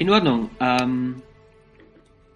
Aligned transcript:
In 0.00 0.08
Ordnung. 0.08 0.48
Ähm, 0.60 1.16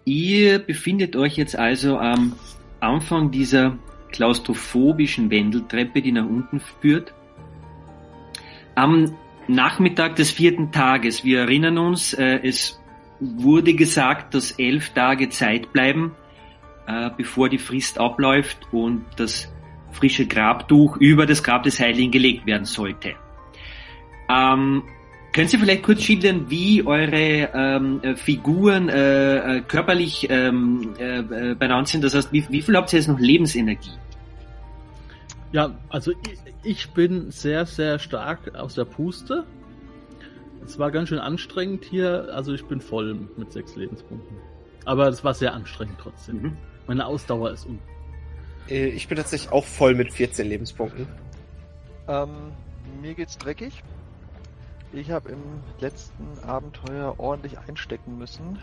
ihr 0.04 0.58
befindet 0.58 1.16
euch 1.16 1.38
jetzt 1.38 1.56
also 1.58 1.96
am 1.98 2.34
Anfang 2.80 3.30
dieser 3.30 3.78
klaustrophobischen 4.12 5.30
Wendeltreppe, 5.30 6.02
die 6.02 6.12
nach 6.12 6.26
unten 6.26 6.60
führt. 6.60 7.14
Am 8.74 9.16
Nachmittag 9.48 10.16
des 10.16 10.30
vierten 10.30 10.72
Tages, 10.72 11.24
wir 11.24 11.40
erinnern 11.40 11.78
uns, 11.78 12.12
äh, 12.12 12.38
es 12.42 12.78
wurde 13.18 13.72
gesagt, 13.72 14.34
dass 14.34 14.50
elf 14.52 14.90
Tage 14.90 15.30
Zeit 15.30 15.72
bleiben, 15.72 16.14
äh, 16.86 17.08
bevor 17.16 17.48
die 17.48 17.56
Frist 17.56 17.98
abläuft 17.98 18.58
und 18.72 19.06
das 19.16 19.50
frische 19.90 20.26
Grabtuch 20.26 20.98
über 20.98 21.24
das 21.24 21.42
Grab 21.42 21.62
des 21.62 21.80
Heiligen 21.80 22.10
gelegt 22.10 22.44
werden 22.44 22.66
sollte. 22.66 23.14
Ähm, 24.28 24.82
können 25.34 25.48
Sie 25.48 25.58
vielleicht 25.58 25.82
kurz 25.82 26.02
schildern, 26.02 26.48
wie 26.48 26.86
eure 26.86 27.50
ähm, 27.52 28.00
äh, 28.02 28.14
Figuren 28.14 28.88
äh, 28.88 29.56
äh, 29.56 29.60
körperlich 29.62 30.28
ähm, 30.30 30.94
äh, 30.96 31.18
äh, 31.18 31.54
benannt 31.56 31.88
sind? 31.88 32.04
Das 32.04 32.14
heißt, 32.14 32.32
wie, 32.32 32.46
wie 32.50 32.62
viel 32.62 32.76
habt 32.76 32.92
ihr 32.92 33.00
jetzt 33.00 33.08
noch 33.08 33.18
Lebensenergie? 33.18 33.90
Ja, 35.50 35.74
also 35.88 36.12
ich, 36.12 36.38
ich 36.62 36.90
bin 36.92 37.32
sehr, 37.32 37.66
sehr 37.66 37.98
stark 37.98 38.54
aus 38.54 38.76
der 38.76 38.84
Puste. 38.84 39.44
Es 40.64 40.78
war 40.78 40.92
ganz 40.92 41.08
schön 41.08 41.18
anstrengend 41.18 41.84
hier, 41.84 42.28
also 42.32 42.54
ich 42.54 42.64
bin 42.66 42.80
voll 42.80 43.18
mit 43.36 43.52
sechs 43.52 43.74
Lebenspunkten. 43.74 44.36
Aber 44.84 45.08
es 45.08 45.24
war 45.24 45.34
sehr 45.34 45.52
anstrengend 45.52 45.96
trotzdem. 46.00 46.42
Mhm. 46.42 46.56
Meine 46.86 47.06
Ausdauer 47.06 47.50
ist 47.50 47.66
un. 47.66 47.80
Äh, 48.68 48.86
ich 48.86 49.08
bin 49.08 49.16
tatsächlich 49.16 49.50
auch 49.50 49.64
voll 49.64 49.96
mit 49.96 50.12
14 50.12 50.48
Lebenspunkten. 50.48 51.08
Ähm, 52.06 52.28
mir 53.02 53.14
geht's 53.14 53.36
dreckig. 53.36 53.82
Ich 54.94 55.10
habe 55.10 55.30
im 55.30 55.42
letzten 55.80 56.38
Abenteuer 56.46 57.16
ordentlich 57.18 57.58
einstecken 57.58 58.16
müssen, 58.16 58.60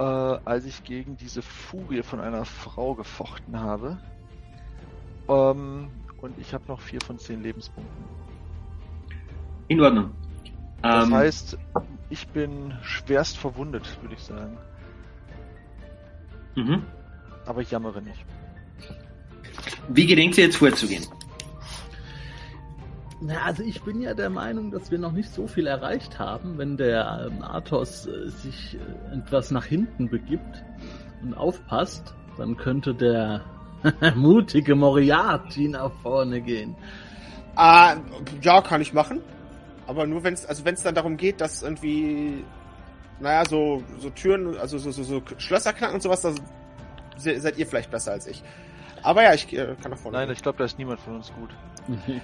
äh, 0.00 0.02
als 0.02 0.64
ich 0.64 0.82
gegen 0.82 1.16
diese 1.16 1.42
Furie 1.42 2.02
von 2.02 2.18
einer 2.18 2.44
Frau 2.44 2.94
gefochten 2.94 3.60
habe. 3.60 3.98
Ähm, 5.28 5.90
und 6.20 6.36
ich 6.40 6.54
habe 6.54 6.64
noch 6.66 6.80
vier 6.80 7.00
von 7.00 7.20
zehn 7.20 7.40
Lebenspunkten. 7.40 8.04
In 9.68 9.80
Ordnung. 9.80 10.10
Das 10.82 11.06
ähm, 11.06 11.14
heißt, 11.14 11.58
ich 12.10 12.26
bin 12.28 12.76
schwerst 12.82 13.38
verwundet, 13.38 13.96
würde 14.02 14.14
ich 14.14 14.22
sagen. 14.22 14.58
Mhm. 16.56 16.82
Aber 17.46 17.60
ich 17.62 17.70
jammere 17.70 18.02
nicht. 18.02 18.24
Wie 19.88 20.06
gedenkt 20.06 20.36
ihr 20.36 20.46
jetzt 20.46 20.56
vorzugehen? 20.56 21.06
Na, 23.20 23.42
also 23.42 23.64
ich 23.64 23.82
bin 23.82 24.00
ja 24.00 24.14
der 24.14 24.30
Meinung, 24.30 24.70
dass 24.70 24.90
wir 24.92 24.98
noch 24.98 25.10
nicht 25.10 25.32
so 25.32 25.48
viel 25.48 25.66
erreicht 25.66 26.18
haben, 26.20 26.56
wenn 26.56 26.76
der 26.76 27.26
ähm, 27.26 27.42
Athos 27.42 28.06
äh, 28.06 28.28
sich 28.28 28.76
äh, 28.76 29.18
etwas 29.18 29.50
nach 29.50 29.64
hinten 29.64 30.08
begibt 30.08 30.64
und 31.22 31.34
aufpasst, 31.34 32.14
dann 32.36 32.56
könnte 32.56 32.94
der 32.94 33.44
mutige 34.14 34.76
Moriarty 34.76 35.68
nach 35.68 35.90
vorne 36.02 36.40
gehen. 36.40 36.76
Ah, 37.56 37.96
ja, 38.40 38.60
kann 38.60 38.80
ich 38.80 38.92
machen. 38.92 39.20
Aber 39.88 40.06
nur 40.06 40.22
wenn 40.22 40.34
es, 40.34 40.46
also 40.46 40.64
wenn 40.64 40.74
es 40.74 40.82
dann 40.82 40.94
darum 40.94 41.16
geht, 41.16 41.40
dass 41.40 41.62
irgendwie, 41.64 42.44
naja, 43.18 43.44
so, 43.48 43.82
so 43.98 44.10
Türen, 44.10 44.56
also 44.58 44.78
so, 44.78 44.92
so, 44.92 45.02
so 45.02 45.22
Schlösser 45.38 45.72
knacken 45.72 45.96
und 45.96 46.02
sowas, 46.02 46.20
da 46.22 46.32
seid 47.16 47.58
ihr 47.58 47.66
vielleicht 47.66 47.90
besser 47.90 48.12
als 48.12 48.28
ich. 48.28 48.44
Aber 49.02 49.24
ja, 49.24 49.34
ich 49.34 49.52
äh, 49.52 49.74
kann 49.82 49.90
nach 49.90 49.98
vorne. 49.98 50.18
Nein, 50.18 50.28
gehen. 50.28 50.36
ich 50.36 50.42
glaube, 50.42 50.58
da 50.58 50.64
ist 50.64 50.78
niemand 50.78 51.00
von 51.00 51.16
uns 51.16 51.32
gut. 51.32 51.50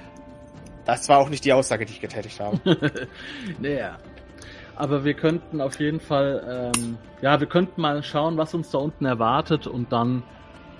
Das 0.85 1.09
war 1.09 1.19
auch 1.19 1.29
nicht 1.29 1.45
die 1.45 1.53
Aussage, 1.53 1.87
die 1.87 1.93
ich 1.93 2.01
getätigt 2.01 2.41
habe. 2.41 2.61
naja. 3.59 3.99
Aber 4.77 5.05
wir 5.05 5.15
könnten 5.15 5.61
auf 5.61 5.79
jeden 5.79 6.01
Fall, 6.01 6.73
ähm, 6.77 6.99
ja, 7.23 7.39
wir 7.39 7.47
könnten 7.47 7.81
mal 7.81 8.03
schauen, 8.03 8.37
was 8.37 8.55
uns 8.55 8.71
da 8.71 8.79
unten 8.79 9.05
erwartet 9.05 9.67
und 9.67 9.93
dann 9.93 10.25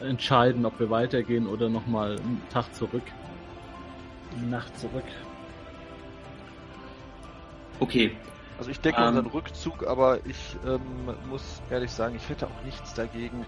entscheiden, 0.01 0.67
ob 0.67 0.79
wir 0.81 0.91
weitergehen 0.91 1.47
oder 1.47 1.69
nochmal 1.69 2.17
einen 2.17 2.43
Tag 2.53 2.75
zurück. 2.75 3.05
Eine 4.37 4.49
Nacht 4.49 4.79
zurück. 4.79 5.05
Okay. 7.79 8.17
Also 8.59 8.71
ich 8.71 8.81
denke 8.81 9.01
um, 9.01 9.09
unseren 9.09 9.27
Rückzug, 9.27 9.87
aber 9.87 10.19
ich 10.27 10.57
ähm, 10.67 10.81
muss 11.29 11.63
ehrlich 11.71 11.91
sagen, 11.91 12.17
ich 12.17 12.29
hätte 12.29 12.47
auch 12.47 12.65
nichts 12.65 12.95
dagegen, 12.95 13.47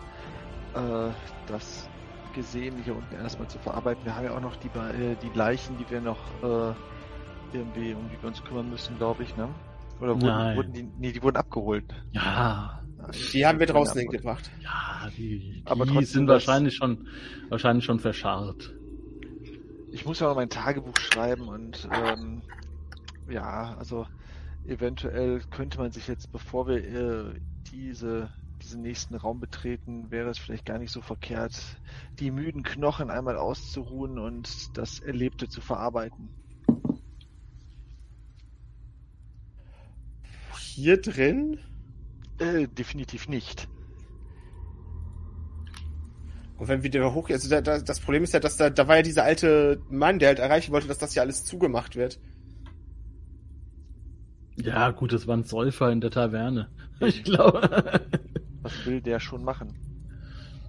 äh, 0.75 1.11
dass 1.47 1.89
gesehen, 2.36 2.76
hier 2.84 2.94
unten 2.94 3.14
erstmal 3.16 3.48
zu 3.48 3.58
verarbeiten. 3.58 4.04
Wir 4.04 4.14
haben 4.14 4.24
ja 4.24 4.36
auch 4.36 4.41
noch 4.41 4.54
die, 4.56 4.69
äh, 4.69 5.16
die 5.22 5.36
Leichen, 5.36 5.76
die 5.78 5.91
wir 5.91 6.00
noch 6.00 6.19
äh, 6.42 6.74
irgendwie, 7.52 7.94
um 7.94 8.08
die 8.08 8.22
wir 8.22 8.28
uns 8.28 8.44
kümmern 8.44 8.70
müssen, 8.70 8.97
glaube 8.98 9.24
ich, 9.24 9.36
ne? 9.36 9.48
Oder 10.00 10.14
wurden, 10.14 10.26
Nein. 10.26 10.56
wurden 10.56 10.72
die, 10.72 10.88
nee, 10.98 11.12
die 11.12 11.22
wurden 11.22 11.36
abgeholt. 11.36 11.92
Ja. 12.12 12.82
Die 13.32 13.47
haben 13.47 13.58
wir 13.58 13.66
draußen 13.66 13.98
hingebracht. 13.98 14.50
Ja, 14.60 15.08
die, 15.16 15.38
die 15.38 15.62
Aber 15.64 15.86
sind 16.02 16.28
wahrscheinlich 16.28 16.76
schon, 16.76 17.08
wahrscheinlich 17.48 17.84
schon 17.84 17.98
verscharrt. 17.98 18.74
Ich 19.91 20.04
muss 20.04 20.20
ja 20.20 20.28
auch 20.28 20.34
mein 20.34 20.50
Tagebuch 20.50 20.97
schreiben 20.98 21.48
und, 21.48 21.88
ähm, 21.92 22.42
ja, 23.28 23.74
also, 23.78 24.06
eventuell 24.66 25.41
könnte 25.50 25.78
man 25.78 25.92
sich 25.92 26.06
jetzt, 26.08 26.30
bevor 26.32 26.66
wir 26.68 26.76
äh, 26.76 27.41
diese 27.72 28.30
diesen 28.62 28.83
nächsten 28.83 29.15
Raum 29.15 29.41
betreten, 29.41 30.11
wäre 30.11 30.31
es 30.31 30.39
vielleicht 30.39 30.65
gar 30.65 30.78
nicht 30.78 30.93
so 30.93 31.00
verkehrt, 31.00 31.55
die 32.19 32.31
müden 32.31 32.62
Knochen 32.62 33.11
einmal 33.11 33.37
auszuruhen 33.37 34.19
und 34.19 34.77
das 34.77 35.00
Erlebte 35.00 35.49
zu 35.49 35.61
verarbeiten. 35.61 36.28
Hier 40.59 41.00
drin? 41.00 41.59
Äh, 42.39 42.69
definitiv 42.69 43.28
nicht. 43.28 43.69
Und 46.59 46.69
wenn 46.69 46.83
wir 46.83 46.91
da 46.91 47.12
hoch, 47.12 47.28
also 47.28 47.49
da, 47.49 47.61
da, 47.61 47.78
das 47.78 48.00
Problem 48.00 48.22
ist 48.22 48.33
ja, 48.33 48.41
dass 48.41 48.56
da, 48.56 48.71
da 48.71 48.89
war 48.89 48.97
ja 48.97 49.03
dieser 49.03 49.25
alte 49.25 49.81
Mann, 49.91 50.19
der 50.19 50.28
halt 50.28 50.39
erreichen 50.39 50.72
wollte, 50.72 50.89
dass 50.89 50.99
das 50.99 51.12
hier 51.12 51.22
alles 51.22 51.45
zugemacht 51.45 51.97
wird. 51.97 52.19
Ja, 54.56 54.91
gut, 54.91 55.12
das 55.12 55.27
war 55.27 55.37
ein 55.37 55.45
Säufer 55.45 55.91
in 55.93 56.00
der 56.00 56.11
Taverne. 56.11 56.69
Ich 57.00 57.25
glaube. 57.25 58.00
Was 58.66 58.84
will 58.84 59.00
der 59.00 59.21
schon 59.21 59.44
machen? 59.44 59.78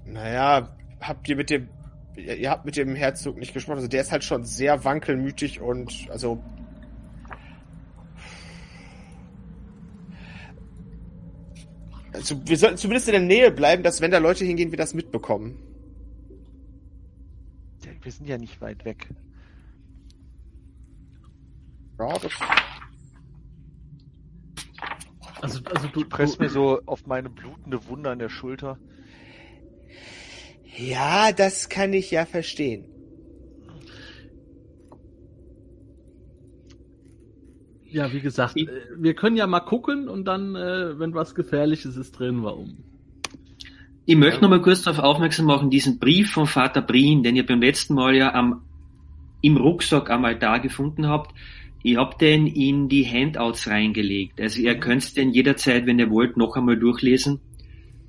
Naja, 0.06 0.70
habt 1.02 1.28
ihr 1.28 1.36
mit 1.36 1.50
dem. 1.50 1.68
Ihr 2.16 2.52
habt 2.52 2.64
mit 2.64 2.78
dem 2.78 2.94
Herzog 2.94 3.40
nicht 3.40 3.56
gesprochen. 3.56 3.78
Also 3.78 3.88
der 3.88 4.02
ist 4.02 4.12
halt 4.12 4.24
schon 4.24 4.46
sehr 4.46 4.84
wankelmütig 4.86 5.62
und 5.62 6.08
also. 6.12 6.44
Also 12.14 12.40
wir 12.48 12.58
sollten 12.58 12.78
zumindest 12.78 13.08
in 13.08 13.14
der 13.14 13.22
Nähe 13.22 13.50
bleiben, 13.50 13.82
dass 13.82 14.00
wenn 14.00 14.12
da 14.12 14.20
Leute 14.20 14.46
hingehen, 14.46 14.70
wir 14.70 14.78
das 14.78 14.94
mitbekommen. 14.94 15.58
Ja, 17.84 17.92
wir 18.00 18.12
sind 18.12 18.28
ja 18.28 18.38
nicht 18.38 18.62
weit 18.62 18.86
weg. 18.86 19.08
Ja, 21.98 22.14
das 22.20 22.32
also, 25.42 25.60
also 25.66 25.88
du 25.88 26.06
presst 26.06 26.40
mir 26.40 26.50
so 26.50 26.82
auf 26.86 27.06
meine 27.08 27.30
blutende 27.30 27.88
Wunde 27.88 28.10
an 28.10 28.20
der 28.20 28.30
Schulter. 28.30 28.78
Ja, 30.78 31.32
das 31.32 31.70
kann 31.70 31.94
ich 31.94 32.12
ja 32.12 32.26
verstehen. 32.26 32.86
Ja, 37.90 38.12
wie 38.12 38.20
gesagt, 38.20 38.58
äh, 38.58 38.68
wir 38.98 39.14
können 39.14 39.38
ja 39.38 39.48
mal 39.48 39.62
gucken 39.62 40.10
und 40.10 40.26
dann, 40.26 40.56
äh, 40.56 41.00
wenn 41.00 41.14
was 41.14 41.34
Gefährliches 41.34 41.96
ist, 41.96 42.12
drehen 42.12 42.42
wir 42.42 42.56
um. 42.56 42.84
Ich 44.06 44.16
möchte 44.16 44.42
noch 44.42 44.50
mal 44.50 44.62
kurz 44.62 44.84
darauf 44.84 45.04
aufmerksam 45.04 45.46
machen, 45.46 45.70
diesen 45.70 46.00
Brief 46.00 46.32
von 46.32 46.48
Vater 46.48 46.82
Brien, 46.82 47.24
den 47.24 47.36
ihr 47.36 47.46
beim 47.46 47.62
letzten 47.62 47.94
Mal 47.94 48.16
ja 48.16 48.34
am, 48.34 48.62
im 49.42 49.58
Rucksack 49.58 50.10
am 50.10 50.26
Altar 50.26 50.60
gefunden 50.60 51.08
habt, 51.08 51.34
ich 51.90 51.96
habe 51.98 52.18
den 52.20 52.48
in 52.48 52.90
die 52.90 53.06
Handouts 53.06 53.68
reingelegt. 53.68 54.42
Also 54.42 54.60
ihr 54.60 54.78
könnt 54.78 55.16
den 55.16 55.32
jederzeit, 55.32 55.86
wenn 55.86 56.00
ihr 56.00 56.10
wollt, 56.10 56.36
noch 56.36 56.58
einmal 56.58 56.78
durchlesen, 56.78 57.40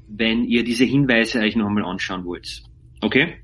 wenn 0.08 0.44
ihr 0.44 0.64
diese 0.64 0.84
Hinweise 0.84 1.38
euch 1.38 1.54
noch 1.54 1.66
einmal 1.66 1.84
anschauen 1.84 2.24
wollt. 2.24 2.64
Okay? 3.00 3.34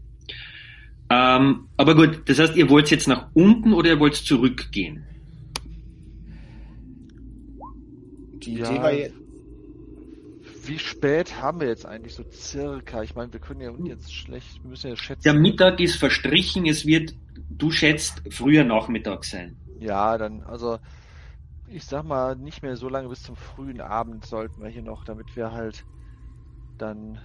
Ähm, 1.09 1.69
aber 1.77 1.95
gut, 1.95 2.23
das 2.27 2.41
heißt, 2.41 2.57
ihr 2.57 2.69
wollt 2.69 2.91
jetzt 2.91 3.07
nach 3.07 3.29
unten 3.35 3.73
oder 3.73 3.91
ihr 3.91 4.01
wollt 4.01 4.17
zurückgehen? 4.17 5.05
Die 8.43 8.55
Ja. 8.55 8.71
Idee 8.71 8.83
war 8.83 8.93
jetzt, 8.93 9.15
Wie 10.67 10.79
spät 10.79 11.41
haben 11.41 11.61
wir 11.61 11.69
jetzt 11.69 11.87
eigentlich 11.87 12.15
so 12.15 12.25
circa? 12.33 13.03
Ich 13.03 13.15
meine, 13.15 13.33
wir 13.33 13.39
können 13.39 13.61
ja 13.61 13.71
jetzt 13.85 14.13
schlecht, 14.13 14.63
wir 14.63 14.71
müssen 14.71 14.89
ja 14.89 14.97
schätzen. 14.97 15.23
Der 15.23 15.35
Mittag 15.35 15.79
ist 15.79 15.97
verstrichen, 15.97 16.67
es 16.67 16.87
wird, 16.87 17.15
du 17.51 17.71
schätzt, 17.71 18.23
früher 18.31 18.65
Nachmittag 18.65 19.25
sein. 19.25 19.57
Ja, 19.85 20.17
dann, 20.17 20.43
also 20.45 20.79
ich 21.69 21.85
sag 21.85 22.05
mal, 22.05 22.37
nicht 22.37 22.63
mehr 22.63 22.77
so 22.77 22.89
lange 22.89 23.11
bis 23.11 23.23
zum 23.23 23.37
frühen 23.37 23.83
Abend 23.83 24.25
sollten 24.25 24.63
wir 24.63 24.71
hier 24.71 24.83
noch, 24.83 25.05
damit 25.05 25.37
wir 25.37 25.53
halt 25.53 25.85
dann 26.79 27.21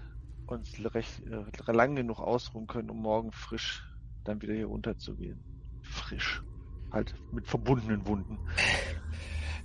uns 0.45 0.73
recht 0.93 1.21
äh, 1.25 1.71
lang 1.71 1.95
genug 1.95 2.19
ausruhen 2.19 2.67
können, 2.67 2.89
um 2.89 3.01
morgen 3.01 3.31
frisch 3.31 3.81
dann 4.25 4.41
wieder 4.41 4.53
hier 4.53 4.65
runterzugehen. 4.65 5.41
Frisch. 5.83 6.43
Halt 6.91 7.15
mit 7.31 7.47
verbundenen 7.47 8.05
Wunden. 8.05 8.37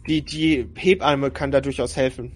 die, 0.06 0.23
die 0.23 0.70
Hebamme 0.76 1.32
kann 1.32 1.50
da 1.50 1.61
durchaus 1.61 1.96
helfen. 1.96 2.32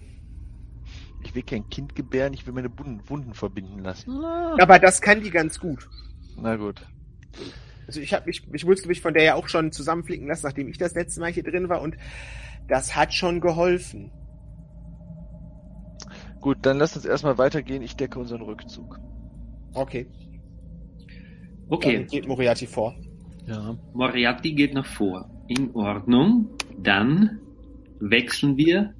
Ich 1.21 1.35
will 1.35 1.43
kein 1.43 1.69
Kind 1.69 1.95
gebären, 1.95 2.33
ich 2.33 2.45
will 2.45 2.53
meine 2.53 2.77
Wunden, 2.77 3.07
Wunden 3.09 3.33
verbinden 3.33 3.79
lassen. 3.79 4.25
Aber 4.59 4.77
das 4.79 4.99
kann 4.99 5.21
die 5.21 5.31
ganz 5.31 5.57
gut. 5.57 5.87
Na 6.35 6.57
gut. 6.57 6.85
Also 7.89 8.01
ich 8.01 8.13
habe 8.13 8.27
mich, 8.27 8.43
ich 8.53 8.65
musste 8.67 8.87
mich 8.87 9.01
von 9.01 9.15
der 9.15 9.23
ja 9.23 9.33
auch 9.33 9.47
schon 9.47 9.71
zusammenflicken 9.71 10.27
lassen, 10.27 10.45
nachdem 10.45 10.67
ich 10.67 10.77
das 10.77 10.93
letzte 10.93 11.21
Mal 11.21 11.31
hier 11.31 11.41
drin 11.41 11.69
war 11.69 11.81
und 11.81 11.97
das 12.67 12.95
hat 12.95 13.15
schon 13.15 13.41
geholfen. 13.41 14.11
Gut, 16.39 16.57
dann 16.61 16.77
lasst 16.77 16.97
uns 16.97 17.05
erstmal 17.05 17.39
weitergehen. 17.39 17.81
Ich 17.81 17.95
decke 17.95 18.19
unseren 18.19 18.43
Rückzug. 18.43 18.99
Okay. 19.73 20.05
Okay. 21.69 21.95
Dann 21.97 22.05
geht 22.05 22.27
Moriarty 22.27 22.67
vor. 22.67 22.95
ja. 23.47 23.75
Moriarty 23.95 24.53
geht 24.53 24.75
nach 24.75 24.85
vor. 24.85 25.27
In 25.47 25.71
Ordnung. 25.73 26.49
Dann 26.77 27.39
wechseln 27.99 28.55
wir. 28.55 28.93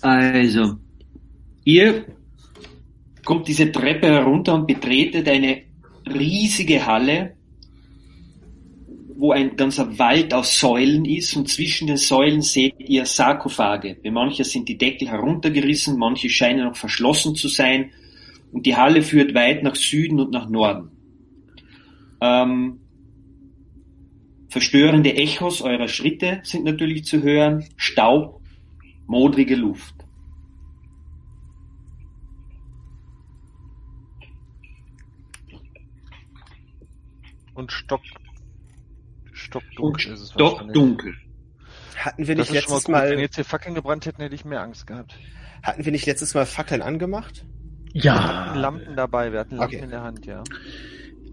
Also, 0.00 0.78
ihr 1.64 2.06
kommt 3.26 3.46
diese 3.48 3.70
Treppe 3.70 4.06
herunter 4.06 4.54
und 4.54 4.66
betretet 4.66 5.28
eine 5.28 5.67
riesige 6.14 6.86
Halle, 6.86 7.36
wo 9.16 9.32
ein 9.32 9.56
ganzer 9.56 9.98
Wald 9.98 10.32
aus 10.32 10.60
Säulen 10.60 11.04
ist 11.04 11.36
und 11.36 11.48
zwischen 11.48 11.88
den 11.88 11.96
Säulen 11.96 12.40
seht 12.40 12.76
ihr 12.78 13.04
Sarkophage. 13.04 13.96
Bei 14.02 14.10
manchen 14.12 14.44
sind 14.44 14.68
die 14.68 14.78
Deckel 14.78 15.08
heruntergerissen, 15.08 15.98
manche 15.98 16.30
scheinen 16.30 16.64
noch 16.66 16.76
verschlossen 16.76 17.34
zu 17.34 17.48
sein 17.48 17.90
und 18.52 18.64
die 18.64 18.76
Halle 18.76 19.02
führt 19.02 19.34
weit 19.34 19.64
nach 19.64 19.74
Süden 19.74 20.20
und 20.20 20.30
nach 20.30 20.48
Norden. 20.48 20.90
Ähm, 22.20 22.78
verstörende 24.48 25.14
Echos 25.14 25.62
eurer 25.62 25.88
Schritte 25.88 26.40
sind 26.44 26.64
natürlich 26.64 27.04
zu 27.04 27.22
hören, 27.22 27.64
Staub, 27.76 28.40
modrige 29.06 29.56
Luft. 29.56 29.97
Und 37.58 37.72
Stock. 37.72 38.02
Stockdunkel 39.32 40.12
Und 40.12 40.14
ist 40.14 40.20
es 40.22 40.30
stockdunkel. 40.30 41.14
Hatten 41.96 42.26
wir 42.28 42.36
nicht 42.36 42.46
schon 42.46 42.54
mal 42.54 42.60
letztes 42.60 42.84
gut. 42.84 42.94
Wenn 42.94 43.14
Mal, 43.16 43.18
jetzt 43.18 43.34
hier 43.34 43.44
Fackeln 43.44 43.74
gebrannt 43.74 44.06
hätten, 44.06 44.22
hätte 44.22 44.34
ich 44.36 44.44
mehr 44.44 44.60
Angst 44.62 44.86
gehabt. 44.86 45.14
hatten 45.64 45.84
wir 45.84 45.90
nicht 45.90 46.06
letztes 46.06 46.34
Mal 46.34 46.46
Fackeln 46.46 46.82
angemacht? 46.82 47.44
Wir 47.92 48.14
hatten 48.14 48.54
Ja. 48.54 48.60
Lampen 48.60 48.94
dabei, 48.94 49.32
wir 49.32 49.40
hatten 49.40 49.56
Lampen 49.56 49.74
Okay. 49.74 49.84
in 49.84 49.90
der 49.90 50.02
Hand, 50.02 50.24
ja. 50.26 50.44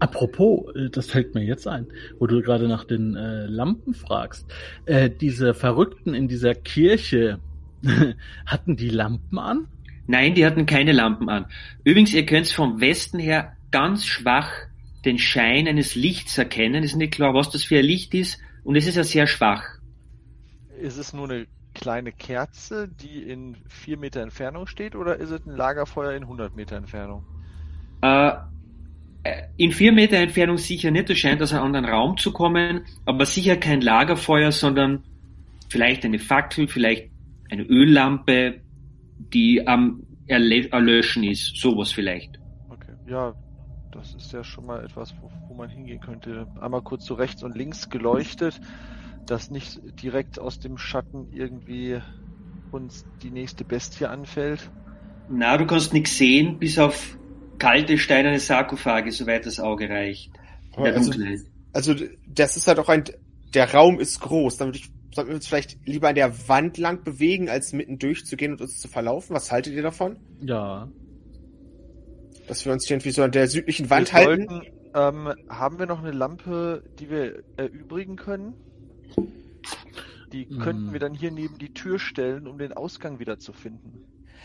Apropos, 0.00 0.74
äh, 0.74 0.90
das 0.90 1.08
fällt 1.10 1.34
mir 1.36 1.44
jetzt 1.44 1.68
ein, 1.68 1.86
wo 2.18 2.26
du 2.26 2.42
gerade 2.42 2.66
nach 2.66 2.82
den 2.84 3.14
äh, 3.14 3.46
Lampen 3.46 3.94
fragst. 3.94 4.52
Äh, 4.84 5.08
diese 5.10 5.54
Verrückten 5.54 6.12
in 6.12 6.26
dieser 6.26 6.54
Kirche, 6.54 7.38
hatten 8.46 8.76
die 8.76 8.90
Lampen 8.90 9.38
an? 9.38 9.68
Nein, 10.08 10.34
die 10.34 10.44
hatten 10.44 10.66
keine 10.66 10.90
Lampen 10.90 11.28
an. 11.28 11.46
Übrigens, 11.84 12.12
ihr 12.12 12.26
könnt 12.26 12.48
vom 12.48 12.80
Westen 12.80 13.20
her 13.20 13.56
ganz 13.70 14.04
schwach 14.04 14.50
den 15.06 15.18
Schein 15.18 15.68
eines 15.68 15.94
Lichts 15.94 16.36
erkennen. 16.36 16.82
Es 16.82 16.92
ist 16.92 16.96
nicht 16.96 17.14
klar, 17.14 17.32
was 17.32 17.50
das 17.50 17.64
für 17.64 17.78
ein 17.78 17.84
Licht 17.84 18.12
ist 18.14 18.38
und 18.64 18.76
es 18.76 18.86
ist 18.86 18.96
ja 18.96 19.04
sehr 19.04 19.26
schwach. 19.26 19.62
Ist 20.80 20.98
es 20.98 21.12
nur 21.12 21.30
eine 21.30 21.46
kleine 21.74 22.12
Kerze, 22.12 22.88
die 22.88 23.22
in 23.22 23.56
vier 23.68 23.96
Meter 23.98 24.20
Entfernung 24.20 24.66
steht, 24.66 24.94
oder 24.96 25.16
ist 25.16 25.30
es 25.30 25.46
ein 25.46 25.56
Lagerfeuer 25.56 26.12
in 26.12 26.22
100 26.22 26.56
Meter 26.56 26.76
Entfernung? 26.76 27.24
Äh, 28.02 28.32
äh, 29.22 29.42
in 29.56 29.72
vier 29.72 29.92
Meter 29.92 30.16
Entfernung 30.16 30.58
sicher 30.58 30.90
nicht, 30.90 31.10
es 31.10 31.18
scheint 31.18 31.42
aus 31.42 31.52
einem 31.52 31.64
anderen 31.64 31.86
Raum 31.86 32.16
zu 32.16 32.32
kommen, 32.32 32.82
aber 33.04 33.26
sicher 33.26 33.56
kein 33.56 33.80
Lagerfeuer, 33.80 34.52
sondern 34.52 35.04
vielleicht 35.68 36.04
eine 36.04 36.18
Fackel, 36.18 36.68
vielleicht 36.68 37.10
eine 37.50 37.62
Öllampe, 37.62 38.60
die 39.32 39.66
am 39.66 40.02
Erlöschen 40.26 41.24
ist, 41.24 41.56
sowas 41.56 41.92
vielleicht. 41.92 42.38
Okay, 42.68 42.92
ja, 43.08 43.34
das 43.96 44.14
ist 44.14 44.32
ja 44.32 44.44
schon 44.44 44.66
mal 44.66 44.84
etwas, 44.84 45.14
wo, 45.20 45.30
wo 45.48 45.54
man 45.54 45.68
hingehen 45.68 46.00
könnte. 46.00 46.46
Einmal 46.60 46.82
kurz 46.82 47.04
so 47.06 47.14
rechts 47.14 47.42
und 47.42 47.56
links 47.56 47.88
geleuchtet, 47.90 48.60
dass 49.26 49.50
nicht 49.50 49.80
direkt 50.02 50.38
aus 50.38 50.58
dem 50.60 50.78
Schatten 50.78 51.28
irgendwie 51.32 52.00
uns 52.72 53.04
die 53.22 53.30
nächste 53.30 53.64
Bestie 53.64 54.06
anfällt. 54.06 54.70
Na, 55.28 55.56
du 55.56 55.66
kannst 55.66 55.92
nichts 55.92 56.16
sehen, 56.16 56.58
bis 56.58 56.78
auf 56.78 57.18
kalte 57.58 57.98
steinerne 57.98 58.38
Sarkophage, 58.38 59.10
soweit 59.12 59.46
das 59.46 59.58
Auge 59.58 59.88
reicht. 59.88 60.30
In 60.76 60.84
der 60.84 60.94
Also, 60.94 61.10
Dunkelheit. 61.12 61.40
also 61.72 61.94
das 62.26 62.56
ist 62.56 62.68
halt 62.68 62.78
auch 62.78 62.88
ein, 62.88 63.04
der 63.54 63.72
Raum 63.72 63.98
ist 63.98 64.20
groß, 64.20 64.58
dann 64.58 64.68
würde 64.68 64.78
ich, 64.78 64.90
sollten 65.14 65.30
wir 65.30 65.36
uns 65.36 65.46
vielleicht 65.46 65.78
lieber 65.86 66.08
an 66.08 66.14
der 66.14 66.48
Wand 66.48 66.76
lang 66.78 67.02
bewegen, 67.02 67.48
als 67.48 67.72
mitten 67.72 67.98
durchzugehen 67.98 68.52
und 68.52 68.60
uns 68.60 68.78
zu 68.78 68.88
verlaufen. 68.88 69.34
Was 69.34 69.50
haltet 69.50 69.72
ihr 69.72 69.82
davon? 69.82 70.18
Ja. 70.42 70.88
Dass 72.46 72.64
wir 72.64 72.72
uns 72.72 72.88
irgendwie 72.88 73.10
so 73.10 73.22
an 73.22 73.32
der 73.32 73.48
südlichen 73.48 73.90
Wand 73.90 74.08
wir 74.12 74.14
halten? 74.14 74.48
sollten, 74.48 74.66
ähm, 74.94 75.34
haben 75.48 75.78
wir 75.78 75.86
noch 75.86 76.00
eine 76.02 76.12
Lampe, 76.12 76.82
die 76.98 77.10
wir 77.10 77.42
erübrigen 77.56 78.16
können? 78.16 78.54
Die 80.32 80.46
könnten 80.46 80.86
Hm. 80.86 80.92
wir 80.92 81.00
dann 81.00 81.14
hier 81.14 81.30
neben 81.30 81.58
die 81.58 81.72
Tür 81.72 81.98
stellen, 81.98 82.46
um 82.46 82.58
den 82.58 82.72
Ausgang 82.72 83.18
wieder 83.18 83.38
zu 83.38 83.52
finden. 83.52 84.04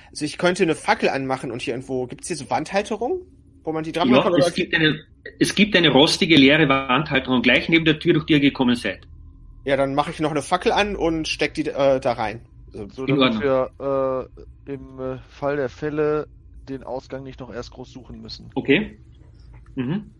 Also 0.09 0.25
ich 0.25 0.37
könnte 0.37 0.63
eine 0.63 0.75
Fackel 0.75 1.09
anmachen 1.09 1.51
und 1.51 1.61
hier 1.61 1.73
irgendwo, 1.73 2.05
gibt's 2.07 2.27
hier 2.27 2.35
so 2.37 2.49
Wandhalterung, 2.49 3.21
wo 3.63 3.71
man 3.71 3.83
die 3.83 3.91
dran 3.91 4.09
Ja, 4.09 4.21
kann? 4.23 4.33
Oder 4.33 4.47
es 4.47 4.53
gibt, 4.53 4.73
eine, 4.75 4.99
es 5.39 5.55
gibt 5.55 5.75
eine 5.75 5.89
rostige 5.89 6.35
leere 6.35 6.67
Wandhalterung 6.69 7.41
gleich 7.41 7.69
neben 7.69 7.85
der 7.85 7.99
Tür, 7.99 8.13
durch 8.13 8.25
die 8.25 8.33
ihr 8.33 8.39
gekommen 8.39 8.75
seid. 8.75 9.07
ja, 9.63 9.77
dann 9.77 9.93
mache 9.95 10.11
ich 10.11 10.19
noch 10.19 10.31
eine 10.31 10.41
Fackel 10.41 10.71
an 10.71 10.95
und 10.95 11.27
steck 11.27 11.53
die 11.53 11.67
äh, 11.67 11.99
da 11.99 12.13
rein. 12.13 12.41
So, 12.71 13.05
damit 13.05 13.39
wir 13.41 14.29
äh, 14.65 14.71
im 14.73 14.99
äh, 14.99 15.17
Fall 15.29 15.57
der 15.57 15.69
Fälle 15.69 16.27
den 16.69 16.83
Ausgang 16.83 17.23
nicht 17.23 17.39
noch 17.39 17.53
erst 17.53 17.71
groß 17.71 17.91
suchen 17.91 18.21
müssen. 18.21 18.49
Okay? 18.55 18.99
Mhm. 19.75 20.11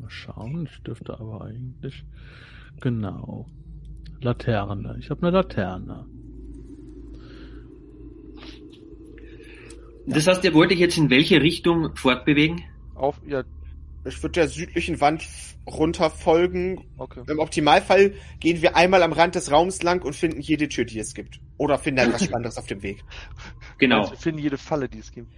Mal 0.00 0.10
schauen, 0.10 0.68
ich 0.70 0.82
dürfte 0.82 1.18
aber 1.18 1.42
eigentlich. 1.42 2.04
Genau. 2.80 3.46
Laterne. 4.20 4.96
Ich 4.98 5.10
habe 5.10 5.26
eine 5.26 5.36
Laterne. 5.36 6.06
Das 10.06 10.26
heißt, 10.26 10.44
ihr 10.44 10.52
wollt 10.54 10.70
euch 10.70 10.78
jetzt 10.78 10.98
in 10.98 11.08
welche 11.10 11.40
Richtung 11.40 11.96
fortbewegen? 11.96 12.62
Auf, 12.94 13.20
ja, 13.26 13.42
ich 14.04 14.22
würde 14.22 14.32
der 14.32 14.48
südlichen 14.48 15.00
Wand 15.00 15.26
runter 15.66 16.10
folgen. 16.10 16.86
okay. 16.98 17.22
Im 17.26 17.38
Optimalfall 17.38 18.14
gehen 18.40 18.60
wir 18.60 18.76
einmal 18.76 19.02
am 19.02 19.12
Rand 19.12 19.34
des 19.34 19.50
Raums 19.50 19.82
lang 19.82 20.02
und 20.02 20.14
finden 20.14 20.40
jede 20.40 20.68
Tür, 20.68 20.84
die 20.84 20.98
es 20.98 21.14
gibt. 21.14 21.40
Oder 21.56 21.78
finden 21.78 22.00
etwas 22.00 22.24
Spannendes 22.24 22.58
auf 22.58 22.66
dem 22.66 22.82
Weg. 22.82 23.02
Genau. 23.78 24.00
Also 24.00 24.12
wir 24.12 24.18
finden 24.18 24.40
jede 24.40 24.58
Falle, 24.58 24.88
die 24.88 24.98
es 24.98 25.10
gibt. 25.10 25.32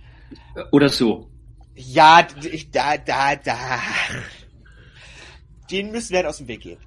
Oder 0.73 0.89
so. 0.89 1.31
Ja, 1.75 2.27
da, 2.73 2.97
da, 2.97 3.37
da. 3.37 3.59
Den 5.71 5.93
müssen 5.93 6.11
wir 6.11 6.19
halt 6.19 6.27
aus 6.27 6.39
dem 6.39 6.49
Weg 6.49 6.61
gehen. 6.61 6.79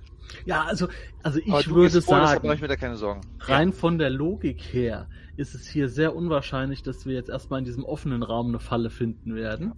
Ja, 0.45 0.63
also, 0.63 0.87
also 1.23 1.39
ich 1.39 1.69
würde 1.69 2.01
vor, 2.01 2.25
sagen, 2.25 2.45
mache 2.47 2.55
ich 2.55 2.61
mir 2.61 2.67
da 2.67 2.75
keine 2.75 2.95
Sorgen. 2.97 3.21
rein 3.39 3.73
von 3.73 3.97
der 3.97 4.09
Logik 4.09 4.61
her 4.61 5.09
ist 5.37 5.55
es 5.55 5.67
hier 5.67 5.89
sehr 5.89 6.15
unwahrscheinlich, 6.15 6.83
dass 6.83 7.05
wir 7.05 7.13
jetzt 7.15 7.29
erstmal 7.29 7.59
in 7.59 7.65
diesem 7.65 7.83
offenen 7.83 8.23
Raum 8.23 8.49
eine 8.49 8.59
Falle 8.59 8.89
finden 8.89 9.35
werden. 9.35 9.73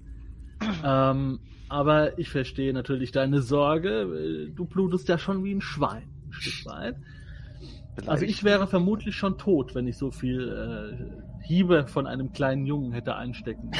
Ähm, 0.83 1.39
aber 1.69 2.17
ich 2.19 2.29
verstehe 2.29 2.73
natürlich 2.73 3.11
deine 3.11 3.41
Sorge. 3.41 4.47
äh, 4.49 4.51
Du 4.53 4.65
blutest 4.65 5.07
ja 5.07 5.17
schon 5.17 5.43
wie 5.43 5.53
ein 5.53 5.61
Schwein, 5.61 6.03
ein 6.27 6.33
Stück 6.33 6.65
weit. 6.65 6.95
Also 8.07 8.25
ich 8.25 8.43
wäre 8.43 8.67
vermutlich 8.67 9.15
schon 9.15 9.37
tot, 9.37 9.75
wenn 9.75 9.85
ich 9.87 9.97
so 9.97 10.11
viel 10.11 10.49
äh, 10.49 11.45
Hiebe 11.45 11.87
von 11.87 12.07
einem 12.07 12.31
kleinen 12.31 12.65
Jungen 12.65 12.93
hätte 12.93 13.15
einstecken. 13.15 13.71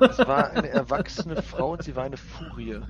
Es 0.00 0.18
war 0.18 0.50
eine 0.50 0.68
erwachsene 0.68 1.40
Frau 1.42 1.72
und 1.72 1.82
sie 1.82 1.94
war 1.94 2.04
eine 2.04 2.16
Furie. 2.16 2.80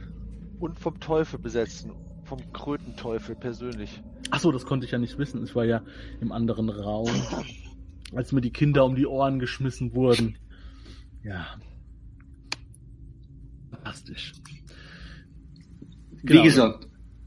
Und 0.59 0.79
vom 0.79 0.99
Teufel 0.99 1.39
besessen. 1.39 1.93
vom 2.25 2.41
Krötenteufel 2.53 3.35
persönlich. 3.37 4.03
Ach 4.31 4.41
so, 4.41 4.51
das 4.51 4.65
konnte 4.65 4.87
ich 4.87 4.93
ja 4.93 4.99
nicht 4.99 5.19
wissen. 5.19 5.45
Ich 5.45 5.55
war 5.55 5.65
ja 5.65 5.83
im 6.21 6.33
anderen 6.33 6.71
Raum, 6.71 7.11
als 8.15 8.33
mir 8.33 8.41
die 8.41 8.53
Kinder 8.53 8.85
um 8.87 8.97
die 8.97 9.07
Ohren 9.07 9.39
geschmissen 9.39 9.95
wurden. 9.95 10.39
Ja. 11.23 11.47
Fantastisch. 13.83 14.33
Wie 16.23 16.27
Genau. 16.27 16.43
gesagt, 16.45 16.85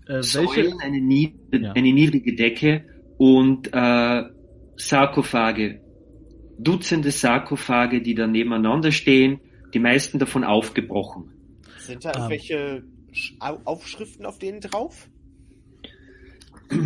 Äh, 0.08 0.14
welche? 0.14 0.24
Säulen, 0.24 0.80
eine, 0.82 1.02
nie 1.02 1.36
Ja. 1.52 1.72
eine 1.74 1.92
niedrige 1.92 2.36
Decke 2.36 2.86
und 3.18 3.70
äh, 3.74 4.24
Sarkophage. 4.78 5.82
Dutzende 6.58 7.12
Sarkophage, 7.12 8.02
die 8.02 8.14
da 8.16 8.28
nebeneinander 8.28 8.92
stehen, 8.92 9.40
die 9.74 9.80
meisten 9.80 10.20
davon 10.20 10.44
aufgebrochen. 10.44 11.32
Sind 11.80 12.06
da 12.06 12.10
Ähm. 12.12 12.16
irgendwelche 12.18 12.84
Au- 13.40 13.60
Aufschriften 13.66 14.26
auf 14.26 14.38
denen 14.40 14.62
drauf? 14.62 15.10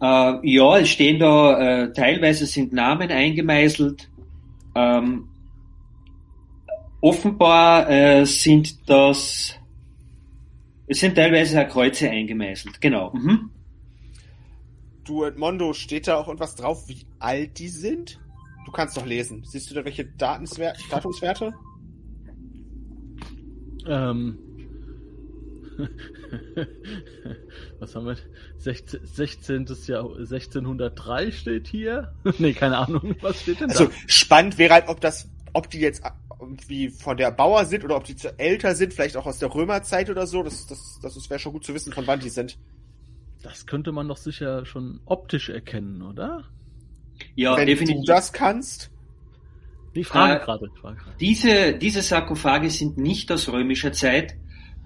Äh, 0.00 0.38
ja, 0.42 0.78
es 0.78 0.90
stehen 0.90 1.18
da, 1.18 1.84
äh, 1.84 1.92
teilweise 1.92 2.46
sind 2.46 2.72
Namen 2.72 3.10
eingemeißelt. 3.10 4.10
Ähm, 4.74 5.28
offenbar 7.04 7.90
äh, 7.90 8.24
sind 8.24 8.88
das, 8.88 9.54
es 10.86 11.00
sind 11.00 11.14
teilweise 11.14 11.62
auch 11.62 11.68
Kreuze 11.68 12.08
eingemeißelt, 12.08 12.80
genau. 12.80 13.12
Mhm. 13.12 13.50
Du, 15.04 15.24
Edmondo, 15.24 15.74
steht 15.74 16.08
da 16.08 16.16
auch 16.16 16.28
irgendwas 16.28 16.54
drauf, 16.54 16.88
wie 16.88 17.04
alt 17.18 17.58
die 17.58 17.68
sind? 17.68 18.18
Du 18.64 18.72
kannst 18.72 18.96
doch 18.96 19.04
lesen. 19.04 19.44
Siehst 19.44 19.70
du 19.70 19.74
da 19.74 19.84
welche 19.84 20.06
Datenswer 20.06 20.72
Datumswerte? 20.90 21.52
Ähm. 23.86 24.38
Was 27.80 27.94
haben 27.94 28.06
wir? 28.06 28.16
16. 28.56 29.00
16. 29.04 29.66
Jahr, 29.88 30.04
1603 30.16 31.32
steht 31.32 31.68
hier. 31.68 32.14
nee, 32.38 32.54
keine 32.54 32.78
Ahnung. 32.78 33.14
Was 33.20 33.42
steht 33.42 33.60
denn 33.60 33.68
Also 33.68 33.88
da? 33.88 33.92
spannend 34.06 34.56
wäre 34.56 34.72
halt, 34.72 34.88
ob 34.88 35.02
das, 35.02 35.28
ob 35.52 35.68
die 35.68 35.80
jetzt 35.80 36.02
irgendwie 36.44 36.88
von 36.90 37.16
der 37.16 37.30
Bauer 37.30 37.64
sind 37.64 37.84
oder 37.84 37.96
ob 37.96 38.04
die 38.04 38.16
zu 38.16 38.38
älter 38.38 38.74
sind, 38.74 38.94
vielleicht 38.94 39.16
auch 39.16 39.26
aus 39.26 39.38
der 39.38 39.54
Römerzeit 39.54 40.08
oder 40.10 40.26
so. 40.26 40.42
Das, 40.42 40.66
das, 40.66 40.98
das 41.02 41.30
wäre 41.30 41.40
schon 41.40 41.52
gut 41.52 41.64
zu 41.64 41.74
wissen, 41.74 41.92
von 41.92 42.06
wann 42.06 42.20
die 42.20 42.30
sind. 42.30 42.58
Das 43.42 43.66
könnte 43.66 43.92
man 43.92 44.08
doch 44.08 44.16
sicher 44.16 44.64
schon 44.64 45.00
optisch 45.04 45.50
erkennen, 45.50 46.02
oder? 46.02 46.44
Ja, 47.34 47.56
Wenn 47.56 47.66
definitiv. 47.66 48.02
du 48.06 48.06
das 48.12 48.32
kannst. 48.32 48.90
Ich 49.92 50.06
frage 50.06 50.40
Äh, 50.40 50.44
gerade. 50.44 50.70
Frage 50.80 50.96
gerade. 50.96 51.16
Diese, 51.20 51.74
diese 51.74 52.02
Sarkophage 52.02 52.70
sind 52.70 52.96
nicht 52.98 53.30
aus 53.30 53.48
römischer 53.48 53.92
Zeit, 53.92 54.34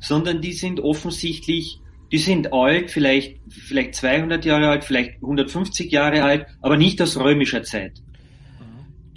sondern 0.00 0.40
die 0.42 0.52
sind 0.52 0.80
offensichtlich, 0.80 1.80
die 2.12 2.18
sind 2.18 2.52
alt, 2.52 2.90
vielleicht, 2.90 3.38
vielleicht 3.48 3.94
200 3.94 4.44
Jahre 4.44 4.68
alt, 4.68 4.84
vielleicht 4.84 5.14
150 5.16 5.90
Jahre 5.90 6.22
alt, 6.24 6.46
aber 6.60 6.76
nicht 6.76 7.00
aus 7.00 7.16
römischer 7.16 7.62
Zeit. 7.62 8.02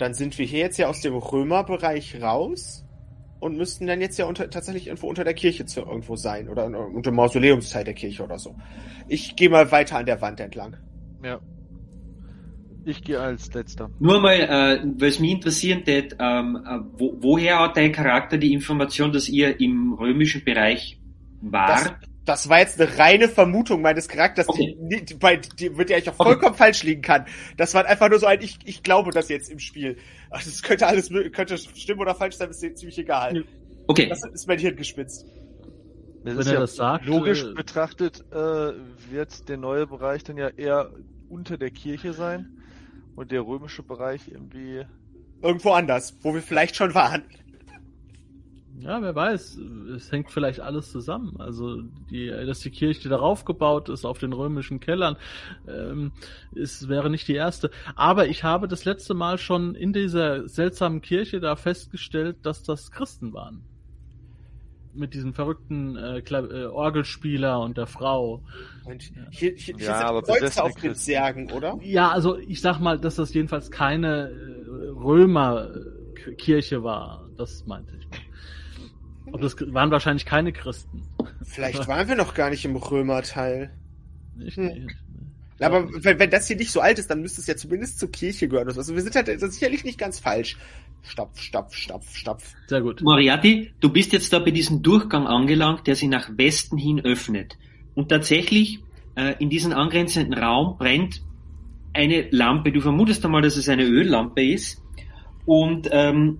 Dann 0.01 0.15
sind 0.15 0.39
wir 0.39 0.47
hier 0.47 0.61
jetzt 0.61 0.79
ja 0.79 0.87
aus 0.87 1.01
dem 1.01 1.13
Römerbereich 1.13 2.19
raus 2.23 2.83
und 3.39 3.55
müssten 3.55 3.85
dann 3.85 4.01
jetzt 4.01 4.17
ja 4.17 4.25
unter, 4.25 4.49
tatsächlich 4.49 4.87
irgendwo 4.87 5.07
unter 5.07 5.23
der 5.23 5.35
Kirche 5.35 5.67
zu 5.67 5.81
irgendwo 5.81 6.15
sein 6.15 6.49
oder 6.49 6.65
unter 6.65 7.11
dem 7.11 7.15
Mausoleumsteil 7.15 7.83
der 7.83 7.93
Kirche 7.93 8.23
oder 8.23 8.39
so. 8.39 8.55
Ich 9.07 9.35
gehe 9.35 9.51
mal 9.51 9.71
weiter 9.71 9.99
an 9.99 10.07
der 10.07 10.19
Wand 10.19 10.39
entlang. 10.39 10.75
Ja. 11.23 11.39
Ich 12.83 13.03
gehe 13.03 13.19
als 13.19 13.53
letzter. 13.53 13.91
Nur 13.99 14.19
mal, 14.21 14.33
äh, 14.33 14.83
weil 14.99 15.09
es 15.09 15.19
mich 15.19 15.33
interessieren 15.33 15.83
tät, 15.83 16.15
ähm, 16.19 16.57
äh, 16.65 16.79
wo, 16.93 17.17
woher 17.19 17.59
hat 17.59 17.77
dein 17.77 17.91
Charakter 17.91 18.39
die 18.39 18.53
Information, 18.53 19.11
dass 19.11 19.29
ihr 19.29 19.59
im 19.59 19.93
römischen 19.93 20.43
Bereich 20.43 20.99
wart? 21.41 21.95
das 22.01 22.10
war 22.49 22.59
jetzt 22.59 22.79
eine 22.79 22.97
reine 22.97 23.29
Vermutung 23.29 23.81
meines 23.81 24.07
Charakters, 24.07 24.49
Okay. 24.49 24.75
die, 24.77 25.05
die, 25.05 25.13
bei, 25.15 25.37
die 25.37 25.77
wird 25.77 25.89
ja 25.89 25.97
eigentlich 25.97 26.09
auch 26.11 26.15
Okay. 26.19 26.21
vollkommen 26.21 26.55
falsch 26.55 26.83
liegen 26.83 27.01
kann. 27.01 27.25
Das 27.57 27.73
war 27.73 27.85
einfach 27.85 28.09
nur 28.09 28.19
so 28.19 28.27
ein, 28.27 28.41
ich, 28.41 28.59
ich 28.65 28.83
glaube 28.83 29.11
das 29.11 29.29
jetzt 29.29 29.49
im 29.49 29.59
Spiel. 29.59 29.97
Ach, 30.29 30.43
das 30.43 30.61
könnte 30.61 30.87
alles, 30.87 31.09
könnte 31.33 31.57
stimmen 31.57 31.99
oder 32.01 32.15
falsch 32.15 32.35
sein, 32.35 32.49
ist 32.51 32.59
ziemlich 32.77 32.97
egal. 32.97 33.39
Okay, 33.89 34.09
Das 34.09 34.23
ist 34.33 34.47
mein 34.47 34.59
Hirn 34.59 34.75
gespitzt. 34.77 35.25
Das 36.23 36.35
Wenn 36.35 36.45
ist 36.45 36.49
er 36.49 36.55
ja 36.55 36.59
das 36.59 36.75
sagt, 36.75 37.15
logisch 37.15 37.45
äh, 37.49 37.53
betrachtet 37.53 38.25
äh, 38.31 38.35
wird 38.35 39.47
der 39.47 39.57
neue 39.57 39.87
Bereich 39.87 40.23
dann 40.23 40.37
ja 40.37 40.49
eher 40.49 40.91
unter 41.29 41.57
der 41.57 41.71
Kirche 41.71 42.13
sein 42.13 42.47
und 43.15 43.31
der 43.31 43.41
römische 43.43 43.83
Bereich 43.83 44.29
irgendwie. 44.29 44.85
Irgendwo 45.43 45.71
anders, 45.73 46.17
wo 46.21 46.33
wir 46.33 46.41
vielleicht 46.41 46.75
schon 46.75 46.95
waren. 46.95 47.23
Ja, 48.81 48.99
wer 49.01 49.13
weiß. 49.13 49.59
Es 49.95 50.11
hängt 50.11 50.31
vielleicht 50.31 50.59
alles 50.59 50.91
zusammen. 50.91 51.35
Also, 51.39 51.83
die, 52.09 52.27
dass 52.27 52.59
die 52.61 52.71
Kirche 52.71 53.09
darauf 53.09 53.45
gebaut 53.45 53.89
ist, 53.89 54.05
auf 54.05 54.17
den 54.17 54.33
römischen 54.33 54.79
Kellern, 54.79 55.17
ähm, 55.67 56.11
es 56.55 56.89
wäre 56.89 57.09
nicht 57.11 57.27
die 57.27 57.35
erste. 57.35 57.69
Aber 57.95 58.27
ich 58.27 58.43
habe 58.43 58.67
das 58.67 58.85
letzte 58.85 59.13
Mal 59.13 59.37
schon 59.37 59.75
in 59.75 59.93
dieser 59.93 60.49
seltsamen 60.49 61.01
Kirche 61.01 61.39
da 61.39 61.55
festgestellt, 61.55 62.37
dass 62.41 62.63
das 62.63 62.91
Christen 62.91 63.33
waren. 63.33 63.61
Mit 64.93 65.13
diesem 65.13 65.33
verrückten 65.33 65.95
äh, 65.95 66.17
äh, 66.19 66.65
Orgelspieler 66.65 67.61
und 67.61 67.77
der 67.77 67.87
Frau. 67.87 68.43
Und 68.83 69.03
hier, 69.03 69.27
hier, 69.29 69.53
hier 69.55 69.75
Ja, 69.77 69.97
sind 69.97 70.07
aber 70.07 70.21
Kreuze 70.23 70.63
auf 70.63 70.75
den. 70.75 70.95
Särgen, 70.95 71.51
oder? 71.51 71.77
Ja, 71.81 72.09
also 72.09 72.37
ich 72.37 72.59
sag 72.61 72.79
mal, 72.79 72.99
dass 72.99 73.15
das 73.15 73.33
jedenfalls 73.33 73.69
keine 73.69 74.31
äh, 74.31 74.87
Römerkirche 74.89 76.83
war. 76.83 77.29
Das 77.37 77.65
meinte 77.65 77.95
ich. 77.95 78.07
Ob 79.31 79.41
das 79.41 79.55
waren 79.73 79.91
wahrscheinlich 79.91 80.25
keine 80.25 80.51
Christen. 80.51 81.03
Vielleicht 81.43 81.87
waren 81.87 82.07
wir 82.07 82.15
noch 82.15 82.33
gar 82.33 82.49
nicht 82.49 82.65
im 82.65 82.75
Römerteil. 82.75 83.71
Nicht, 84.35 84.57
Hm. 84.57 84.67
nicht. 84.67 84.95
Aber 85.59 85.87
wenn, 86.03 86.17
wenn 86.17 86.29
das 86.31 86.47
hier 86.47 86.55
nicht 86.55 86.71
so 86.71 86.81
alt 86.81 86.97
ist, 86.97 87.09
dann 87.09 87.21
müsste 87.21 87.39
es 87.39 87.47
ja 87.47 87.55
zumindest 87.55 87.99
zur 87.99 88.11
Kirche 88.11 88.47
gehören. 88.47 88.67
Also 88.67 88.95
wir 88.95 89.01
sind 89.01 89.15
halt 89.15 89.27
das 89.27 89.53
sicherlich 89.53 89.83
nicht 89.83 89.99
ganz 89.99 90.19
falsch. 90.19 90.57
Stapf, 91.03 91.39
stapf, 91.39 91.75
stapf, 91.75 92.15
stapf. 92.15 92.53
Sehr 92.67 92.81
gut. 92.81 93.01
Moriarty, 93.01 93.71
du 93.79 93.89
bist 93.89 94.11
jetzt 94.11 94.33
da 94.33 94.39
bei 94.39 94.51
diesem 94.51 94.81
Durchgang 94.81 95.27
angelangt, 95.27 95.85
der 95.87 95.95
sich 95.95 96.09
nach 96.09 96.29
Westen 96.35 96.77
hin 96.77 96.99
öffnet. 97.01 97.57
Und 97.93 98.09
tatsächlich, 98.09 98.79
äh, 99.15 99.35
in 99.39 99.49
diesem 99.49 99.73
angrenzenden 99.73 100.33
Raum 100.33 100.77
brennt 100.77 101.21
eine 101.93 102.27
Lampe. 102.31 102.71
Du 102.71 102.81
vermutest 102.81 103.23
einmal, 103.25 103.41
dass 103.41 103.57
es 103.57 103.69
eine 103.69 103.83
Öllampe 103.83 104.43
ist. 104.43 104.81
Und 105.45 105.89
ähm, 105.91 106.39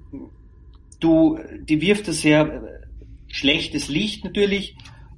du, 1.00 1.38
die 1.64 1.82
wirft 1.82 2.08
ein 2.08 2.14
sehr 2.14 2.81
schlechtes 3.32 3.90
Licht 3.90 4.24
natürlich. 4.24 4.76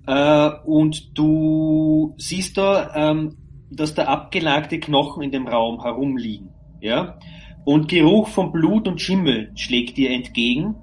Äh, 0.07 0.49
und 0.65 1.17
du 1.17 2.15
siehst 2.17 2.57
da, 2.57 2.93
ähm, 2.95 3.37
dass 3.69 3.95
da 3.95 4.05
abgelagte 4.05 4.79
Knochen 4.79 5.23
in 5.23 5.31
dem 5.31 5.47
Raum 5.47 5.81
herumliegen. 5.81 6.49
Ja? 6.81 7.17
Und 7.65 7.87
Geruch 7.87 8.27
von 8.27 8.51
Blut 8.51 8.87
und 8.87 8.99
Schimmel 8.99 9.51
schlägt 9.55 9.97
dir 9.97 10.11
entgegen. 10.11 10.75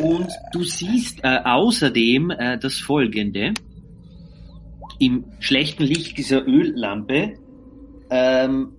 Und 0.00 0.28
du 0.52 0.62
siehst 0.62 1.22
äh, 1.22 1.40
außerdem 1.44 2.30
äh, 2.30 2.58
das 2.58 2.78
folgende. 2.78 3.52
Im 4.98 5.24
schlechten 5.40 5.82
Licht 5.82 6.16
dieser 6.16 6.46
Öllampe. 6.46 7.34
Ähm, 8.08 8.72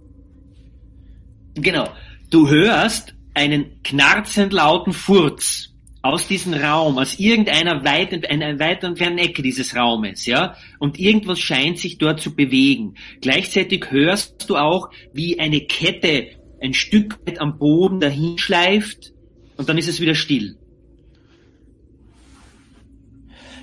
genau. 1.53 1.87
Du 2.31 2.49
hörst 2.49 3.15
einen 3.35 3.83
knarzend 3.83 4.51
lauten 4.51 4.93
Furz 4.93 5.74
aus 6.05 6.27
diesem 6.27 6.53
Raum, 6.53 6.99
aus 6.99 7.17
irgendeiner 7.19 7.83
weit, 7.83 8.29
einer 8.29 8.59
weit 8.59 8.83
entfernten 8.83 9.17
Ecke 9.17 9.41
dieses 9.41 9.75
Raumes, 9.75 10.27
ja. 10.27 10.55
Und 10.77 10.99
irgendwas 10.99 11.39
scheint 11.39 11.79
sich 11.79 11.97
dort 11.97 12.21
zu 12.21 12.35
bewegen. 12.35 12.93
Gleichzeitig 13.21 13.89
hörst 13.89 14.47
du 14.47 14.55
auch, 14.55 14.91
wie 15.13 15.39
eine 15.39 15.61
Kette 15.61 16.27
ein 16.61 16.75
Stück 16.75 17.17
weit 17.25 17.41
am 17.41 17.57
Boden 17.57 17.99
dahinschleift 17.99 19.13
und 19.57 19.67
dann 19.67 19.79
ist 19.79 19.87
es 19.87 19.99
wieder 19.99 20.13
still. 20.13 20.57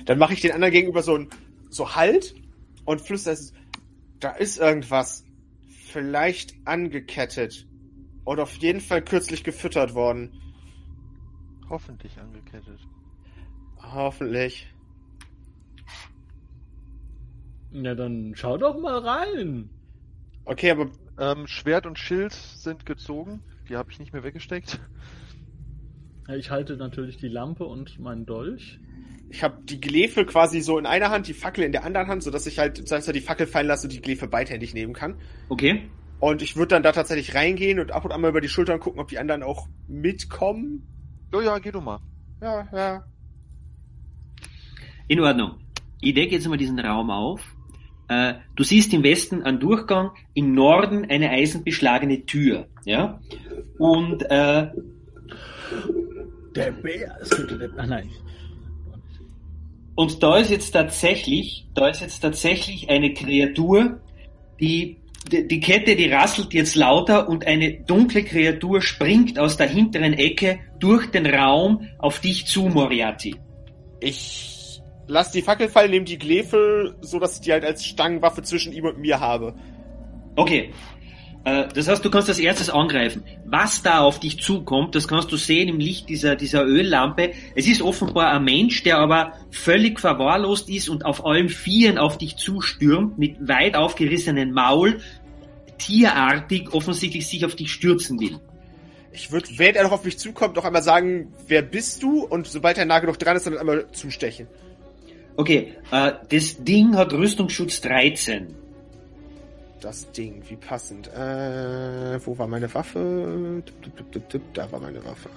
Dann 0.03 0.17
mache 0.17 0.33
ich 0.33 0.41
den 0.41 0.51
anderen 0.51 0.73
gegenüber 0.73 1.01
so 1.01 1.15
ein 1.15 1.29
so 1.69 1.95
Halt 1.95 2.35
und 2.83 2.99
flüster 2.99 3.31
es. 3.31 3.53
Da 4.19 4.31
ist 4.31 4.57
irgendwas. 4.57 5.23
Vielleicht 5.91 6.55
angekettet. 6.65 7.67
Und 8.25 8.39
auf 8.41 8.55
jeden 8.57 8.81
Fall 8.81 9.01
kürzlich 9.01 9.45
gefüttert 9.45 9.93
worden. 9.93 10.33
Hoffentlich 11.69 12.19
angekettet. 12.19 12.79
Hoffentlich. 13.81 14.67
Ja, 17.71 17.95
dann 17.95 18.33
schau 18.35 18.57
doch 18.57 18.79
mal 18.79 18.99
rein. 18.99 19.69
Okay, 20.45 20.71
aber 20.71 20.89
Ähm, 21.19 21.45
Schwert 21.45 21.85
und 21.85 21.99
Schild 21.99 22.33
sind 22.33 22.87
gezogen. 22.87 23.41
Die 23.69 23.75
habe 23.75 23.91
ich 23.91 23.99
nicht 23.99 24.13
mehr 24.13 24.23
weggesteckt. 24.23 24.79
Ich 26.35 26.49
halte 26.49 26.75
natürlich 26.75 27.17
die 27.17 27.27
Lampe 27.27 27.65
und 27.65 27.99
meinen 27.99 28.25
Dolch. 28.25 28.79
ich 29.29 29.43
habe 29.43 29.57
die 29.63 29.81
Glefe 29.81 30.25
quasi 30.25 30.61
so 30.61 30.77
in 30.77 30.85
einer 30.85 31.09
Hand, 31.09 31.27
die 31.27 31.33
Fackel 31.33 31.63
in 31.63 31.71
der 31.71 31.83
anderen 31.83 32.07
Hand, 32.07 32.23
sodass 32.23 32.45
ich 32.45 32.59
halt, 32.59 32.91
er 32.91 33.13
die 33.13 33.19
Fackel 33.21 33.47
fallen 33.47 33.67
lasse 33.67 33.87
und 33.87 33.93
die 33.93 34.01
Glefe 34.01 34.27
beidhändig 34.27 34.73
nehmen 34.73 34.93
kann. 34.93 35.15
Okay? 35.49 35.89
Und 36.19 36.41
ich 36.41 36.55
würde 36.55 36.69
dann 36.69 36.83
da 36.83 36.91
tatsächlich 36.93 37.35
reingehen 37.35 37.79
und 37.79 37.91
ab 37.91 38.05
und 38.05 38.11
an 38.11 38.21
mal 38.21 38.29
über 38.29 38.41
die 38.41 38.47
Schultern 38.47 38.79
gucken, 38.79 39.01
ob 39.01 39.09
die 39.09 39.19
anderen 39.19 39.43
auch 39.43 39.67
mitkommen. 39.87 40.87
Ja, 41.33 41.41
ja, 41.41 41.59
geh 41.59 41.71
du 41.71 41.81
mal. 41.81 41.99
Ja, 42.41 42.67
ja. 42.71 43.03
In 45.07 45.19
Ordnung. 45.19 45.55
Ich 45.99 46.13
decke 46.13 46.35
jetzt 46.35 46.47
mal 46.47 46.57
diesen 46.57 46.79
Raum 46.79 47.09
auf. 47.09 47.41
Äh, 48.07 48.35
du 48.55 48.63
siehst 48.63 48.93
im 48.93 49.03
Westen 49.03 49.41
einen 49.43 49.59
Durchgang, 49.59 50.11
im 50.33 50.53
Norden 50.53 51.05
eine 51.09 51.29
eisenbeschlagene 51.29 52.25
Tür. 52.25 52.67
Ja? 52.85 53.19
Und 53.79 54.23
äh, 54.23 54.69
Der 56.55 56.71
Bär, 56.71 57.17
der. 57.59 57.69
Ah 57.77 57.87
nein. 57.87 58.09
Und 59.95 60.21
da 60.21 60.37
ist 60.37 60.51
jetzt 60.51 60.71
tatsächlich, 60.71 61.67
da 61.73 61.87
ist 61.87 62.01
jetzt 62.01 62.19
tatsächlich 62.19 62.89
eine 62.89 63.13
Kreatur, 63.13 64.01
die, 64.59 64.97
die, 65.29 65.59
Kette, 65.59 65.95
die 65.95 66.11
rasselt 66.11 66.53
jetzt 66.53 66.75
lauter 66.75 67.29
und 67.29 67.47
eine 67.47 67.73
dunkle 67.73 68.23
Kreatur 68.23 68.81
springt 68.81 69.39
aus 69.39 69.57
der 69.57 69.67
hinteren 69.67 70.13
Ecke 70.13 70.59
durch 70.79 71.09
den 71.11 71.25
Raum 71.25 71.87
auf 71.97 72.19
dich 72.19 72.45
zu, 72.45 72.67
Moriarty. 72.67 73.35
Ich 73.99 74.81
lass 75.07 75.31
die 75.31 75.41
Fackel 75.41 75.69
fallen, 75.69 75.91
nehme 75.91 76.05
die 76.05 76.17
Glefe, 76.17 76.95
so 77.01 77.19
dass 77.19 77.35
ich 77.35 77.41
die 77.41 77.51
halt 77.51 77.63
als 77.63 77.85
Stangenwaffe 77.85 78.41
zwischen 78.43 78.73
ihm 78.73 78.85
und 78.85 78.99
mir 78.99 79.19
habe. 79.19 79.55
Okay. 80.35 80.71
Äh, 81.45 81.67
Das 81.73 81.87
heißt, 81.87 82.03
du 82.03 82.09
kannst 82.09 82.29
als 82.29 82.39
erstes 82.39 82.69
angreifen. 82.69 83.23
Was 83.45 83.81
da 83.81 83.99
auf 83.99 84.19
dich 84.19 84.41
zukommt, 84.41 84.95
das 84.95 85.07
kannst 85.07 85.31
du 85.31 85.37
sehen 85.37 85.67
im 85.67 85.79
Licht 85.79 86.09
dieser, 86.09 86.35
dieser 86.35 86.65
Öllampe. 86.65 87.31
Es 87.55 87.67
ist 87.67 87.81
offenbar 87.81 88.31
ein 88.31 88.43
Mensch, 88.43 88.83
der 88.83 88.97
aber 88.97 89.33
völlig 89.51 89.99
verwahrlost 89.99 90.69
ist 90.69 90.89
und 90.89 91.05
auf 91.05 91.25
allen 91.25 91.49
Vieren 91.49 91.97
auf 91.97 92.17
dich 92.17 92.37
zustürmt, 92.37 93.17
mit 93.17 93.47
weit 93.47 93.75
aufgerissenen 93.75 94.51
Maul, 94.51 94.99
tierartig 95.77 96.73
offensichtlich 96.73 97.27
sich 97.27 97.45
auf 97.45 97.55
dich 97.55 97.71
stürzen 97.71 98.19
will. 98.19 98.39
Ich 99.11 99.31
würde, 99.31 99.47
während 99.57 99.75
er 99.77 99.83
noch 99.83 99.91
auf 99.91 100.05
mich 100.05 100.17
zukommt, 100.17 100.55
noch 100.55 100.65
einmal 100.65 100.81
sagen, 100.81 101.33
wer 101.47 101.61
bist 101.61 102.01
du? 102.01 102.25
Und 102.25 102.47
sobald 102.47 102.77
er 102.77 102.85
nah 102.85 102.99
genug 102.99 103.19
dran 103.19 103.35
ist, 103.35 103.45
dann 103.45 103.57
einmal 103.57 103.85
zustechen. 103.91 104.47
Okay, 105.35 105.73
äh, 105.91 106.13
das 106.29 106.63
Ding 106.63 106.95
hat 106.95 107.13
Rüstungsschutz 107.13 107.81
13. 107.81 108.55
Das 109.83 110.09
Ding, 110.13 110.41
wie 110.47 110.55
passend. 110.55 111.07
Äh, 111.09 112.17
wo 112.25 112.37
war 112.37 112.47
meine 112.47 112.73
Waffe? 112.73 113.61
Tipp, 113.65 113.83
tipp, 113.83 113.97
tipp, 113.97 114.11
tipp, 114.13 114.29
tipp, 114.29 114.41
Da 114.53 114.71
war 114.71 114.79
meine 114.79 115.03
Waffe. 115.03 115.29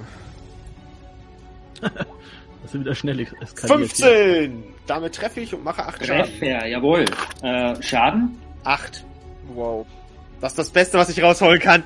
Das 2.63 2.73
sind 2.73 2.81
wieder 2.81 2.95
schnell 2.97 3.21
eskaliert. 3.41 3.93
15! 3.93 4.65
Damit 4.89 5.15
treffe 5.15 5.41
ich 5.41 5.55
und 5.55 5.63
mache 5.63 5.85
8 5.87 6.05
Schaden. 6.05 6.25
Treffer, 6.39 6.67
jawohl. 6.67 7.05
Äh, 7.43 7.81
Schaden? 7.81 8.39
8. 8.65 9.05
Wow. 9.55 9.87
Das 10.41 10.53
ist 10.53 10.59
das 10.59 10.71
Beste, 10.71 10.99
was 10.99 11.09
ich 11.11 11.23
rausholen 11.23 11.61
kann. 11.61 11.85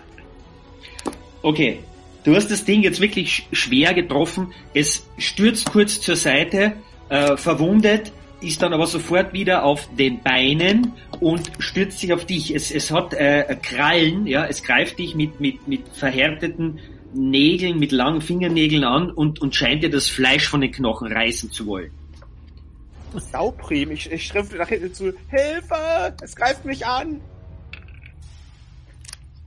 Okay. 1.42 1.80
Du 2.24 2.34
hast 2.34 2.50
das 2.50 2.64
Ding 2.64 2.82
jetzt 2.82 3.00
wirklich 3.00 3.28
sch- 3.30 3.54
schwer 3.54 3.92
getroffen. 3.92 4.52
Es 4.72 5.04
stürzt 5.18 5.70
kurz 5.70 6.00
zur 6.00 6.16
Seite, 6.16 6.72
äh, 7.10 7.36
verwundet, 7.36 8.12
ist 8.40 8.62
dann 8.62 8.72
aber 8.72 8.86
sofort 8.86 9.32
wieder 9.32 9.64
auf 9.64 9.88
den 9.96 10.22
Beinen 10.22 10.92
und 11.20 11.50
stürzt 11.58 11.98
sich 11.98 12.12
auf 12.12 12.24
dich. 12.24 12.54
Es, 12.54 12.70
es 12.70 12.90
hat 12.90 13.14
äh, 13.14 13.56
Krallen, 13.62 14.26
ja, 14.26 14.46
es 14.46 14.62
greift 14.62 14.98
dich 14.98 15.14
mit, 15.14 15.40
mit, 15.40 15.68
mit 15.68 15.88
verhärteten 15.88 16.78
Nägeln, 17.12 17.78
mit 17.78 17.92
langen 17.92 18.20
Fingernägeln 18.20 18.84
an 18.84 19.10
und, 19.10 19.40
und 19.40 19.54
scheint 19.54 19.82
dir 19.82 19.90
das 19.90 20.08
Fleisch 20.08 20.48
von 20.48 20.60
den 20.60 20.72
Knochen 20.72 21.12
reißen 21.12 21.50
zu 21.50 21.66
wollen. 21.66 21.90
Sauprim, 23.16 23.90
ich, 23.90 24.10
ich 24.10 24.26
schrift 24.26 24.54
nach 24.54 24.68
hinten 24.68 24.94
zu, 24.94 25.12
Hilfe! 25.28 26.14
Es 26.22 26.36
greift 26.36 26.64
mich 26.64 26.86
an! 26.86 27.20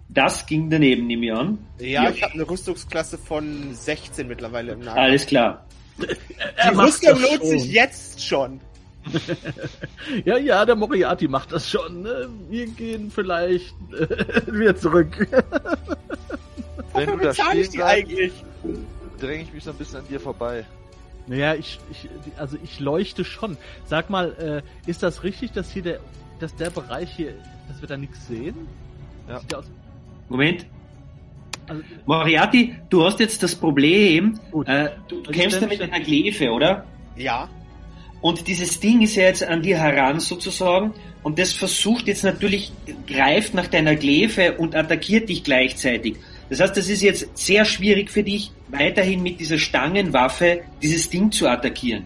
Das 0.09 0.45
ging 0.45 0.69
daneben, 0.69 1.07
nehme 1.07 1.25
ich 1.25 1.33
an. 1.33 1.57
Ja, 1.79 2.09
ich 2.09 2.21
habe 2.21 2.33
eine 2.33 2.47
Rüstungsklasse 2.47 3.17
von 3.17 3.73
16 3.73 4.27
mittlerweile 4.27 4.73
im 4.73 4.81
Namen. 4.81 4.99
Alles 4.99 5.25
klar. 5.25 5.65
Die 5.97 6.75
Rüstung 6.75 7.19
lohnt 7.19 7.45
sich 7.45 7.71
jetzt 7.71 8.23
schon. 8.23 8.59
Ja, 10.25 10.37
ja, 10.37 10.65
der 10.65 10.75
Moriarty 10.75 11.27
macht 11.27 11.51
das 11.51 11.69
schon. 11.69 12.03
ne? 12.03 12.29
Wir 12.49 12.67
gehen 12.67 13.11
vielleicht 13.11 13.73
äh, 13.93 14.41
wieder 14.51 14.75
zurück. 14.75 15.27
Wenn 16.93 17.07
du 17.07 17.13
Wofür 17.13 17.23
da 17.23 17.29
bezahle 17.29 17.59
ich 17.61 17.69
die 17.69 17.77
bleibst, 17.77 18.11
eigentlich? 18.11 18.33
dränge 19.19 19.43
ich 19.43 19.53
mich 19.53 19.63
so 19.63 19.71
ein 19.71 19.77
bisschen 19.77 19.99
an 19.99 20.07
dir 20.07 20.19
vorbei. 20.19 20.65
Naja, 21.27 21.55
ich, 21.55 21.79
ich, 21.89 22.09
also 22.37 22.57
ich 22.63 22.79
leuchte 22.79 23.23
schon. 23.23 23.57
Sag 23.85 24.09
mal, 24.09 24.63
äh, 24.85 24.89
ist 24.89 25.01
das 25.03 25.23
richtig, 25.23 25.53
dass 25.53 25.71
hier 25.71 25.81
der, 25.83 25.99
dass 26.39 26.55
der 26.55 26.69
Bereich 26.69 27.09
hier, 27.15 27.33
dass 27.67 27.81
wir 27.81 27.87
da 27.87 27.97
nichts 27.97 28.27
sehen? 28.27 28.55
Ja. 29.27 29.39
Sieht 29.39 29.55
aus, 29.55 29.65
Moment. 30.27 30.65
also, 31.67 31.81
Moriarty, 32.05 32.75
du 32.89 33.05
hast 33.05 33.19
jetzt 33.21 33.41
das 33.41 33.55
Problem, 33.55 34.39
äh, 34.65 34.89
du 35.07 35.21
Ich 35.21 35.31
kämpfst 35.31 35.61
da 35.61 35.67
mit 35.67 35.81
einer 35.81 35.99
Glefe, 36.01 36.51
oder? 36.51 36.85
Ja. 37.15 37.47
Und 38.23 38.47
dieses 38.47 38.79
Ding 38.79 39.01
ist 39.01 39.15
ja 39.15 39.23
jetzt 39.23 39.43
an 39.43 39.61
dir 39.61 39.77
heran 39.77 40.21
sozusagen 40.21 40.93
und 41.23 41.37
das 41.39 41.51
versucht 41.51 42.07
jetzt 42.07 42.23
natürlich, 42.23 42.71
greift 43.05 43.53
nach 43.53 43.67
deiner 43.67 43.97
Glefe 43.97 44.53
und 44.53 44.75
attackiert 44.75 45.27
dich 45.27 45.43
gleichzeitig. 45.43 46.15
Das 46.49 46.61
heißt, 46.61 46.77
das 46.77 46.87
ist 46.87 47.01
jetzt 47.01 47.37
sehr 47.37 47.65
schwierig 47.65 48.09
für 48.09 48.23
dich, 48.23 48.51
weiterhin 48.69 49.21
mit 49.23 49.41
dieser 49.41 49.59
Stangenwaffe 49.59 50.61
dieses 50.81 51.09
Ding 51.09 51.33
zu 51.33 51.49
attackieren. 51.49 52.05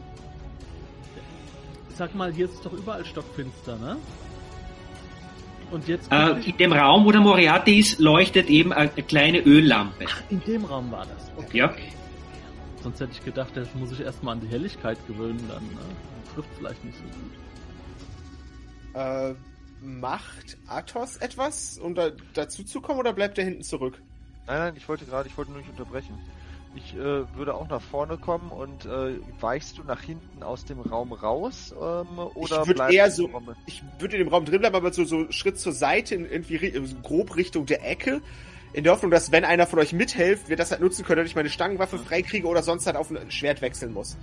sag 1.95 2.15
mal, 2.15 2.34
hier 2.34 2.45
ist 2.45 2.65
doch 2.65 2.73
überall 2.73 3.06
stockfinster, 3.06 3.77
ne? 3.77 3.97
Und 5.69 5.88
jetzt 5.88 6.12
Äh, 6.12 6.32
in 6.49 6.58
dem 6.58 6.73
Raum, 6.73 7.06
wo 7.06 7.12
der 7.12 7.21
Moriarty 7.21 7.77
ist, 7.80 7.99
leuchtet 7.99 8.49
eben 8.49 8.73
eine, 8.73 8.89
eine 8.89 9.03
kleine 9.03 9.39
Öllampe. 9.41 10.06
in 10.32 10.41
dem 10.47 10.65
Raum 10.65 10.89
war 10.91 11.06
das. 11.06 11.45
Okay. 11.45 11.60
Ja? 11.60 11.75
Sonst 12.88 13.02
hätte 13.02 13.12
ich 13.12 13.26
gedacht, 13.26 13.52
das 13.54 13.67
muss 13.76 13.91
ich 13.91 14.00
erstmal 14.00 14.36
an 14.36 14.39
die 14.39 14.47
Helligkeit 14.47 14.97
gewöhnen, 15.08 15.43
dann 15.50 15.62
ne? 15.62 15.82
trifft 16.34 16.47
vielleicht 16.58 16.86
nicht 16.86 16.97
so 16.97 17.04
gut. 17.04 17.34
Äh, 18.93 19.34
macht 19.82 20.58
Athos 20.67 21.17
etwas, 21.17 21.78
um 21.80 21.95
da, 21.95 22.12
dazu 22.34 22.63
zu 22.63 22.80
kommen, 22.80 23.00
oder 23.00 23.12
bleibt 23.12 23.38
er 23.39 23.43
hinten 23.43 23.63
zurück? 23.63 24.02
Nein, 24.45 24.60
nein, 24.60 24.73
ich 24.78 24.88
wollte 24.88 25.04
gerade, 25.04 25.28
ich 25.28 25.38
wollte 25.38 25.52
nur 25.52 25.60
nicht 25.60 25.69
unterbrechen. 25.69 26.17
Ich 26.76 26.95
äh, 26.95 27.36
würde 27.36 27.56
auch 27.56 27.67
nach 27.67 27.82
vorne 27.82 28.17
kommen 28.17 28.52
und 28.52 28.86
äh, 28.86 29.19
weichst 29.41 29.78
du 29.78 29.84
nach 29.84 30.02
hinten 30.02 30.41
aus 30.41 30.63
dem 30.63 30.80
Raum 30.80 31.12
raus 31.12 31.76
ähm, 31.78 32.19
oder 32.36 32.65
würd 32.67 32.76
bleibst 32.78 32.95
eher 32.95 33.08
du 33.10 33.12
so- 33.15 33.26
im 33.26 33.34
Raum? 33.36 33.56
Ich 33.65 33.84
würde 34.00 34.15
in 34.15 34.23
dem 34.23 34.30
Raum 34.34 34.45
drin 34.45 34.62
bleiben, 34.62 34.78
aber 34.78 34.93
so, 34.93 35.04
so 35.04 35.30
Schritt 35.30 35.60
zur 35.60 35.73
Seite, 35.73 36.15
in, 36.15 36.26
irgendwie 36.26 36.71
so 36.88 36.95
grob 37.04 37.36
Richtung 37.36 37.65
der 37.65 37.86
Ecke. 37.86 38.21
In 38.73 38.84
der 38.84 38.93
Hoffnung, 38.93 39.12
dass 39.12 39.32
wenn 39.32 39.45
einer 39.45 39.65
von 39.65 39.80
euch 39.80 39.93
mithilft, 39.93 40.49
wir 40.49 40.56
das 40.56 40.71
halt 40.71 40.82
nutzen 40.82 41.06
können, 41.06 41.19
dass 41.19 41.27
ich 41.27 41.36
meine 41.36 41.49
Stangenwaffe 41.49 41.97
freikriege 41.97 42.47
oder 42.47 42.63
sonst 42.63 42.86
halt 42.86 42.95
auf 42.95 43.10
ein 43.10 43.32
Schwert 43.32 43.62
wechseln 43.62 43.93
muss. 43.93 44.17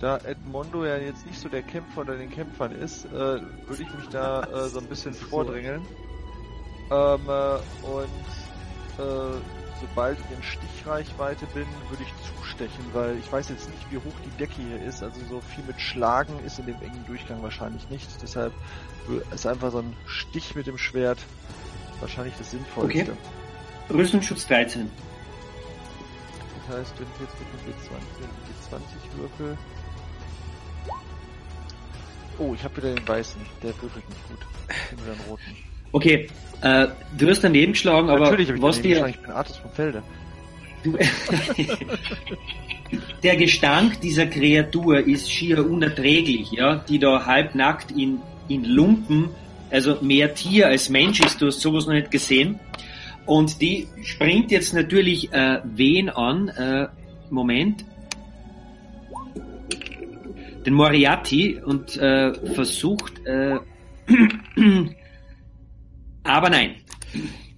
Da 0.00 0.18
Edmondo 0.18 0.84
ja 0.84 0.96
jetzt 0.96 1.26
nicht 1.26 1.40
so 1.40 1.48
der 1.48 1.62
Kämpfer 1.62 2.02
unter 2.02 2.16
den 2.16 2.30
Kämpfern 2.30 2.72
ist, 2.72 3.06
äh, 3.06 3.10
würde 3.10 3.82
ich 3.82 3.92
mich 3.94 4.08
da 4.10 4.44
äh, 4.44 4.68
so 4.68 4.78
ein 4.78 4.86
bisschen 4.86 5.12
vordrängeln. 5.30 5.82
Ähm, 6.90 7.20
äh, 7.28 7.54
und 7.84 8.28
äh, 8.98 9.40
sobald 9.80 10.18
ich 10.18 10.36
in 10.36 10.42
Stichreichweite 10.42 11.46
bin, 11.46 11.66
würde 11.88 12.04
ich 12.04 12.12
zustechen, 12.36 12.84
weil 12.92 13.16
ich 13.18 13.30
weiß 13.30 13.48
jetzt 13.48 13.68
nicht, 13.68 13.90
wie 13.90 13.96
hoch 13.96 14.14
die 14.24 14.38
Decke 14.38 14.62
hier 14.62 14.86
ist. 14.86 15.02
Also 15.02 15.20
so 15.28 15.40
viel 15.40 15.64
mit 15.64 15.80
Schlagen 15.80 16.38
ist 16.46 16.58
in 16.60 16.66
dem 16.66 16.76
engen 16.76 17.04
Durchgang 17.06 17.42
wahrscheinlich 17.42 17.88
nicht. 17.90 18.08
Deshalb 18.22 18.52
ist 19.34 19.46
einfach 19.46 19.72
so 19.72 19.78
ein 19.78 19.96
Stich 20.06 20.54
mit 20.54 20.66
dem 20.66 20.78
Schwert 20.78 21.18
wahrscheinlich 22.00 22.34
das 22.38 22.50
Sinnvollste. 22.52 23.02
Okay. 23.02 23.12
Rüstungsschutz 23.90 24.46
13. 24.46 24.90
Das 26.68 26.78
heißt, 26.78 26.94
wenn 26.98 27.06
ich 27.14 27.20
jetzt 27.20 27.34
mit 27.38 27.48
dem 27.48 27.60
W20, 27.72 27.92
wenn 28.20 28.28
ich 28.28 28.48
die 28.48 28.68
20 28.68 28.86
würfel. 29.16 29.58
Oh, 32.38 32.54
ich 32.54 32.62
habe 32.62 32.76
wieder 32.76 32.94
den 32.94 33.08
weißen. 33.08 33.40
Der 33.62 33.70
würfelt 33.80 34.08
nicht 34.08 34.28
gut. 34.28 34.38
Ich 34.68 34.96
nehme 34.96 35.16
den 35.16 35.20
roten. 35.28 35.56
Okay, 35.92 36.28
äh, 36.60 36.88
du 37.16 37.28
hast 37.28 37.42
daneben 37.42 37.72
geschlagen, 37.72 38.10
aber 38.10 38.30
Natürlich 38.30 38.50
ich 38.50 38.62
was 38.62 38.76
daneben 38.76 38.94
dir, 38.94 38.94
geschlagen, 39.06 39.14
Ich 39.14 39.22
bin 39.22 39.30
Artus 39.30 39.56
vom 39.56 39.70
Felde. 39.72 40.02
Der 43.22 43.36
Gestank 43.36 44.00
dieser 44.00 44.26
Kreatur 44.26 45.06
ist 45.06 45.30
schier 45.30 45.68
unerträglich, 45.68 46.52
ja, 46.52 46.76
die 46.76 46.98
da 46.98 47.26
halbnackt 47.26 47.90
in, 47.90 48.20
in 48.48 48.64
Lumpen, 48.64 49.30
also 49.70 49.98
mehr 50.00 50.34
Tier 50.34 50.68
als 50.68 50.88
Mensch 50.88 51.20
ist, 51.20 51.40
du 51.42 51.46
hast 51.46 51.60
sowas 51.60 51.86
noch 51.86 51.94
nicht 51.94 52.10
gesehen. 52.10 52.58
Und 53.28 53.60
die 53.60 53.86
springt 54.02 54.50
jetzt 54.50 54.72
natürlich 54.72 55.30
äh, 55.34 55.60
wen 55.62 56.08
an, 56.08 56.48
äh, 56.48 56.88
Moment, 57.28 57.84
den 60.64 60.72
Moriarty 60.72 61.60
und 61.62 61.98
äh, 61.98 62.32
versucht, 62.54 63.26
äh, 63.26 63.58
aber 66.24 66.48
nein. 66.48 66.76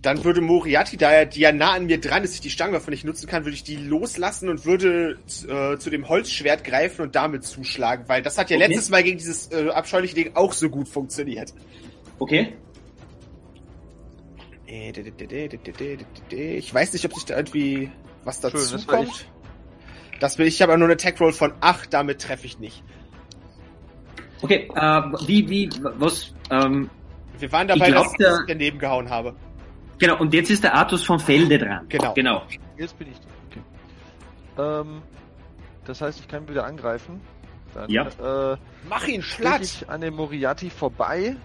Dann 0.03 0.25
würde 0.25 0.41
Moriarty, 0.41 0.97
da 0.97 1.13
er 1.13 1.27
die 1.27 1.39
ja 1.39 1.53
nah 1.53 1.75
an 1.75 1.87
mir 1.87 2.01
dran 2.01 2.25
ist, 2.25 2.35
ich 2.35 2.41
die 2.41 2.51
Stangenwaffe 2.51 2.91
nicht 2.91 3.05
nutzen 3.05 3.29
kann, 3.29 3.45
würde 3.45 3.55
ich 3.55 3.63
die 3.63 3.77
loslassen 3.77 4.49
und 4.49 4.65
würde 4.65 5.19
äh, 5.47 5.79
zu 5.79 5.89
dem 5.89 6.09
Holzschwert 6.09 6.65
greifen 6.65 7.03
und 7.03 7.15
damit 7.15 7.45
zuschlagen, 7.45 8.07
weil 8.09 8.23
das 8.23 8.39
hat 8.39 8.51
ja 8.51 8.57
Okay. 8.57 8.67
letztes 8.67 8.91
Mal 8.91 9.05
gegen 9.05 9.19
dieses 9.19 9.53
äh, 9.53 9.69
abscheuliche 9.69 10.17
Ding 10.17 10.31
auch 10.35 10.53
so 10.53 10.69
gut 10.69 10.89
funktioniert. 10.89 11.55
Okay? 12.19 12.55
Ich 16.31 16.73
weiß 16.75 16.93
nicht, 16.93 17.05
ob 17.05 17.15
sich 17.15 17.25
da 17.25 17.37
irgendwie 17.37 17.91
was 18.25 18.41
Schön, 18.41 18.51
dazu 18.53 18.73
das 18.73 18.87
war 18.89 18.97
kommt. 18.97 19.27
Das 20.21 20.39
will 20.39 20.47
ich 20.47 20.61
habe 20.63 20.77
nur 20.79 20.87
eine 20.87 20.95
Attack 20.95 21.21
Roll 21.21 21.33
von 21.33 21.53
8, 21.61 21.93
damit 21.93 22.21
treffe 22.21 22.47
ich 22.47 22.59
nicht. 22.59 22.83
Okay, 24.43 24.71
äh, 24.75 25.03
wie, 25.27 25.49
wie, 25.49 25.71
was, 25.83 26.33
ähm, 26.51 26.89
Wir 27.39 27.51
waren 27.53 27.69
dabei, 27.69 27.87
Ich 27.87 27.93
glaub, 27.93 28.05
dass 28.05 28.13
der- 28.19 28.41
ich 28.41 28.47
daneben 28.49 28.79
gehauen 28.79 29.09
habe. 29.11 29.35
genau, 29.99 30.19
und 30.19 30.33
jetzt 30.35 30.51
ist 30.51 30.63
der 30.63 30.75
Artus 30.75 31.03
von 31.05 31.19
Felde 31.19 31.59
dran. 31.59 31.87
Genau. 31.89 32.13
Genau. 32.15 32.43
Jetzt 32.79 32.99
bin 32.99 33.09
ich 33.11 33.19
dran. 33.19 33.31
Okay. 33.51 34.83
Ähm, 34.89 35.03
das 35.85 36.01
heißt, 36.01 36.21
ich 36.21 36.29
kann 36.29 36.47
wieder 36.49 36.65
angreifen. 36.65 37.21
Dann, 37.75 37.89
Ja. 37.91 38.07
Äh, 38.53 38.57
Mach 38.89 39.07
ihn 39.07 39.23
stich 39.23 39.41
platt! 39.41 39.63
ich 39.63 39.89
an 39.89 40.01
dem 40.01 40.15
Moriarty 40.15 40.69
vorbei, 40.71 41.37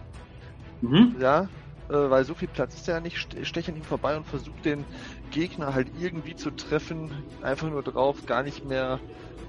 Mhm. 0.81 1.15
ja, 1.19 1.47
weil 1.93 2.23
so 2.25 2.33
viel 2.33 2.47
Platz 2.47 2.75
ist 2.75 2.87
ja 2.87 2.99
nicht, 2.99 3.17
st- 3.17 3.45
steche 3.45 3.71
an 3.71 3.77
ihm 3.77 3.83
vorbei 3.83 4.17
und 4.17 4.25
versuche 4.25 4.59
den 4.63 4.85
Gegner 5.31 5.73
halt 5.73 5.87
irgendwie 5.99 6.35
zu 6.35 6.51
treffen, 6.51 7.11
einfach 7.41 7.69
nur 7.69 7.83
drauf, 7.83 8.25
gar 8.25 8.43
nicht 8.43 8.65
mehr 8.65 8.99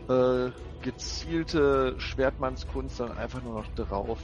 äh, 0.09 0.51
gezielte 0.83 1.95
Schwertmannskunst, 1.99 2.97
sondern 2.97 3.19
einfach 3.19 3.43
nur 3.43 3.55
noch 3.63 3.67
drauf. 3.75 4.19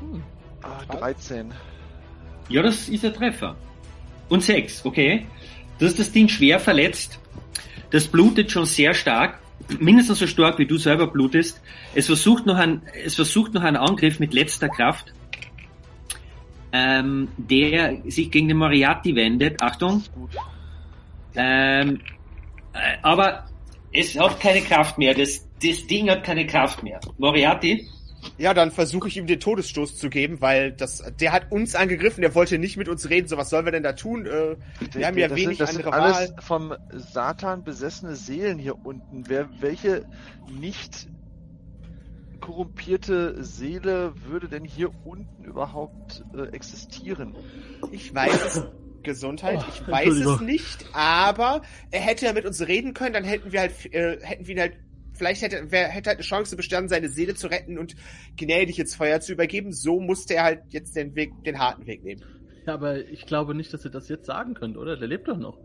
Hm. 0.00 0.22
Ah, 0.62 0.84
13. 0.96 1.52
Ja, 2.48 2.62
das 2.62 2.88
ist 2.88 3.02
der 3.04 3.14
Treffer. 3.14 3.56
Und 4.28 4.42
sechs, 4.42 4.84
okay. 4.84 5.26
Du 5.78 5.86
hast 5.86 5.98
das 5.98 6.12
Ding 6.12 6.28
schwer 6.28 6.60
verletzt. 6.60 7.18
Das 7.90 8.06
blutet 8.06 8.50
schon 8.50 8.66
sehr 8.66 8.92
stark. 8.94 9.38
Mindestens 9.78 10.18
so 10.18 10.26
stark, 10.26 10.58
wie 10.58 10.66
du 10.66 10.76
selber 10.78 11.06
blutest. 11.06 11.60
Es 11.94 12.06
versucht 12.06 12.44
noch 12.46 12.56
ein, 12.56 12.82
es 13.04 13.14
versucht 13.14 13.54
noch 13.54 13.62
einen 13.62 13.76
Angriff 13.76 14.18
mit 14.20 14.34
letzter 14.34 14.68
Kraft. 14.68 15.12
Ähm, 16.72 17.28
der 17.36 17.96
sich 18.06 18.30
gegen 18.30 18.48
den 18.48 18.56
Moriarty 18.56 19.14
wendet. 19.16 19.60
Achtung. 19.60 20.04
Ähm, 21.34 22.00
äh, 22.72 22.78
aber 23.02 23.46
es 23.92 24.18
hat 24.18 24.40
keine 24.40 24.60
Kraft 24.60 24.98
mehr. 24.98 25.14
Das, 25.14 25.48
das 25.62 25.86
Ding 25.86 26.08
hat 26.10 26.24
keine 26.24 26.46
Kraft 26.46 26.82
mehr. 26.82 27.00
Moriarty? 27.18 27.88
Ja, 28.38 28.54
dann 28.54 28.70
versuche 28.70 29.08
ich 29.08 29.16
ihm 29.16 29.26
den 29.26 29.40
Todesstoß 29.40 29.96
zu 29.96 30.10
geben, 30.10 30.40
weil 30.40 30.72
das, 30.72 31.02
der 31.18 31.32
hat 31.32 31.50
uns 31.50 31.74
angegriffen, 31.74 32.20
der 32.20 32.34
wollte 32.34 32.58
nicht 32.58 32.76
mit 32.76 32.88
uns 32.88 33.08
reden. 33.08 33.28
So, 33.28 33.36
was 33.36 33.50
sollen 33.50 33.64
wir 33.64 33.72
denn 33.72 33.82
da 33.82 33.94
tun? 33.94 34.26
Äh, 34.26 34.56
wir 34.92 35.06
haben 35.06 35.18
ja 35.18 35.28
das 35.28 35.36
wenig 35.36 35.58
sind, 35.58 35.60
das 35.60 35.70
sind 35.74 35.86
andere 35.86 36.02
alles 36.02 36.30
Wahl. 36.30 36.42
vom 36.42 36.74
Satan 36.92 37.64
besessene 37.64 38.16
Seelen 38.16 38.58
hier 38.58 38.76
unten. 38.84 39.24
Wer, 39.26 39.48
welche 39.60 40.04
nicht 40.60 41.08
korrumpierte 42.40 43.42
Seele 43.42 44.12
würde 44.26 44.48
denn 44.48 44.64
hier 44.64 44.90
unten 45.04 45.44
überhaupt 45.44 46.24
äh, 46.36 46.48
existieren? 46.54 47.34
Ich 47.92 48.14
weiß 48.14 48.44
es. 48.56 48.66
Gesundheit, 49.02 49.60
Oh, 49.62 49.72
ich 49.72 49.88
weiß 49.88 50.14
es 50.14 50.40
nicht, 50.42 50.84
aber 50.92 51.62
er 51.90 52.00
hätte 52.00 52.26
ja 52.26 52.34
mit 52.34 52.44
uns 52.44 52.60
reden 52.68 52.92
können, 52.92 53.14
dann 53.14 53.24
hätten 53.24 53.50
wir 53.50 53.60
halt, 53.60 53.72
äh, 53.94 54.18
hätten 54.20 54.46
wir 54.46 54.54
ihn 54.54 54.60
halt, 54.60 54.74
vielleicht 55.14 55.40
hätte, 55.40 55.68
wer 55.70 55.88
hätte 55.88 56.10
halt 56.10 56.18
eine 56.18 56.26
Chance 56.26 56.54
bestanden, 56.54 56.90
seine 56.90 57.08
Seele 57.08 57.34
zu 57.34 57.46
retten 57.46 57.78
und 57.78 57.94
gnädig 58.36 58.78
ins 58.78 58.94
Feuer 58.94 59.20
zu 59.20 59.32
übergeben. 59.32 59.72
So 59.72 60.00
musste 60.00 60.34
er 60.34 60.44
halt 60.44 60.60
jetzt 60.68 60.96
den 60.96 61.14
Weg, 61.14 61.30
den 61.44 61.58
harten 61.58 61.86
Weg 61.86 62.04
nehmen. 62.04 62.22
Ja, 62.66 62.74
aber 62.74 62.98
ich 63.08 63.24
glaube 63.24 63.54
nicht, 63.54 63.72
dass 63.72 63.86
ihr 63.86 63.90
das 63.90 64.10
jetzt 64.10 64.26
sagen 64.26 64.52
könnt, 64.52 64.76
oder? 64.76 64.98
Der 64.98 65.08
lebt 65.08 65.28
doch 65.28 65.38
noch. 65.38 65.58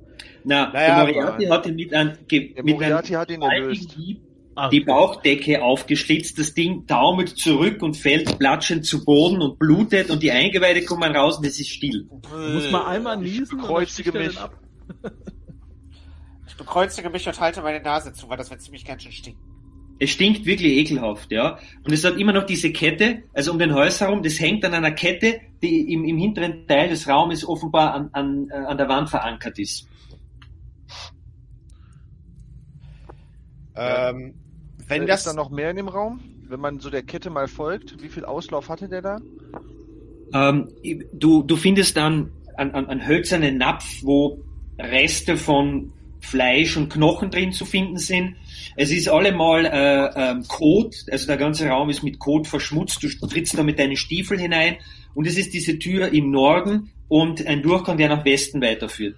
Na, 0.46 0.72
Naja, 0.72 1.04
Moriarty 1.04 1.46
hat 1.48 1.66
ihn 1.68 1.76
mit 1.76 1.94
einem, 1.94 2.14
ge- 2.30 2.50
mit 2.52 2.58
einem 2.60 2.70
Moriarty 2.72 3.14
hat 3.14 3.30
ihn 3.32 3.42
erlöst. 3.42 3.92
Hieb 3.92 4.22
Ah, 4.58 4.70
die 4.70 4.80
Bauchdecke 4.80 5.62
aufgeschlitzt, 5.62 6.39
das 6.39 6.54
Ding 6.54 6.88
taumelt 6.88 7.38
zurück 7.38 7.82
und 7.84 7.98
fällt 7.98 8.39
platschend 8.39 8.86
zu 8.86 9.04
Boden 9.04 9.41
und 9.41 9.60
blutet 9.60 10.10
und 10.10 10.24
die 10.24 10.32
Eingeweide 10.32 10.86
kommen 10.86 11.13
raus 11.13 11.39
und 11.39 11.46
es 11.46 11.60
ist 11.60 11.70
still. 11.70 12.08
muss 12.54 12.72
man 12.72 12.86
einmal 12.86 13.22
Ich 13.22 13.39
niesen 13.39 13.56
und 13.56 13.62
bekreuzige 13.62 14.12
mich. 14.13 14.38
Ich 16.48 16.58
bekreuzige 16.58 17.10
mich 17.10 17.28
und 17.28 17.38
halte 17.38 17.62
meine 17.62 17.82
Nase 17.82 18.13
zu, 18.13 18.30
weil 18.30 18.38
das 18.38 18.50
wird 18.50 18.62
ziemlich 18.62 18.86
ganz 18.86 19.04
schön 19.04 19.12
stinken. 19.12 19.41
Es 20.00 20.12
stinkt 20.12 20.46
wirklich 20.46 20.72
ekelhaft, 20.72 21.30
ja. 21.30 21.60
Und 21.84 21.91
es 21.91 22.06
hat 22.06 22.18
immer 22.18 22.32
noch 22.32 22.46
diese 22.46 22.72
Kette, 22.72 23.24
also 23.34 23.52
um 23.52 23.60
den 23.60 23.74
Hals 23.74 24.00
herum, 24.00 24.24
das 24.24 24.39
hängt 24.39 24.63
an 24.63 24.74
einer 24.74 24.91
Kette, 24.91 25.41
die 25.62 25.91
im, 25.91 26.06
im 26.06 26.18
hinteren 26.18 26.65
Teil 26.65 26.88
des 26.88 27.10
Raumes 27.10 27.46
offenbar 27.46 27.94
an, 27.94 28.10
an, 28.13 28.48
äh, 28.50 28.56
an 28.56 28.78
der 28.78 28.88
Wand 28.88 29.10
verankert 29.10 29.60
ist. 29.60 29.86
Ähm, 33.76 34.36
wenn 34.88 35.04
Äh, 35.04 35.06
das 35.06 35.21
ist 35.21 35.28
da 35.28 35.34
noch 35.34 35.50
mehr 35.50 35.69
in 35.69 35.78
dem 35.78 35.88
Raum? 35.88 36.19
Wenn 36.48 36.60
man 36.60 36.80
so 36.80 36.89
der 36.89 37.04
Kette 37.04 37.30
mal 37.30 37.48
folgt, 37.48 38.02
wie 38.02 38.10
viel 38.10 38.26
Auslauf 38.26 38.69
hatte 38.69 38.88
der 38.88 39.02
da? 39.02 39.19
Ähm, 40.34 40.69
du, 41.13 41.43
du 41.43 41.56
findest 41.56 41.98
dann 41.98 42.32
einen, 42.58 42.71
einen, 42.71 42.88
einen 42.88 43.08
hölzernen 43.08 43.58
Napf, 43.58 44.04
wo 44.04 44.39
Reste 44.78 45.38
von 45.38 45.91
Fleisch 46.19 46.76
und 46.76 46.91
Knochen 46.91 47.30
drin 47.30 47.52
zu 47.52 47.65
finden 47.65 47.98
sind. 47.98 48.36
Es 48.76 48.91
ist 48.91 49.08
allemal 49.08 49.65
äh, 49.65 50.32
ähm, 50.32 50.43
Kot, 50.48 50.95
also 51.12 51.28
der 51.28 51.38
ganze 51.38 51.67
Raum 51.67 51.89
ist 51.89 52.04
mit 52.04 52.19
Kot 52.19 52.48
verschmutzt. 52.48 53.04
Du 53.04 53.28
trittst 53.28 53.58
da 53.58 53.63
mit 53.63 53.80
deinen 53.80 53.95
Stiefeln 53.95 54.39
hinein 54.39 54.78
und 55.13 55.28
es 55.28 55.38
ist 55.38 55.54
diese 55.54 55.78
Tür 55.78 56.12
im 56.12 56.32
Norden 56.32 56.91
und 57.08 57.45
ein 57.45 57.62
Durchgang, 57.62 57.98
der 57.98 58.10
nach 58.10 58.26
Westen 58.26 58.62
weiterführt. 58.62 59.17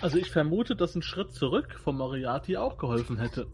Also 0.00 0.18
ich 0.18 0.30
vermute, 0.30 0.76
dass 0.76 0.94
ein 0.94 1.02
Schritt 1.02 1.32
zurück 1.32 1.80
vom 1.82 1.96
Moriarty 1.98 2.56
auch 2.56 2.76
geholfen 2.76 3.18
hätte. 3.18 3.46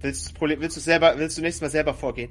Willst, 0.00 0.24
du 0.24 0.28
das 0.28 0.32
Problem- 0.32 0.60
willst 0.60 0.76
du 0.76 0.80
selber, 0.80 1.14
willst 1.18 1.38
du 1.38 1.42
nächstes 1.42 1.62
Mal 1.62 1.70
selber 1.70 1.94
vorgehen? 1.94 2.30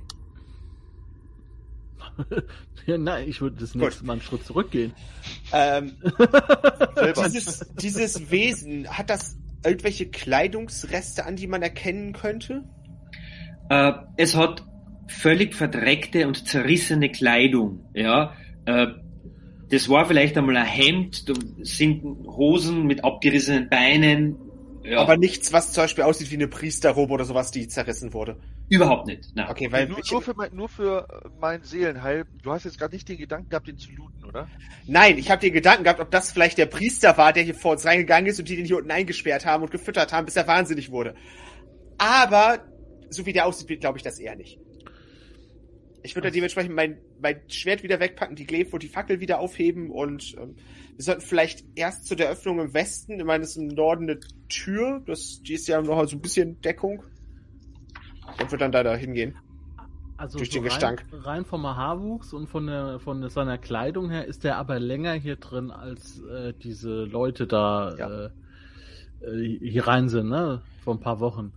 ja, 2.85 2.97
nein, 2.97 3.27
ich 3.27 3.41
würde 3.41 3.57
das 3.59 3.73
Gut. 3.73 3.81
nächste 3.81 4.05
Mal 4.05 4.13
einen 4.13 4.21
Schritt 4.21 4.45
zurückgehen. 4.45 4.93
Ähm, 5.53 5.93
dieses, 7.33 7.65
dieses 7.75 8.31
Wesen, 8.31 8.87
hat 8.89 9.09
das 9.09 9.37
irgendwelche 9.63 10.07
Kleidungsreste 10.07 11.25
an, 11.25 11.35
die 11.35 11.47
man 11.47 11.61
erkennen 11.61 12.13
könnte? 12.13 12.63
Äh, 13.69 13.93
es 14.17 14.35
hat 14.35 14.65
völlig 15.07 15.55
verdreckte 15.55 16.27
und 16.27 16.47
zerrissene 16.47 17.09
Kleidung. 17.09 17.89
Ja, 17.93 18.33
äh, 18.65 18.87
das 19.69 19.89
war 19.89 20.05
vielleicht 20.05 20.37
einmal 20.37 20.57
ein 20.57 20.65
Hemd, 20.65 21.27
da 21.27 21.33
sind 21.61 22.03
Hosen 22.03 22.85
mit 22.85 23.03
abgerissenen 23.03 23.69
Beinen. 23.69 24.35
Ja, 24.87 24.99
Aber 24.99 25.17
nichts, 25.17 25.51
was 25.51 25.73
zum 25.73 25.83
Beispiel 25.83 26.05
aussieht 26.05 26.31
wie 26.31 26.35
eine 26.35 26.47
Priesterrobe 26.47 27.13
oder 27.13 27.25
sowas, 27.25 27.51
die 27.51 27.67
zerrissen 27.67 28.13
wurde. 28.13 28.39
überhaupt 28.69 29.07
nicht. 29.07 29.35
Nein. 29.35 29.49
Okay, 29.49 29.69
weil 29.71 29.89
nur, 29.89 29.99
ich, 29.99 30.11
nur, 30.11 30.21
für 30.21 30.33
mein, 30.33 30.55
nur 30.55 30.69
für 30.69 31.07
äh, 31.09 31.29
mein 31.41 31.63
Seelenheil. 31.63 32.25
Du 32.41 32.51
hast 32.51 32.63
jetzt 32.63 32.79
gerade 32.79 32.95
nicht 32.95 33.09
den 33.09 33.17
Gedanken 33.17 33.49
gehabt, 33.49 33.67
den 33.67 33.77
zu 33.77 33.91
looten, 33.91 34.23
oder? 34.23 34.47
nein, 34.85 35.17
ich 35.17 35.29
habe 35.29 35.41
den 35.41 35.51
Gedanken 35.51 35.83
gehabt, 35.83 35.99
ob 35.99 36.09
das 36.09 36.31
vielleicht 36.31 36.57
der 36.57 36.67
Priester 36.67 37.17
war, 37.17 37.33
der 37.33 37.43
hier 37.43 37.55
vor 37.55 37.73
uns 37.73 37.85
reingegangen 37.85 38.27
ist 38.27 38.39
und 38.39 38.47
die 38.47 38.55
den 38.55 38.65
hier 38.65 38.77
unten 38.77 38.91
eingesperrt 38.91 39.45
haben 39.45 39.63
und 39.63 39.71
gefüttert 39.71 40.13
haben, 40.13 40.25
bis 40.25 40.37
er 40.37 40.47
wahnsinnig 40.47 40.89
wurde. 40.89 41.15
Aber 41.97 42.59
so 43.09 43.25
wie 43.25 43.33
der 43.33 43.45
aussieht, 43.45 43.81
glaube 43.81 43.97
ich 43.97 44.03
das 44.03 44.19
eher 44.19 44.35
nicht. 44.37 44.57
Ich 46.03 46.15
würde 46.15 46.31
dementsprechend 46.31 46.73
mein, 46.73 46.97
mein 47.19 47.41
Schwert 47.49 47.83
wieder 47.83 47.99
wegpacken, 47.99 48.37
die 48.37 48.45
Gleif 48.45 48.71
und 48.71 48.83
die 48.83 48.87
Fackel 48.87 49.19
wieder 49.19 49.39
aufheben 49.39 49.91
und 49.91 50.35
ähm, 50.39 50.55
wir 50.97 51.03
sollten 51.03 51.21
vielleicht 51.21 51.63
erst 51.75 52.05
zu 52.07 52.15
der 52.15 52.29
Öffnung 52.29 52.59
im 52.59 52.73
Westen, 52.73 53.19
ich 53.19 53.25
meine, 53.25 53.41
das 53.41 53.51
ist 53.51 53.57
im 53.57 53.67
Norden 53.67 54.09
eine 54.09 54.19
Tür, 54.49 55.01
das, 55.05 55.41
die 55.43 55.53
ist 55.53 55.67
ja 55.67 55.81
noch 55.81 56.03
so 56.07 56.17
ein 56.17 56.21
bisschen 56.21 56.59
Deckung. 56.61 57.03
Und 58.41 58.51
wir 58.51 58.57
dann 58.57 58.71
da, 58.71 58.83
da 58.83 58.95
hingehen. 58.95 59.35
Also 60.17 60.39
Durch 60.39 60.49
so 60.49 60.55
den 60.57 60.63
Gestank. 60.63 61.05
Rein, 61.11 61.19
rein 61.21 61.45
vom 61.45 61.65
Haarwuchs 61.67 62.33
und 62.33 62.47
von, 62.49 62.65
der, 62.65 62.99
von 62.99 63.29
seiner 63.29 63.59
Kleidung 63.59 64.09
her 64.09 64.25
ist 64.25 64.43
er 64.43 64.57
aber 64.57 64.79
länger 64.79 65.13
hier 65.13 65.35
drin, 65.35 65.69
als 65.69 66.19
äh, 66.23 66.53
diese 66.63 67.03
Leute 67.03 67.45
da 67.45 67.95
Ja. 67.95 68.25
äh, 68.25 68.29
äh, 69.21 69.59
hier 69.69 69.87
rein 69.87 70.09
sind, 70.09 70.29
ne? 70.29 70.63
Vor 70.83 70.95
ein 70.95 70.99
paar 70.99 71.19
Wochen. 71.19 71.53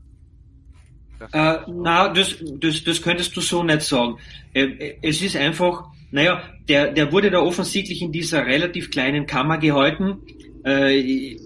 Das 1.19 1.33
Äh, 1.33 1.61
na, 1.73 2.09
das, 2.13 2.37
das, 2.59 2.85
das 2.85 3.01
könntest 3.01 3.35
du 3.37 3.41
so 3.41 3.63
nicht 3.63 3.83
sagen. 3.83 4.19
Äh, 4.53 4.97
Es 5.03 5.23
ist 5.23 5.37
einfach, 5.37 5.91
naja, 6.11 6.43
der, 6.69 6.93
der 6.93 7.13
wurde 7.13 7.31
da 7.31 7.41
offensichtlich 7.41 8.03
in 8.03 8.13
dieser 8.13 8.45
relativ 8.47 8.91
kleinen 8.91 9.27
Kammer 9.27 9.59
gehalten, 9.59 10.19
äh, 10.65 11.37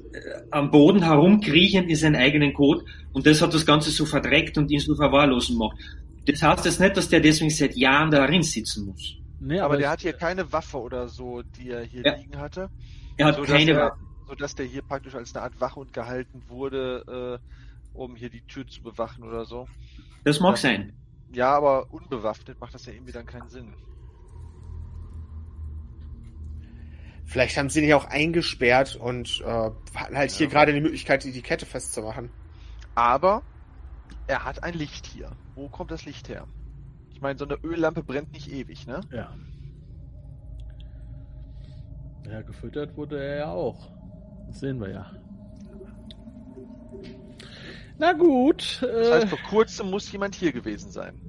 am 0.51 0.71
Boden 0.71 1.03
herumkriechend 1.05 1.89
in 1.89 1.97
seinen 1.97 2.17
eigenen 2.17 2.53
Kot 2.53 2.85
und 3.13 3.27
das 3.27 3.41
hat 3.43 3.55
das 3.55 3.65
Ganze 3.67 3.91
so 3.91 4.05
verdreckt 4.07 4.59
und 4.59 4.71
ihn 4.71 4.81
so 4.81 4.95
verwahrlosen 4.97 5.57
gemacht. 5.59 5.77
Das 6.27 6.43
heißt 6.43 6.65
jetzt 6.65 6.81
nicht, 6.81 6.97
dass 6.97 7.09
der 7.09 7.21
deswegen 7.21 7.51
seit 7.51 7.77
Jahren 7.77 8.11
darin 8.11 8.43
sitzen 8.43 8.87
muss. 8.87 9.17
Nee, 9.41 9.61
aber 9.61 9.77
der 9.77 9.87
ich- 9.87 9.93
hat 9.93 10.01
hier 10.01 10.13
keine 10.15 10.51
Waffe 10.53 10.79
oder 10.79 11.07
so, 11.09 11.43
die 11.43 11.71
er 11.71 11.83
hier 11.83 12.03
Ja. 12.05 12.15
liegen 12.17 12.39
hatte. 12.39 12.71
Er 13.19 13.27
hat 13.27 13.37
So, 13.37 13.43
dass 13.43 13.51
keine 13.51 13.71
er- 13.73 13.87
Waffe. 13.91 13.99
Sodass 14.27 14.55
der 14.55 14.65
hier 14.65 14.81
praktisch 14.81 15.15
als 15.15 15.35
eine 15.37 15.45
Art 15.45 15.61
Wachhund 15.61 15.93
gehalten 15.93 16.43
wurde, 16.49 17.39
äh, 17.43 17.97
um 17.97 18.17
hier 18.17 18.31
die 18.31 18.41
Tür 18.41 18.67
zu 18.67 18.83
bewachen 18.83 19.23
oder 19.23 19.45
so. 19.45 19.69
Das 20.25 20.41
mag 20.41 20.53
Ja. 20.57 20.63
sein. 20.63 20.93
Ja, 21.35 21.55
aber 21.55 21.93
unbewaffnet 21.93 22.59
macht 22.59 22.73
das 22.73 22.87
ja 22.87 22.95
irgendwie 22.95 23.13
dann 23.13 23.27
keinen 23.27 23.49
Sinn. 23.51 23.75
Vielleicht 27.27 27.57
haben 27.57 27.69
sie 27.71 27.81
ihn 27.83 27.89
ja 27.89 27.97
auch 27.97 28.05
eingesperrt 28.05 28.97
und 28.97 29.41
äh, 29.41 29.71
hatten 29.95 30.17
halt 30.17 30.31
hier 30.31 30.47
Ja. 30.47 30.53
gerade 30.53 30.73
die 30.73 30.81
Möglichkeit, 30.81 31.25
die, 31.25 31.33
die 31.33 31.43
Kette 31.43 31.67
festzumachen. 31.67 32.31
Aber 32.95 33.43
er 34.27 34.45
hat 34.45 34.63
ein 34.63 34.75
Licht 34.75 35.07
hier. 35.07 35.31
Wo 35.55 35.69
kommt 35.69 35.91
das 35.91 36.05
Licht 36.05 36.29
her? 36.29 36.47
Ich 37.11 37.21
meine, 37.21 37.39
so 37.39 37.45
eine 37.45 37.55
Öllampe 37.65 38.03
brennt 38.03 38.33
nicht 38.33 38.51
ewig, 38.53 38.87
ne? 38.87 39.01
Ja. 39.11 39.35
Ja, 42.31 42.43
gefüttert 42.43 42.97
wurde 42.97 43.23
er 43.23 43.37
ja 43.37 43.53
auch. 43.53 43.91
Das 44.49 44.61
sehen 44.61 44.81
wir 44.81 44.91
ja. 44.91 45.11
Na 47.99 48.13
gut. 48.13 48.81
Das 48.83 49.09
Äh, 49.09 49.13
heißt, 49.13 49.29
vor 49.29 49.39
kurzem 49.49 49.91
muss 49.91 50.11
jemand 50.11 50.35
hier 50.35 50.53
gewesen 50.53 50.91
sein. 50.91 51.21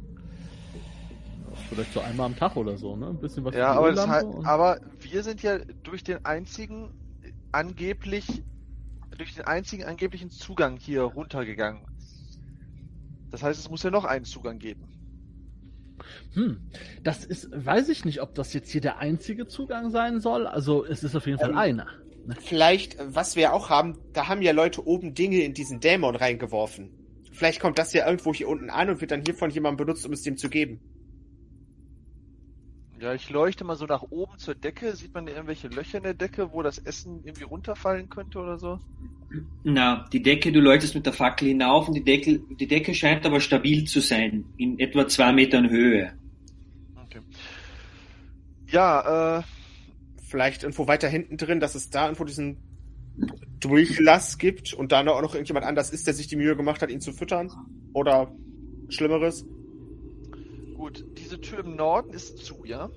Vielleicht 1.69 1.93
so 1.93 1.99
einmal 2.01 2.27
am 2.27 2.35
Tag 2.35 2.55
oder 2.55 2.77
so, 2.77 2.95
ne? 2.95 3.07
Ein 3.07 3.19
bisschen 3.19 3.43
was 3.43 3.55
Ja, 3.55 3.73
aber, 3.73 3.91
das 3.93 4.23
und- 4.23 4.45
aber 4.45 4.79
wir 4.99 5.23
sind 5.23 5.41
ja 5.43 5.59
durch 5.83 6.03
den 6.03 6.23
einzigen 6.25 6.91
angeblich, 7.51 8.43
durch 9.17 9.33
den 9.35 9.45
einzigen 9.45 9.83
angeblichen 9.83 10.29
Zugang 10.29 10.77
hier 10.77 11.03
runtergegangen. 11.03 11.81
Das 13.31 13.43
heißt, 13.43 13.59
es 13.59 13.69
muss 13.69 13.83
ja 13.83 13.91
noch 13.91 14.05
einen 14.05 14.25
Zugang 14.25 14.59
geben. 14.59 14.87
Hm, 16.33 16.59
das 17.03 17.23
ist, 17.23 17.49
weiß 17.53 17.89
ich 17.89 18.05
nicht, 18.05 18.21
ob 18.21 18.35
das 18.35 18.53
jetzt 18.53 18.69
hier 18.69 18.81
der 18.81 18.99
einzige 18.99 19.47
Zugang 19.47 19.89
sein 19.91 20.19
soll. 20.19 20.47
Also 20.47 20.85
es 20.85 21.03
ist 21.03 21.15
auf 21.15 21.25
jeden 21.25 21.39
Fall 21.39 21.51
Ähm, 21.51 21.57
einer. 21.57 21.87
Vielleicht, 22.41 22.99
äh, 22.99 23.15
was 23.15 23.35
wir 23.35 23.53
auch 23.53 23.69
haben, 23.69 23.97
da 24.13 24.27
haben 24.27 24.41
ja 24.41 24.51
Leute 24.51 24.85
oben 24.85 25.13
Dinge 25.13 25.41
in 25.43 25.53
diesen 25.53 25.79
Dämon 25.79 26.15
reingeworfen. 26.15 26.89
Vielleicht 27.31 27.59
kommt 27.59 27.77
das 27.77 27.93
ja 27.93 28.05
irgendwo 28.07 28.33
hier 28.33 28.47
unten 28.47 28.69
an 28.69 28.89
und 28.89 29.01
wird 29.01 29.11
dann 29.11 29.21
hier 29.23 29.35
von 29.35 29.49
jemandem 29.49 29.85
benutzt, 29.85 30.05
um 30.05 30.13
es 30.13 30.21
dem 30.21 30.37
zu 30.37 30.49
geben. 30.49 30.79
Ja, 32.99 33.13
ich 33.13 33.29
leuchte 33.29 33.63
mal 33.63 33.75
so 33.75 33.85
nach 33.85 34.03
oben 34.09 34.37
zur 34.37 34.55
Decke. 34.55 34.95
Sieht 34.95 35.13
man 35.13 35.27
irgendwelche 35.27 35.67
Löcher 35.67 35.97
in 35.97 36.03
der 36.03 36.13
Decke, 36.13 36.53
wo 36.53 36.61
das 36.61 36.77
Essen 36.77 37.21
irgendwie 37.23 37.43
runterfallen 37.43 38.09
könnte 38.09 38.39
oder 38.39 38.57
so? 38.57 38.79
Na, 39.63 40.07
die 40.13 40.21
Decke, 40.21 40.51
du 40.51 40.61
leuchtest 40.61 40.95
mit 40.95 41.05
der 41.05 41.13
Fackel 41.13 41.49
hinauf 41.49 41.87
und 41.87 41.95
die 41.95 42.03
Decke, 42.03 42.39
die 42.39 42.67
Decke 42.67 42.93
scheint 42.93 43.25
aber 43.25 43.41
stabil 43.41 43.83
zu 43.85 43.99
sein, 43.99 44.45
in 44.57 44.79
etwa 44.79 45.07
zwei 45.07 45.33
Metern 45.33 45.69
Höhe. 45.69 46.13
Okay. 46.95 47.19
Ja, 48.67 49.39
äh, 49.39 49.43
Vielleicht 50.35 50.63
irgendwo 50.63 50.87
weiter 50.87 51.07
hinten 51.07 51.37
drin, 51.37 51.61
dass 51.61 51.75
es 51.75 51.89
da 51.91 52.05
irgendwo 52.05 52.23
diesen 52.23 52.57
Durchlass 53.61 54.37
gibt 54.37 54.73
und 54.73 54.91
da 54.91 54.99
auch 54.99 55.21
noch 55.21 55.33
irgendjemand 55.33 55.65
anders 55.65 55.91
ist, 55.91 56.07
der 56.07 56.13
sich 56.13 56.27
die 56.27 56.35
Mühe 56.35 56.57
gemacht 56.57 56.81
hat, 56.81 56.89
ihn 56.89 56.99
zu 56.99 57.13
füttern. 57.13 57.51
Oder 57.93 58.35
Schlimmeres. 58.89 59.45
Gut. 60.85 61.03
Diese 61.17 61.39
Tür 61.41 61.59
im 61.59 61.75
Norden 61.75 62.13
ist 62.13 62.45
zu, 62.45 62.63
ja? 62.65 62.89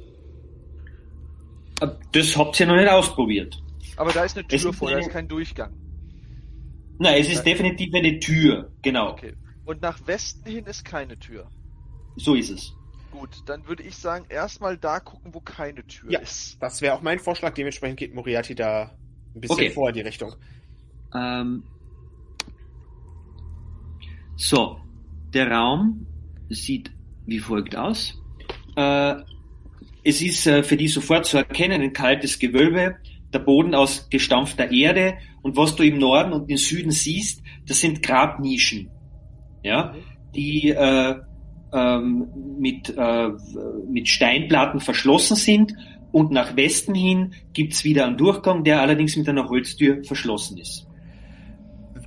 Äh, 1.81 1.89
Das 2.13 2.37
habt 2.37 2.59
ihr 2.61 2.67
noch 2.67 2.77
nicht 2.77 2.89
ausprobiert. 2.89 3.63
Aber 3.97 4.13
da 4.13 4.25
ist 4.25 4.37
eine 4.37 4.47
Tür 4.47 4.73
vor, 4.73 4.91
da 4.91 4.97
eine- 4.97 5.07
ist 5.07 5.13
kein 5.13 5.27
Durchgang. 5.29 5.73
Nein, 6.99 7.21
es 7.21 7.29
ist 7.31 7.45
definitiv 7.45 7.95
eine 7.95 8.19
Tür, 8.19 8.71
genau. 8.83 9.13
Okay. 9.13 9.35
Und 9.65 9.81
nach 9.83 10.07
Westen 10.07 10.51
hin 10.51 10.67
ist 10.67 10.85
keine 10.85 11.19
Tür. 11.19 11.49
So 12.17 12.35
ist 12.35 12.51
es. 12.51 12.73
Gut, 13.11 13.43
dann 13.47 13.67
würde 13.67 13.83
ich 13.85 13.97
sagen, 13.97 14.27
erstmal 14.29 14.77
da 14.77 15.01
gucken, 15.01 15.33
wo 15.33 15.41
keine 15.41 15.87
Tür 15.87 16.11
Ja. 16.11 16.19
ist. 16.21 16.59
Das 16.61 16.83
wäre 16.83 16.95
auch 16.95 17.01
mein 17.03 17.19
Vorschlag. 17.19 17.55
Dementsprechend 17.55 17.99
geht 17.99 18.15
Moriarty 18.15 18.55
da 18.55 18.97
ein 19.35 19.41
bisschen 19.41 19.55
Okay. 19.55 19.71
vor 19.71 19.89
in 19.89 19.95
die 19.95 20.01
Richtung. 20.03 20.35
Ähm, 21.15 21.63
so, 24.37 24.79
der 25.33 25.51
Raum 25.51 26.07
sieht 26.51 26.91
wie 27.29 27.39
folgt 27.39 27.77
aus. 27.77 28.21
Äh, 28.75 29.17
es 30.03 30.23
ist 30.23 30.47
äh, 30.47 30.63
für 30.63 30.77
die 30.77 30.89
sofort 30.89 31.27
zu 31.27 31.37
erkennen 31.37 31.83
ein 31.83 31.93
kaltes 31.93 32.39
Gewölbe, 32.39 32.97
der 33.33 33.41
Boden 33.41 33.75
aus 33.75 34.09
gestampfter 34.09 34.73
Erde 34.73 35.19
und 35.43 35.57
was 35.57 35.77
du 35.77 35.83
im 35.83 35.99
Norden 35.99 36.33
und 36.33 36.51
im 36.51 36.57
Süden 36.57 36.91
siehst, 36.91 37.43
das 37.67 37.81
sind 37.81 38.03
Grabnischen, 38.03 38.91
ja, 39.63 39.95
die 40.35 40.71
äh, 40.71 41.17
ähm, 41.75 42.29
mit, 42.59 42.95
äh, 42.97 43.29
mit 43.91 44.09
Steinplatten 44.09 44.81
verschlossen 44.81 45.37
sind 45.37 45.75
und 46.11 46.33
nach 46.33 46.57
Westen 46.57 46.95
hin 46.95 47.35
gibt's 47.53 47.85
wieder 47.85 48.07
einen 48.07 48.17
Durchgang, 48.17 48.65
der 48.65 48.81
allerdings 48.81 49.17
mit 49.17 49.29
einer 49.29 49.51
Holztür 49.51 50.03
verschlossen 50.05 50.57
ist. 50.57 50.88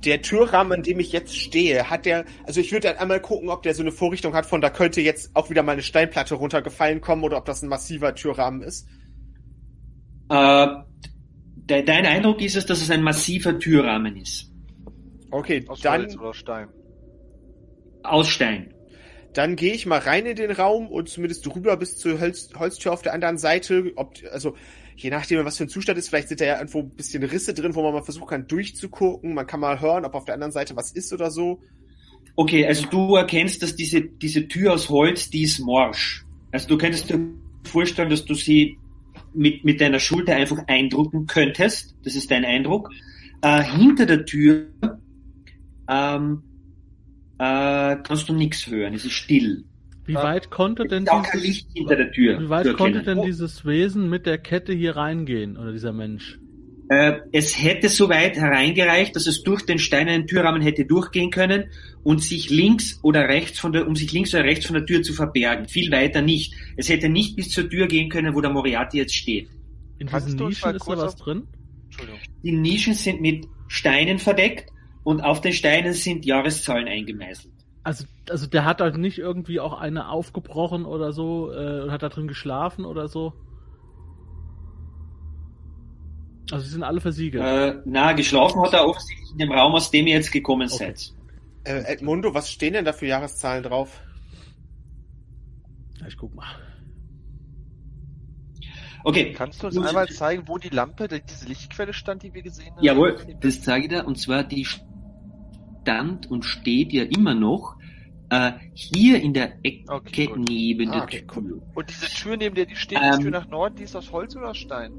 Der 0.04 0.20
Türrahmen, 0.20 0.72
an 0.72 0.82
dem 0.82 0.98
ich 0.98 1.12
jetzt 1.12 1.36
stehe, 1.36 1.88
hat 1.88 2.06
der, 2.06 2.24
also 2.44 2.60
ich 2.60 2.72
würde 2.72 2.88
dann 2.88 2.96
einmal 2.96 3.20
gucken, 3.20 3.48
ob 3.48 3.62
der 3.62 3.74
so 3.74 3.82
eine 3.82 3.92
Vorrichtung 3.92 4.34
hat 4.34 4.46
von, 4.46 4.60
da 4.60 4.68
könnte 4.70 5.00
jetzt 5.00 5.30
auch 5.34 5.48
wieder 5.48 5.62
mal 5.62 5.72
eine 5.72 5.82
Steinplatte 5.82 6.34
runtergefallen 6.34 7.00
kommen 7.00 7.22
oder 7.22 7.36
ob 7.38 7.44
das 7.44 7.62
ein 7.62 7.68
massiver 7.68 8.14
Türrahmen 8.14 8.62
ist. 8.62 8.88
Äh, 10.28 10.66
de 11.56 11.84
dein 11.84 12.06
Eindruck 12.06 12.40
ist 12.40 12.56
es, 12.56 12.66
dass 12.66 12.82
es 12.82 12.90
ein 12.90 13.02
massiver 13.02 13.58
Türrahmen 13.58 14.16
ist. 14.16 14.50
Okay, 15.30 15.64
Aus 15.68 15.80
dann, 15.80 16.02
Holz 16.02 16.16
oder 16.16 16.34
Stein. 16.34 16.68
Aus 18.02 18.28
Stein. 18.28 18.74
dann 19.32 19.56
gehe 19.56 19.72
ich 19.72 19.86
mal 19.86 19.98
rein 20.00 20.26
in 20.26 20.36
den 20.36 20.50
Raum 20.50 20.88
und 20.88 21.08
zumindest 21.08 21.46
rüber 21.54 21.76
bis 21.76 21.96
zur 21.96 22.20
Holz, 22.20 22.50
Holztür 22.58 22.92
auf 22.92 23.02
der 23.02 23.14
anderen 23.14 23.38
Seite. 23.38 23.92
Ob, 23.96 24.14
also, 24.30 24.56
je 24.96 25.10
nachdem, 25.10 25.44
was 25.44 25.56
für 25.56 25.64
ein 25.64 25.68
Zustand 25.68 25.98
ist, 25.98 26.08
vielleicht 26.08 26.28
sind 26.28 26.40
da 26.40 26.44
ja 26.44 26.56
irgendwo 26.58 26.80
ein 26.80 26.90
bisschen 26.90 27.22
Risse 27.22 27.54
drin, 27.54 27.74
wo 27.74 27.82
man 27.82 27.92
mal 27.92 28.02
versuchen 28.02 28.26
kann, 28.26 28.46
durchzugucken. 28.46 29.34
Man 29.34 29.46
kann 29.46 29.60
mal 29.60 29.80
hören, 29.80 30.04
ob 30.04 30.14
auf 30.14 30.24
der 30.24 30.34
anderen 30.34 30.52
Seite 30.52 30.76
was 30.76 30.92
ist 30.92 31.12
oder 31.12 31.30
so. 31.30 31.60
Okay, 32.36 32.66
also 32.66 32.86
du 32.86 33.16
erkennst, 33.16 33.62
dass 33.62 33.76
diese, 33.76 34.00
diese 34.00 34.48
Tür 34.48 34.74
aus 34.74 34.88
Holz, 34.88 35.30
die 35.30 35.42
ist 35.42 35.58
morsch. 35.58 36.24
Also 36.50 36.68
du 36.68 36.78
könntest 36.78 37.10
dir 37.10 37.20
vorstellen, 37.64 38.10
dass 38.10 38.24
du 38.24 38.34
sie 38.34 38.78
mit, 39.34 39.64
mit 39.64 39.80
deiner 39.80 40.00
Schulter 40.00 40.34
einfach 40.34 40.58
eindrücken 40.66 41.26
könntest. 41.26 41.94
Das 42.04 42.14
ist 42.14 42.30
dein 42.30 42.44
Eindruck. 42.44 42.90
Äh, 43.42 43.62
hinter 43.62 44.06
der 44.06 44.24
Tür 44.24 44.68
ähm, 45.88 46.42
äh, 47.38 47.96
kannst 47.96 48.28
du 48.28 48.34
nichts 48.34 48.66
hören. 48.66 48.94
Es 48.94 49.04
ist 49.04 49.12
still. 49.12 49.64
Wie 50.04 50.16
Ah. 50.16 50.22
weit 50.24 50.50
konnte 50.50 50.84
denn 50.84 51.08
auch 51.08 51.22
kein 51.22 51.40
Licht 51.40 51.68
hinter 51.74 51.96
der 51.96 52.10
Tür. 52.10 52.40
wie 52.40 52.48
weit 52.48 52.72
konnte 52.76 53.02
denn 53.02 53.22
dieses 53.22 53.64
Wesen 53.64 54.08
mit 54.08 54.26
der 54.26 54.38
Kette 54.38 54.72
hier 54.72 54.96
reingehen 54.96 55.56
oder 55.56 55.72
dieser 55.72 55.92
Mensch? 55.92 56.38
Äh, 56.88 57.20
es 57.30 57.62
hätte 57.62 57.88
so 57.88 58.08
weit 58.08 58.36
hereingereicht, 58.36 59.14
dass 59.16 59.26
es 59.26 59.42
durch 59.42 59.62
den 59.64 59.78
steinernen 59.78 60.26
Türrahmen 60.26 60.60
hätte 60.60 60.84
durchgehen 60.84 61.30
können 61.30 61.64
und 62.02 62.22
sich 62.22 62.50
links 62.50 62.98
oder 63.02 63.28
rechts 63.28 63.60
von 63.60 63.72
der, 63.72 63.86
um 63.86 63.96
sich 63.96 64.12
links 64.12 64.34
oder 64.34 64.44
rechts 64.44 64.66
von 64.66 64.74
der 64.74 64.84
Tür 64.84 65.02
zu 65.02 65.12
verbergen. 65.14 65.68
Viel 65.68 65.90
weiter 65.90 66.20
nicht. 66.20 66.52
Es 66.76 66.88
hätte 66.88 67.08
nicht 67.08 67.36
bis 67.36 67.50
zur 67.50 67.70
Tür 67.70 67.86
gehen 67.86 68.10
können, 68.10 68.34
wo 68.34 68.40
der 68.40 68.50
Moriarty 68.50 68.98
jetzt 68.98 69.14
steht. 69.14 69.48
In 69.98 70.08
diesen 70.08 70.36
Nischen 70.36 70.74
ist 70.74 70.86
da 70.86 70.96
was 70.98 71.16
drin? 71.16 71.44
Entschuldigung. 71.84 72.20
Die 72.42 72.52
Nischen 72.52 72.94
sind 72.94 73.20
mit 73.22 73.46
Steinen 73.68 74.18
verdeckt 74.18 74.68
und 75.04 75.20
auf 75.20 75.40
den 75.40 75.52
Steinen 75.52 75.94
sind 75.94 76.26
Jahreszahlen 76.26 76.88
eingemeißelt. 76.88 77.51
Also, 77.84 78.04
also 78.28 78.46
der 78.46 78.64
hat 78.64 78.80
halt 78.80 78.96
nicht 78.96 79.18
irgendwie 79.18 79.58
auch 79.58 79.72
eine 79.72 80.08
aufgebrochen 80.08 80.84
oder 80.84 81.12
so 81.12 81.52
äh, 81.52 81.82
und 81.82 81.90
hat 81.90 82.02
da 82.02 82.08
drin 82.08 82.28
geschlafen 82.28 82.84
oder 82.84 83.08
so. 83.08 83.32
Also 86.50 86.64
sie 86.64 86.70
sind 86.70 86.82
alle 86.82 87.00
versiegelt. 87.00 87.42
Äh, 87.42 87.80
na, 87.86 88.12
geschlafen 88.12 88.60
hat 88.62 88.72
er 88.74 88.86
offensichtlich 88.86 89.32
in 89.32 89.38
dem 89.38 89.52
Raum, 89.52 89.74
aus 89.74 89.90
dem 89.90 90.06
ihr 90.06 90.14
jetzt 90.14 90.30
gekommen 90.30 90.68
Okay. 90.72 90.94
seid. 90.94 91.12
Äh, 91.64 91.92
Edmundo, 91.92 92.34
was 92.34 92.50
stehen 92.50 92.74
denn 92.74 92.84
da 92.84 92.92
für 92.92 93.06
Jahreszahlen 93.06 93.62
drauf? 93.62 94.00
Ja, 96.00 96.06
ich 96.06 96.16
guck 96.16 96.34
mal. 96.34 96.46
Okay. 99.04 99.32
Kannst 99.32 99.62
du 99.62 99.66
uns 99.68 99.78
einmal 99.78 100.08
zeigen, 100.08 100.46
wo 100.46 100.58
die 100.58 100.68
Lampe, 100.68 101.08
die- 101.08 101.22
diese 101.24 101.46
Lichtquelle 101.46 101.92
stand, 101.92 102.22
die 102.22 102.34
wir 102.34 102.42
gesehen 102.42 102.76
haben? 102.76 102.84
Jawohl, 102.84 103.16
das 103.40 103.62
zeige 103.62 103.86
ich 103.86 103.88
dir. 103.92 104.06
Und 104.06 104.18
zwar 104.18 104.44
die 104.44 104.66
stand 105.82 106.30
und 106.30 106.44
steht 106.44 106.92
ja 106.92 107.02
immer 107.04 107.34
noch 107.34 107.76
äh, 108.30 108.52
hier 108.74 109.20
in 109.20 109.34
der 109.34 109.58
Ecke 109.62 109.84
Okay, 109.88 110.30
neben 110.36 110.88
Ah, 110.90 110.92
der 110.94 111.02
okay, 111.02 111.26
Tür. 111.26 111.62
Und 111.74 111.90
diese 111.90 112.06
Tür, 112.06 112.36
neben 112.36 112.54
der 112.54 112.66
die 112.66 112.76
steht, 112.76 112.98
die 112.98 113.02
Ähm, 113.04 113.20
Tür 113.20 113.30
nach 113.30 113.48
Norden, 113.48 113.76
die 113.76 113.82
ist 113.84 113.94
aus 113.94 114.10
Holz 114.12 114.34
oder 114.36 114.50
aus 114.50 114.58
Stein? 114.58 114.92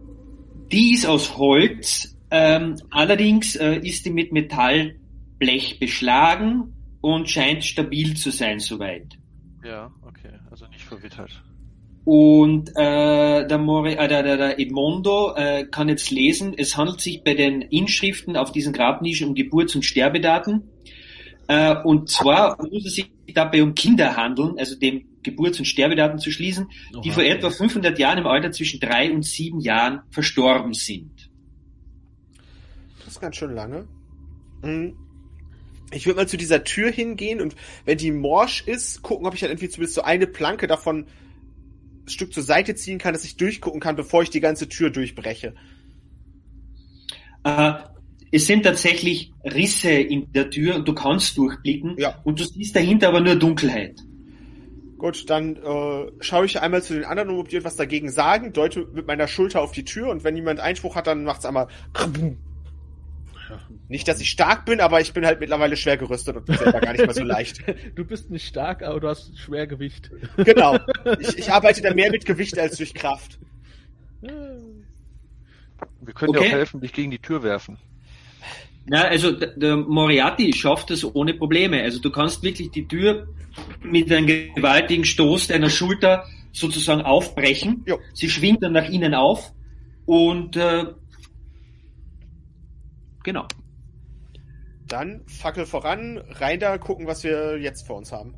Die 0.72 0.94
ist 0.94 1.06
aus 1.06 1.38
Holz, 1.38 2.16
ähm, 2.32 2.76
allerdings 2.92 3.56
äh, 3.56 3.78
ist 3.78 4.06
die 4.06 4.12
mit 4.12 4.32
Metallblech 4.32 5.80
beschlagen 5.80 6.74
und 7.02 7.30
scheint 7.30 7.64
stabil 7.64 8.16
zu 8.16 8.32
sein 8.32 8.60
soweit. 8.60 9.18
Ja, 9.64 9.92
okay, 10.02 10.40
also 10.52 10.68
nicht 10.68 10.84
verwittert. 10.84 11.44
Und 12.06 12.70
äh, 12.76 13.48
der, 13.48 13.58
Mori, 13.58 13.94
äh, 13.94 14.08
der, 14.10 14.24
der, 14.24 14.36
der 14.38 14.60
Edmondo 14.60 15.36
äh, 15.36 15.66
kann 15.66 15.88
jetzt 15.88 16.12
lesen, 16.12 16.54
es 16.58 16.76
handelt 16.76 17.00
sich 17.00 17.24
bei 17.24 17.34
den 17.34 17.62
Inschriften 17.62 18.36
auf 18.36 18.52
diesen 18.52 18.74
Grabnischen 18.74 19.30
um 19.30 19.36
Geburts- 19.36 19.76
und 19.76 19.86
Sterbedaten. 19.86 20.70
Äh, 21.48 21.76
und 21.84 22.10
zwar 22.10 22.58
muss 22.62 22.86
es 22.86 22.96
sich 22.96 23.12
dabei 23.34 23.64
um 23.64 23.76
Kinder 23.76 24.16
handeln, 24.16 24.58
also 24.58 24.76
dem 24.78 25.06
Geburts- 25.24 25.60
und 25.60 25.66
Sterbedaten 25.66 26.20
zu 26.20 26.32
schließen, 26.32 26.68
die 27.04 27.10
Oha. 27.10 27.16
vor 27.16 27.24
etwa 27.24 27.50
500 27.50 27.98
Jahren 27.98 28.20
im 28.20 28.28
Alter 28.28 28.52
zwischen 28.52 28.80
drei 28.80 29.12
und 29.12 29.24
sieben 29.24 29.60
Jahren 29.60 30.02
verstorben 30.10 30.74
sind. 30.74 31.30
Das 33.00 33.16
ist 33.16 33.22
ganz 33.22 33.36
schön 33.36 33.54
lange. 33.54 33.88
Hm. 34.62 34.96
Ich 35.92 36.06
würde 36.06 36.18
mal 36.18 36.28
zu 36.28 36.38
dieser 36.38 36.64
Tür 36.64 36.92
hingehen 36.92 37.40
und 37.40 37.56
wenn 37.86 37.98
die 37.98 38.12
morsch 38.12 38.64
ist, 38.66 39.02
gucken, 39.04 39.28
ob 39.28 39.34
ich 39.34 39.42
dann 39.42 39.50
irgendwie 39.50 39.70
zumindest 39.70 39.96
so 39.96 40.02
eine 40.02 40.28
Planke 40.28 40.68
davon 40.68 41.06
ein 42.06 42.10
Stück 42.10 42.34
zur 42.34 42.44
Seite 42.44 42.76
ziehen 42.76 42.98
kann, 42.98 43.14
dass 43.14 43.24
ich 43.24 43.38
durchgucken 43.38 43.80
kann, 43.80 43.96
bevor 43.96 44.24
ich 44.24 44.30
die 44.30 44.40
ganze 44.40 44.68
Tür 44.68 44.90
durchbreche. 44.90 45.54
Äh, 47.44 47.74
es 48.34 48.48
sind 48.48 48.64
tatsächlich 48.64 49.32
Risse 49.46 49.92
in 49.92 50.32
der 50.34 50.50
Tür 50.50 50.76
und 50.76 50.88
du 50.88 50.94
kannst 50.94 51.38
durchblicken 51.38 51.96
Ja. 51.98 52.20
und 52.24 52.40
du 52.40 52.44
siehst 52.44 52.76
dahinter 52.76 53.10
aber 53.10 53.22
nur 53.22 53.36
Dunkelheit. 53.36 54.00
Gut, 54.98 55.30
dann 55.30 55.58
äh, 55.58 56.12
schaue 56.22 56.46
ich 56.46 56.60
einmal 56.62 56.82
zu 56.82 56.94
den 56.94 57.04
anderen, 57.06 57.30
um 57.30 57.38
ob 57.40 57.50
die 57.50 57.58
etwas 57.58 57.76
dagegen 57.76 58.10
sagen, 58.10 58.54
deute 58.54 58.88
mit 58.94 59.06
meiner 59.06 59.28
Schulter 59.28 59.62
auf 59.62 59.72
die 59.72 59.84
Tür 59.86 60.10
und 60.10 60.24
wenn 60.24 60.36
jemand 60.36 60.60
Einspruch 60.60 60.96
hat, 60.96 61.08
dann 61.08 61.24
macht's 61.26 61.46
einmal. 61.46 61.68
krabum. 61.94 62.38
Ja. 63.50 63.60
Nicht, 63.90 64.08
dass 64.08 64.22
ich 64.22 64.30
stark 64.30 64.66
bin, 64.66 64.80
aber 64.80 65.02
ich 65.02 65.12
bin 65.14 65.26
halt 65.26 65.40
mittlerweile 65.42 65.76
schwer 65.76 65.98
gerüstet 65.98 66.38
und 66.38 66.48
selber 66.48 66.80
gar 66.80 66.94
nicht 66.94 67.06
mehr 67.06 67.14
so 67.14 67.24
leicht. 67.24 67.62
Du 67.96 68.06
bist 68.06 68.32
nicht 68.32 68.48
stark, 68.48 68.82
aber 68.82 69.00
du 69.02 69.10
hast 69.10 69.38
Schwergewicht. 69.38 70.10
Genau. 70.38 70.80
Ich, 71.20 71.38
ich 71.38 71.52
arbeite 71.52 71.82
da 71.82 71.94
mehr 71.94 72.10
mit 72.10 72.26
Gewicht 72.26 72.58
als 72.58 72.78
durch 72.78 72.94
Kraft. 72.94 73.38
Wir 74.22 76.14
können 76.14 76.34
dir 76.34 76.40
Okay. 76.40 76.48
auch 76.50 76.54
helfen, 76.54 76.82
dich 76.82 76.94
gegen 76.94 77.12
die 77.12 77.20
Tür 77.20 77.44
werfen. 77.44 77.78
Ja, 78.88 79.04
also 79.04 79.32
der, 79.32 79.78
Moriarty 79.78 80.54
schafft 80.54 80.90
das 80.90 81.04
ohne 81.04 81.34
Probleme. 81.34 81.82
Also 81.82 82.00
du 82.00 82.12
kannst 82.12 82.44
wirklich 82.44 82.72
die 82.72 82.88
Tür 82.88 83.28
mit 83.82 84.12
einem 84.12 84.28
gewaltigen 84.28 85.06
Stoß 85.06 85.48
deiner 85.48 85.70
Schulter 85.70 86.26
sozusagen 86.52 87.02
aufbrechen. 87.02 87.84
Jo. 87.88 87.98
Sie 88.14 88.30
schwingt 88.30 88.62
dann 88.62 88.74
nach 88.74 88.90
innen 88.90 89.14
auf 89.14 89.54
und 90.06 90.58
äh, 90.58 90.86
genau. 93.24 93.48
Dann 94.88 95.24
Fackel 95.28 95.66
voran, 95.66 96.18
rein 96.32 96.60
da, 96.60 96.78
gucken, 96.78 97.08
was 97.08 97.24
wir 97.24 97.58
jetzt 97.60 97.88
vor 97.88 97.96
uns 97.98 98.12
haben. 98.12 98.36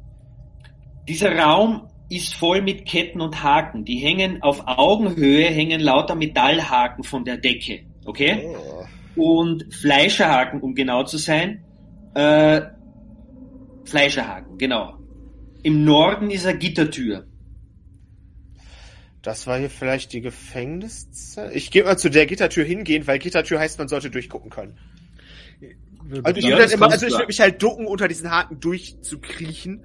Dieser 1.07 1.35
Raum 1.35 1.87
ist 2.09 2.35
voll 2.35 2.61
mit 2.61 2.85
Ketten 2.85 3.19
und 3.19 3.43
Haken. 3.43 3.83
Die 3.83 3.97
hängen 3.97 4.43
auf 4.43 4.61
Augenhöhe, 4.67 5.45
hängen 5.45 5.81
lauter 5.81 6.15
Metallhaken 6.15 7.03
von 7.03 7.25
der 7.25 7.37
Decke. 7.37 7.81
Okay? 8.05 8.45
Oh. 8.45 8.74
Und 9.15 9.73
Fleischerhaken, 9.73 10.61
um 10.61 10.75
genau 10.75 11.03
zu 11.03 11.17
sein. 11.17 11.63
Äh, 12.13 12.61
Fleischerhaken, 13.85 14.57
genau. 14.57 14.97
Im 15.63 15.83
Norden 15.83 16.29
ist 16.29 16.45
eine 16.45 16.57
Gittertür. 16.57 17.25
Das 19.21 19.47
war 19.47 19.57
hier 19.57 19.71
vielleicht 19.71 20.13
die 20.13 20.21
Gefängniszelle. 20.21 21.51
Ich 21.53 21.71
gehe 21.71 21.83
mal 21.83 21.97
zu 21.97 22.09
der 22.09 22.27
Gittertür 22.27 22.63
hingehen, 22.63 23.07
weil 23.07 23.17
Gittertür 23.17 23.59
heißt, 23.59 23.79
man 23.79 23.87
sollte 23.87 24.11
durchgucken 24.11 24.51
können. 24.51 24.77
Also 26.23 26.37
ich 26.37 26.45
Ja, 26.45 26.57
würde 26.59 26.73
immer, 26.73 26.91
also 26.91 27.07
ich 27.07 27.13
würde 27.13 27.25
mich 27.25 27.39
halt 27.39 27.61
ducken, 27.61 27.87
unter 27.87 28.07
diesen 28.07 28.29
Haken 28.29 28.59
durchzukriechen, 28.59 29.83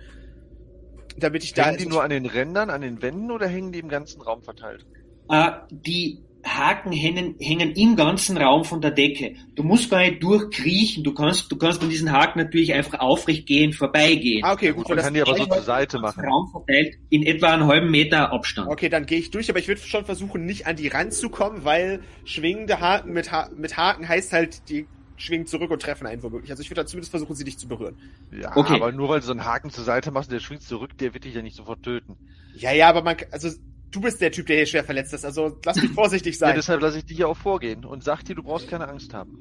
damit 1.16 1.44
ich 1.44 1.54
da. 1.54 1.66
Hängen 1.66 1.78
die 1.78 1.86
nur 1.86 2.02
an 2.02 2.10
den 2.10 2.26
Rändern, 2.26 2.68
an 2.68 2.82
den 2.82 3.00
Wänden 3.00 3.30
oder 3.30 3.48
hängen 3.48 3.72
die 3.72 3.78
im 3.78 3.88
ganzen 3.88 4.20
Raum 4.20 4.42
verteilt? 4.42 4.84
Äh, 5.30 5.52
die 5.70 6.22
Haken 6.44 6.92
hängen, 6.92 7.34
hängen 7.38 7.72
im 7.72 7.96
ganzen 7.96 8.36
Raum 8.38 8.64
von 8.64 8.80
der 8.80 8.90
Decke. 8.92 9.34
Du 9.56 9.62
musst 9.62 9.90
gar 9.90 10.00
nicht 10.00 10.22
durchkriechen. 10.22 11.04
Du 11.04 11.12
kannst, 11.12 11.52
du 11.52 11.56
kannst 11.56 11.82
an 11.82 11.90
diesen 11.90 12.10
Haken 12.12 12.38
natürlich 12.40 12.72
einfach 12.72 12.98
aufrecht 13.00 13.46
gehen, 13.46 13.72
vorbeigehen. 13.72 14.44
ah, 14.44 14.52
okay, 14.52 14.72
gut, 14.72 14.88
Man 14.88 14.96
weil 14.98 15.04
kann 15.04 15.14
das, 15.14 15.24
die 15.24 15.30
aber 15.30 15.38
so 15.38 15.46
zur 15.46 15.62
Seite 15.62 15.98
machen. 15.98 16.24
Raum 16.24 16.48
verteilt 16.50 16.94
in 17.10 17.22
etwa 17.24 17.52
einen 17.52 17.66
halben 17.66 17.90
Meter 17.90 18.32
Abstand. 18.32 18.68
okay, 18.70 18.88
dann 18.88 19.06
gehe 19.06 19.18
ich 19.18 19.30
durch, 19.30 19.50
aber 19.50 19.58
ich 19.58 19.68
würde 19.68 19.80
schon 19.82 20.04
versuchen, 20.04 20.46
nicht 20.46 20.66
an 20.66 20.76
die 20.76 20.88
ranzukommen, 20.88 21.64
weil 21.64 22.00
schwingende 22.24 22.80
Haken 22.80 23.12
mit, 23.12 23.30
ha 23.32 23.50
mit 23.56 23.76
Haken 23.76 24.08
heißt 24.08 24.32
halt, 24.32 24.68
die 24.70 24.86
schwingen 25.16 25.46
zurück 25.46 25.70
und 25.70 25.82
treffen 25.82 26.06
einen 26.06 26.22
womöglich. 26.22 26.50
Also 26.50 26.62
ich 26.62 26.70
würde 26.70 26.80
dann 26.80 26.86
zumindest 26.86 27.10
versuchen, 27.10 27.34
sie 27.36 27.44
nicht 27.44 27.60
zu 27.60 27.68
berühren. 27.68 27.96
Ja, 28.32 28.56
Okay. 28.56 28.76
aber 28.76 28.90
nur 28.92 29.10
weil 29.10 29.20
du 29.20 29.26
so 29.26 29.32
einen 29.32 29.44
Haken 29.44 29.70
zur 29.70 29.84
Seite 29.84 30.10
machst 30.10 30.30
und 30.30 30.32
der 30.34 30.40
schwingt 30.40 30.62
zurück, 30.62 30.96
der 30.96 31.12
wird 31.12 31.24
dich 31.24 31.34
ja 31.34 31.42
nicht 31.42 31.56
sofort 31.56 31.82
töten. 31.82 32.16
Ja, 32.54 32.72
ja, 32.72 32.88
aber 32.88 33.02
man, 33.02 33.18
kann- 33.18 33.28
also 33.30 33.50
du 33.90 34.00
bist 34.00 34.20
der 34.20 34.32
Typ, 34.32 34.46
der 34.46 34.56
hier 34.56 34.66
schwer 34.66 34.84
verletzt 34.84 35.12
ist, 35.14 35.24
also 35.24 35.58
lass 35.64 35.80
mich 35.80 35.92
vorsichtig 35.92 36.38
Ja, 36.42 36.52
sein. 36.52 36.52
deshalb 36.52 36.80
lasse 36.82 36.98
ich 36.98 37.06
dich 37.06 37.18
ja 37.18 37.26
auch 37.26 37.36
vorgehen 37.36 37.84
und 37.86 38.04
sag 38.04 38.22
dir, 38.24 38.34
du 38.34 38.42
brauchst 38.42 38.66
keine 38.68 38.88
Angst 38.88 39.14
haben. 39.14 39.38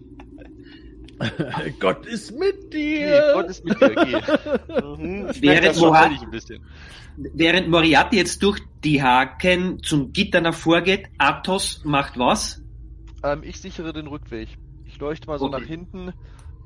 Gott 1.80 2.06
ist 2.06 2.32
mit 2.32 2.74
Nee, 2.98 3.22
dir. 3.22 3.24
Gott 3.24 3.50
ist 3.50 3.64
mit 3.66 3.80
dir, 3.80 3.96
geh. 3.98 4.24
mhm, 4.78 5.32
Während. 5.42 5.76
Moha-. 5.78 6.12
Während 7.18 7.70
Moriarty 7.70 8.18
jetzt 8.18 8.42
durch 8.44 8.60
die 8.84 9.02
Haken 9.04 9.82
zum 9.84 10.12
Gitter 10.14 10.54
vorgeht, 10.54 11.10
Athos 11.18 11.82
macht 11.84 12.18
was? 12.18 12.62
Ähm, 13.24 13.44
ich 13.44 13.60
sichere 13.62 13.94
den 13.94 14.08
Rückweg. 14.08 14.58
Ich 14.84 14.98
leuchte 15.00 15.28
mal 15.28 15.40
so 15.40 15.48
Okay. 15.48 15.50
nach 15.50 15.66
hinten 15.66 16.14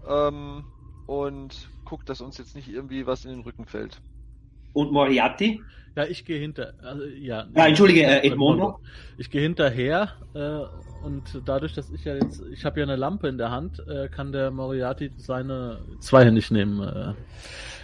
ähm, 0.07 0.65
und 1.05 1.71
guck, 1.85 2.05
dass 2.05 2.21
uns 2.21 2.37
jetzt 2.37 2.55
nicht 2.55 2.69
irgendwie 2.69 3.05
was 3.07 3.25
in 3.25 3.31
den 3.31 3.41
Rücken 3.41 3.65
fällt. 3.65 4.01
Und 4.73 4.91
Moriarty? 4.91 5.61
Ja, 5.95 6.05
ich 6.05 6.25
gehe 6.25 6.39
hinter. 6.39 6.73
Also, 6.81 7.05
ja, 7.05 7.45
Ah, 7.53 7.67
entschuldige, 7.67 8.03
äh, 8.03 8.27
Edmondo. 8.27 8.79
Ich 9.17 9.29
gehe 9.29 9.41
hinterher 9.41 10.13
äh, 10.33 11.05
und 11.05 11.41
dadurch, 11.45 11.73
dass 11.73 11.91
ich 11.91 12.03
ja 12.03 12.15
jetzt, 12.15 12.41
ich 12.51 12.65
habe 12.65 12.79
ja 12.79 12.85
eine 12.85 12.95
Lampe 12.95 13.27
in 13.27 13.37
der 13.37 13.51
Hand, 13.51 13.79
äh, 13.87 14.09
kann 14.09 14.31
der 14.31 14.49
Moriarty 14.49 15.11
seine 15.17 15.81
zweihändig 15.99 16.49
nehmen. 16.49 16.81
Äh. 16.81 17.13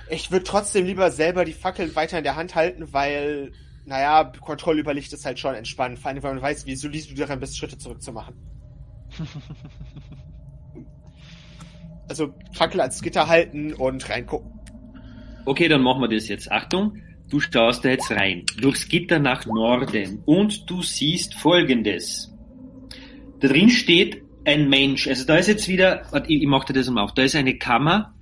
Ich 0.10 0.32
würde 0.32 0.44
trotzdem 0.44 0.86
lieber 0.86 1.12
selber 1.12 1.46
die 1.46 1.54
Fackeln 1.54 1.96
weiter 1.96 2.18
in 2.18 2.24
der 2.24 2.36
Hand 2.36 2.56
halten, 2.56 2.92
weil, 2.94 3.52
naja, 3.86 4.32
Kontrolle 4.42 4.80
über 4.80 4.96
Licht 4.96 5.14
ist 5.14 5.26
halt 5.26 5.38
schon 5.38 5.54
entspannend. 5.54 6.00
Vor 6.00 6.10
allem, 6.10 6.24
weil 6.24 6.34
man 6.34 6.42
weiß, 6.42 6.66
wie 6.66 6.76
solide 6.76 7.10
du 7.10 7.14
daran 7.16 7.40
bist, 7.40 7.58
Schritte 7.58 7.78
zurückzumachen. 7.78 8.36
Also 12.10 12.34
Fackel 12.54 12.82
als 12.82 13.04
Gitter 13.04 13.28
halten 13.28 13.74
und 13.74 14.10
reingucken. 14.10 14.59
Okay, 15.50 15.68
dann 15.68 15.82
machen 15.82 16.02
wir 16.02 16.08
das 16.08 16.28
jetzt. 16.28 16.52
Achtung, 16.52 17.02
du 17.28 17.40
schaust 17.40 17.84
da 17.84 17.90
jetzt 17.90 18.12
rein. 18.12 18.46
Durchs 18.62 18.88
Gitter 18.88 19.18
nach 19.18 19.48
Norden 19.48 20.22
und 20.28 20.70
du 20.70 20.84
siehst 20.84 21.34
folgendes. 21.34 22.32
Da 23.40 23.48
drin 23.48 23.72
steht 23.72 24.22
ein 24.46 24.70
Mensch. 24.70 25.08
Also 25.08 25.26
da 25.26 25.38
ist 25.38 25.48
jetzt 25.48 25.68
wieder, 25.68 26.04
ich, 26.28 26.44
ich 26.44 26.48
mach 26.48 26.66
dir 26.66 26.74
das 26.74 26.88
mal 26.92 27.02
auf. 27.02 27.16
Da 27.16 27.24
ist 27.24 27.36
eine 27.36 27.58
Kammer, 27.58 28.14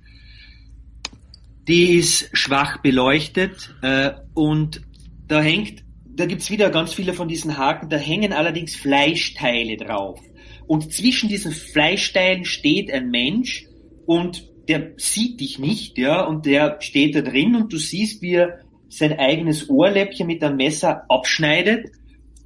die 1.68 1.96
ist 1.96 2.30
schwach 2.32 2.78
beleuchtet 2.78 3.74
äh, 3.82 4.12
und 4.32 4.80
da 5.26 5.42
hängt, 5.42 5.84
da 6.06 6.24
gibt's 6.24 6.50
wieder 6.50 6.70
ganz 6.70 6.94
viele 6.94 7.12
von 7.12 7.28
diesen 7.28 7.58
Haken, 7.58 7.90
da 7.90 7.98
hängen 7.98 8.32
allerdings 8.32 8.74
Fleischteile 8.74 9.76
drauf. 9.76 10.18
Und 10.66 10.94
zwischen 10.94 11.28
diesen 11.28 11.52
Fleischteilen 11.52 12.46
steht 12.46 12.90
ein 12.90 13.10
Mensch 13.10 13.66
und 14.06 14.47
der 14.68 14.92
sieht 14.96 15.40
dich 15.40 15.58
nicht, 15.58 15.98
ja, 15.98 16.22
und 16.24 16.46
der 16.46 16.80
steht 16.80 17.14
da 17.14 17.22
drin 17.22 17.56
und 17.56 17.72
du 17.72 17.78
siehst, 17.78 18.22
wie 18.22 18.34
er 18.34 18.60
sein 18.88 19.18
eigenes 19.18 19.68
Ohrläppchen 19.68 20.26
mit 20.26 20.42
einem 20.42 20.56
Messer 20.56 21.04
abschneidet 21.10 21.90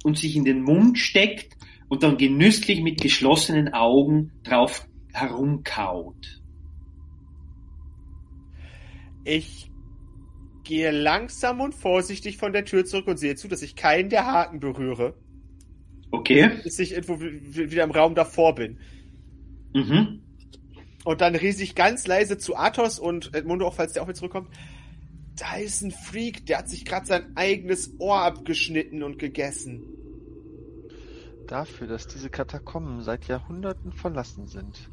und 0.03 0.17
sich 0.17 0.35
in 0.35 0.45
den 0.45 0.61
Mund 0.61 0.97
steckt 0.97 1.53
und 1.89 2.03
dann 2.03 2.17
genüsslich 2.17 2.81
mit 2.81 3.01
geschlossenen 3.01 3.73
Augen 3.73 4.31
drauf 4.43 4.87
herumkaut. 5.13 6.41
Ich 9.25 9.69
gehe 10.63 10.91
langsam 10.91 11.61
und 11.61 11.75
vorsichtig 11.75 12.37
von 12.37 12.53
der 12.53 12.65
Tür 12.65 12.85
zurück 12.85 13.07
und 13.07 13.17
sehe 13.17 13.35
zu, 13.35 13.47
dass 13.47 13.61
ich 13.61 13.75
keinen 13.75 14.09
der 14.09 14.25
Haken 14.25 14.59
berühre, 14.59 15.15
Okay? 16.11 16.49
bis 16.63 16.79
ich 16.79 16.93
irgendwo 16.93 17.19
wieder 17.19 17.83
im 17.83 17.91
Raum 17.91 18.15
davor 18.15 18.55
bin. 18.55 18.79
Mhm. 19.73 20.22
Und 21.05 21.21
dann 21.21 21.35
riese 21.35 21.63
ich 21.63 21.75
ganz 21.75 22.07
leise 22.07 22.37
zu 22.37 22.55
Athos 22.55 22.99
und 22.99 23.33
Edmundo 23.35 23.67
auch, 23.67 23.73
falls 23.73 23.93
der 23.93 24.03
auch 24.03 24.07
mit 24.07 24.15
zurückkommt. 24.15 24.49
Da 25.35 25.55
ist 25.55 25.81
ein 25.81 25.91
Freak, 25.91 26.45
der 26.45 26.59
hat 26.59 26.69
sich 26.69 26.85
gerade 26.85 27.05
sein 27.05 27.35
eigenes 27.35 27.99
Ohr 27.99 28.21
abgeschnitten 28.21 29.03
und 29.03 29.19
gegessen. 29.19 29.83
Dafür, 31.47 31.87
dass 31.87 32.07
diese 32.07 32.29
Katakomben 32.29 33.01
seit 33.01 33.27
Jahrhunderten 33.27 33.91
verlassen 33.91 34.47
sind, 34.47 34.89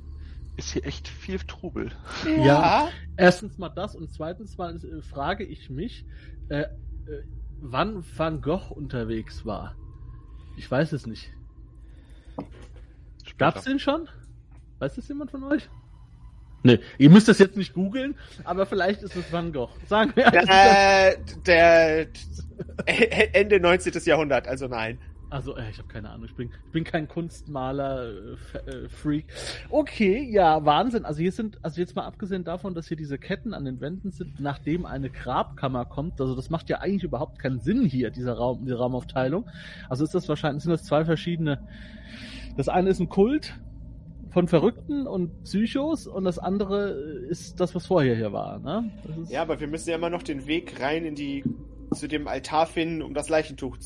ist 0.56 0.72
hier 0.72 0.84
echt 0.84 1.08
viel 1.08 1.38
Trubel. 1.38 1.92
Ja. 2.44 2.88
Erstens 3.16 3.58
mal 3.58 3.68
das 3.68 3.94
und 3.94 4.12
zweitens 4.12 4.58
mal 4.58 4.76
äh, 4.76 5.02
frage 5.02 5.44
ich 5.44 5.70
mich, 5.70 6.04
äh, 6.48 6.62
äh, 6.62 6.68
wann 7.60 8.04
Van 8.16 8.40
Gogh 8.40 8.72
unterwegs 8.74 9.44
war. 9.46 9.76
Ich 10.56 10.68
weiß 10.70 10.92
es 10.92 11.06
nicht. 11.06 11.32
Gab's 13.38 13.64
den 13.64 13.78
schon? 13.78 14.08
Weiß 14.80 14.96
das 14.96 15.08
jemand 15.08 15.30
von 15.30 15.44
euch? 15.44 15.70
Nee, 16.62 16.78
ihr 16.98 17.10
müsst 17.10 17.28
das 17.28 17.38
jetzt 17.38 17.56
nicht 17.56 17.72
googeln, 17.72 18.14
aber 18.44 18.66
vielleicht 18.66 19.02
ist 19.02 19.16
es 19.16 19.32
Van 19.32 19.52
Gogh. 19.52 19.70
Sagen 19.86 20.12
wir. 20.14 20.26
Äh, 20.26 21.16
der 21.46 22.06
äh, 22.86 23.28
Ende 23.32 23.60
19. 23.60 23.92
Jahrhundert, 24.04 24.46
also 24.46 24.66
nein. 24.66 24.98
Also, 25.30 25.56
äh, 25.56 25.70
ich 25.70 25.78
habe 25.78 25.88
keine 25.88 26.10
Ahnung. 26.10 26.26
Ich 26.26 26.34
bin, 26.34 26.50
ich 26.66 26.72
bin 26.72 26.82
kein 26.82 27.06
Kunstmaler, 27.06 28.10
äh. 28.66 29.22
Okay, 29.70 30.28
ja, 30.30 30.64
Wahnsinn. 30.64 31.04
Also 31.04 31.20
hier 31.20 31.30
sind, 31.30 31.58
also 31.62 31.80
jetzt 31.80 31.94
mal 31.94 32.04
abgesehen 32.04 32.42
davon, 32.42 32.74
dass 32.74 32.88
hier 32.88 32.96
diese 32.96 33.16
Ketten 33.16 33.54
an 33.54 33.64
den 33.64 33.80
Wänden 33.80 34.10
sind, 34.10 34.40
nachdem 34.40 34.86
eine 34.86 35.08
Grabkammer 35.08 35.84
kommt. 35.84 36.20
Also 36.20 36.34
das 36.34 36.50
macht 36.50 36.68
ja 36.68 36.80
eigentlich 36.80 37.04
überhaupt 37.04 37.38
keinen 37.38 37.60
Sinn 37.60 37.84
hier, 37.84 38.10
dieser 38.10 38.34
Raum, 38.34 38.66
die 38.66 38.72
Raumaufteilung. 38.72 39.48
Also 39.88 40.04
ist 40.04 40.14
das 40.14 40.28
wahrscheinlich, 40.28 40.64
sind 40.64 40.72
das 40.72 40.84
zwei 40.84 41.04
verschiedene. 41.04 41.60
Das 42.56 42.68
eine 42.68 42.90
ist 42.90 42.98
ein 42.98 43.08
Kult 43.08 43.54
von 44.30 44.46
Verrückten 44.48 45.06
und 45.06 45.42
Psychos 45.44 46.06
und 46.06 46.24
das 46.24 46.38
andere 46.38 46.90
ist 47.28 47.58
das, 47.60 47.74
was 47.74 47.86
vorher 47.86 48.14
hier 48.16 48.32
war. 48.32 48.58
Ne? 48.60 48.90
Das 49.06 49.18
ist, 49.18 49.32
Ja, 49.32 49.42
aber 49.42 49.58
wir 49.60 49.66
müssen 49.66 49.90
ja 49.90 49.96
immer 49.96 50.10
noch 50.10 50.22
den 50.22 50.46
Weg 50.46 50.80
rein 50.80 51.04
in 51.04 51.14
die 51.14 51.44
zu 51.94 52.06
dem 52.06 52.28
Altar 52.28 52.66
finden, 52.66 53.02
um 53.02 53.12
das 53.14 53.28
Leichentuch 53.28 53.76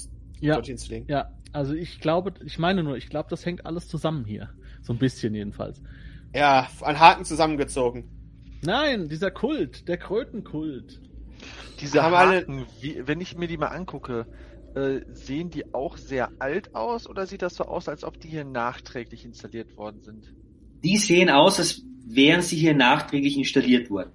ja, 0.40 0.54
dorthin 0.54 0.76
zu 0.78 0.90
legen. 0.90 1.06
ja. 1.08 1.30
Also 1.52 1.72
ich 1.72 2.00
glaube, 2.00 2.34
ich 2.44 2.58
meine 2.58 2.82
nur, 2.82 2.96
ich 2.96 3.08
glaube, 3.08 3.28
das 3.30 3.46
hängt 3.46 3.64
alles 3.64 3.86
zusammen 3.86 4.24
hier. 4.24 4.50
So 4.82 4.92
ein 4.92 4.98
bisschen 4.98 5.36
jedenfalls. 5.36 5.80
Ja, 6.34 6.66
an 6.80 6.98
Haken 6.98 7.24
zusammengezogen. 7.24 8.08
Nein, 8.60 9.08
dieser 9.08 9.30
Kult, 9.30 9.86
der 9.86 9.96
Krötenkult. 9.98 11.00
Diese 11.80 12.02
Haben 12.02 12.14
alle- 12.14 12.36
Haken, 12.40 12.66
wie, 12.80 13.00
wenn 13.06 13.20
ich 13.20 13.38
mir 13.38 13.46
die 13.46 13.56
mal 13.56 13.68
angucke, 13.68 14.26
äh, 14.74 15.00
sehen 15.12 15.50
die 15.50 15.72
auch 15.74 15.96
sehr 15.96 16.30
alt 16.38 16.74
aus 16.74 17.06
oder 17.08 17.26
sieht 17.26 17.42
das 17.42 17.54
so 17.54 17.64
aus, 17.64 17.88
als 17.88 18.04
ob 18.04 18.20
die 18.20 18.28
hier 18.28 18.44
nachträglich 18.44 19.24
installiert 19.24 19.76
worden 19.76 20.02
sind? 20.02 20.32
die 20.82 20.98
sehen 20.98 21.30
aus, 21.30 21.58
als 21.58 21.82
wären 22.06 22.42
sie 22.42 22.56
hier 22.56 22.74
nachträglich 22.74 23.38
installiert 23.38 23.88
worden. 23.88 24.12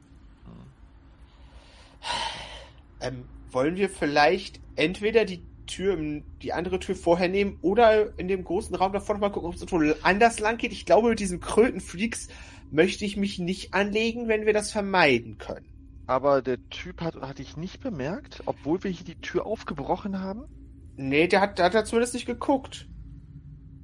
Ähm, 3.01 3.23
wollen 3.51 3.75
wir 3.75 3.89
vielleicht 3.89 4.59
entweder 4.75 5.25
die 5.25 5.41
Tür, 5.65 5.93
im- 5.93 6.23
die 6.41 6.53
andere 6.53 6.79
Tür 6.79 6.95
vorher 6.95 7.27
nehmen 7.29 7.57
oder 7.61 8.17
in 8.19 8.27
dem 8.27 8.43
großen 8.43 8.75
Raum 8.75 8.93
davor 8.93 9.15
nochmal 9.15 9.31
gucken, 9.31 9.49
ob 9.49 9.55
es 9.55 9.61
irgendwo 9.61 9.95
anders 10.03 10.39
lang 10.39 10.57
geht? 10.57 10.71
Ich 10.71 10.85
glaube, 10.85 11.09
mit 11.09 11.19
diesen 11.19 11.39
Krötenfreaks 11.39 12.27
möchte 12.71 13.05
ich 13.05 13.17
mich 13.17 13.39
nicht 13.39 13.73
anlegen, 13.73 14.27
wenn 14.27 14.45
wir 14.45 14.53
das 14.53 14.71
vermeiden 14.71 15.37
können. 15.37 15.65
Aber 16.09 16.41
der 16.41 16.57
Typ 16.71 17.01
hat, 17.01 17.21
hatte 17.21 17.43
ich 17.43 17.55
nicht 17.55 17.81
bemerkt, 17.81 18.41
obwohl 18.47 18.83
wir 18.83 18.89
hier 18.89 19.05
die 19.05 19.21
Tür 19.21 19.45
aufgebrochen 19.45 20.19
haben. 20.19 20.45
Nee, 20.95 21.27
der 21.27 21.39
hat, 21.39 21.59
der 21.59 21.65
hat 21.65 21.75
da 21.75 21.85
zumindest 21.85 22.15
nicht 22.15 22.25
geguckt. 22.25 22.87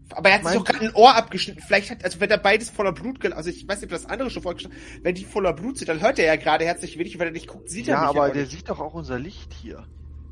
Aber 0.10 0.30
er 0.30 0.40
hat 0.40 0.46
sich 0.46 0.56
doch 0.58 0.64
gerade 0.64 0.86
ein 0.86 0.96
Ohr 0.96 1.14
abgeschnitten. 1.16 1.62
Vielleicht 1.62 1.92
hat, 1.92 2.04
also 2.04 2.20
wenn 2.20 2.32
er 2.32 2.40
beides 2.40 2.72
voller 2.72 2.94
Blut, 2.94 3.24
also 3.32 3.52
ich 3.52 3.68
weiß 3.68 3.80
nicht, 3.80 3.94
ob 3.94 4.00
das 4.00 4.08
andere 4.08 4.32
schon 4.32 4.42
vorgestellt 4.42 4.74
wenn 5.04 5.14
die 5.14 5.24
voller 5.24 5.54
Blut 5.54 5.78
sind, 5.78 5.88
dann 5.88 6.02
hört 6.02 6.18
er 6.18 6.26
ja 6.26 6.36
gerade 6.36 6.66
herzlich 6.66 6.98
wenig, 6.98 7.20
wenn 7.20 7.28
er 7.28 7.32
nicht 7.32 7.46
guckt, 7.48 7.70
sieht 7.70 7.86
Ja, 7.86 7.98
er 7.98 8.00
mich 8.02 8.10
aber 8.18 8.28
auch 8.28 8.34
der 8.34 8.42
nicht. 8.42 8.52
sieht 8.54 8.70
doch 8.70 8.80
auch 8.80 8.96
unser 8.96 9.20
Licht 9.20 9.54
hier. 9.54 9.86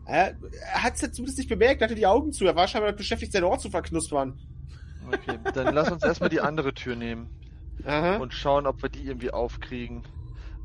Er, 0.08 0.36
er 0.74 0.84
hat 0.84 0.96
es 0.96 1.02
ja 1.02 1.12
zumindest 1.12 1.38
nicht 1.38 1.50
bemerkt, 1.50 1.82
er 1.82 1.86
hatte 1.90 1.96
die 1.96 2.08
Augen 2.08 2.32
zu. 2.32 2.44
Er 2.46 2.56
war 2.56 2.68
scheinbar 2.68 2.94
beschäftigt, 2.94 3.34
sein 3.34 3.44
Ohr 3.44 3.60
zu 3.60 3.70
verknuspern. 3.70 4.40
Okay, 5.06 5.38
dann 5.54 5.76
lass 5.76 5.92
uns 5.92 6.02
erstmal 6.02 6.30
die 6.30 6.42
andere 6.42 6.74
Tür 6.74 6.96
nehmen 6.96 7.30
Aha. 7.86 8.16
und 8.18 8.34
schauen, 8.34 8.66
ob 8.66 8.82
wir 8.82 8.90
die 8.90 9.06
irgendwie 9.06 9.30
aufkriegen. 9.30 10.02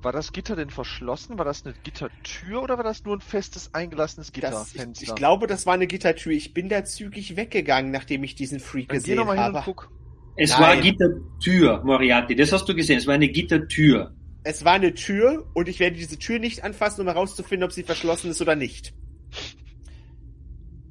War 0.01 0.13
das 0.13 0.33
Gitter 0.33 0.55
denn 0.55 0.71
verschlossen? 0.71 1.39
War 1.39 1.45
das 1.45 1.67
eine 1.67 1.75
Gittertür 1.83 2.63
oder 2.63 2.77
war 2.77 2.85
das 2.85 3.05
nur 3.05 3.17
ein 3.17 3.21
festes, 3.21 3.75
eingelassenes 3.75 4.29
das, 4.29 4.37
ich, 4.37 4.43
Gitterfenster? 4.43 5.05
ich 5.05 5.15
glaube, 5.15 5.47
das 5.49 5.67
war 5.67 5.75
eine 5.75 5.89
Gittertür. 5.89 6.33
Ich 6.33 6.55
bin 6.55 6.69
da 6.69 6.85
zügig 6.85 7.37
weggegangen, 7.37 7.91
nachdem 7.91 8.23
ich 8.23 8.37
diesen 8.37 8.61
Freak 8.61 8.89
Dann 8.89 9.03
geh 9.03 9.15
gesehen 9.17 9.27
habe. 9.27 9.59
und 9.59 9.65
guck. 9.65 9.91
Es 10.37 10.51
Nein. 10.51 10.61
war 10.61 10.69
eine 10.69 10.83
Gittertür, 10.83 11.83
Moriarty. 11.85 12.37
Das 12.37 12.53
hast 12.53 12.69
du 12.69 12.75
gesehen. 12.77 12.99
Es 12.99 13.09
war 13.09 13.15
eine 13.15 13.29
Gittertür. 13.29 14.15
Es 14.45 14.65
war 14.65 14.75
eine 14.75 14.95
Tür 14.95 15.51
und 15.55 15.69
ich 15.69 15.81
werde 15.81 15.97
diese 15.97 16.17
Tür 16.17 16.39
nicht 16.39 16.63
anfassen, 16.63 17.01
um 17.01 17.09
herauszufinden, 17.09 17.65
ob 17.65 17.73
sie 17.73 17.83
verschlossen 17.83 18.31
ist 18.31 18.41
oder 18.41 18.55
nicht. 18.55 18.95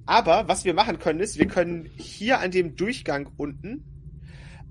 Aber 0.06 0.50
was 0.50 0.66
wir 0.66 0.74
machen 0.74 1.00
können, 1.00 1.22
ist, 1.22 1.40
wir 1.40 1.48
können 1.48 1.90
hier 1.96 2.40
an 2.40 2.52
dem 2.52 2.76
Durchgang 2.76 3.30
unten 3.38 3.86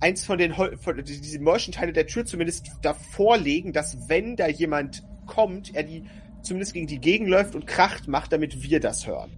eins 0.00 0.24
von 0.24 0.38
den 0.38 0.52
von 0.52 0.96
die- 0.98 1.20
diese 1.20 1.40
Morschenteile 1.40 1.92
der 1.92 2.06
Tür 2.06 2.24
zumindest 2.24 2.70
davor 2.82 3.38
legen, 3.38 3.72
dass 3.72 4.08
wenn 4.08 4.36
da 4.36 4.48
jemand 4.48 5.02
kommt, 5.26 5.74
er 5.74 5.82
die 5.82 6.04
zumindest 6.42 6.74
gegen 6.74 6.86
die 6.86 7.00
Gegend 7.00 7.28
läuft 7.28 7.54
und 7.54 7.66
Kracht 7.66 8.06
macht, 8.08 8.32
damit 8.32 8.62
wir 8.62 8.78
das 8.80 9.06
hören. 9.06 9.30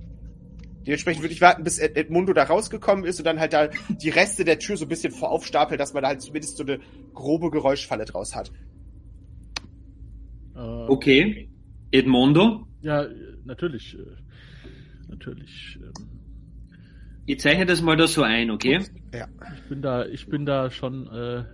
Dementsprechend 0.87 1.23
würde 1.23 1.35
ich 1.35 1.41
warten, 1.41 1.65
bis 1.65 1.79
Ed 1.79 1.97
Edmundo 1.97 2.33
da 2.33 2.45
rausgekommen 2.45 3.05
ist 3.05 3.19
und 3.19 3.25
dann 3.25 3.41
halt 3.41 3.53
da 3.53 3.69
die 4.03 4.09
Reste 4.11 4.45
der 4.45 4.59
Tür 4.59 4.77
so 4.77 4.85
ein 4.85 4.89
bisschen 4.89 5.13
voraufstapeln, 5.13 5.79
dass 5.79 5.93
man 5.93 6.03
da 6.03 6.09
halt 6.09 6.23
zumindest 6.23 6.57
so 6.57 6.63
eine 6.65 6.81
grobe 7.15 7.51
Geräuschfalle 7.51 8.05
draus 8.05 8.35
hat. 8.35 8.51
Äh, 10.55 10.59
Okay. 10.89 11.51
Edmondo, 11.91 12.67
Ja, 12.83 13.07
natürlich. 13.45 13.97
Äh, 13.99 14.03
natürlich. 15.09 15.79
Ich 17.29 17.41
zeichne 17.41 17.67
das 17.67 17.83
mal 17.83 17.95
da 17.95 18.07
so 18.07 18.23
ein, 18.23 18.51
okay? 18.51 18.81
ich 19.55 19.63
bin 19.69 19.83
da, 19.83 20.07
ich 20.07 20.29
bin 20.29 20.47
da 20.47 20.71
schon. 20.71 21.07
Äh, 21.13 21.45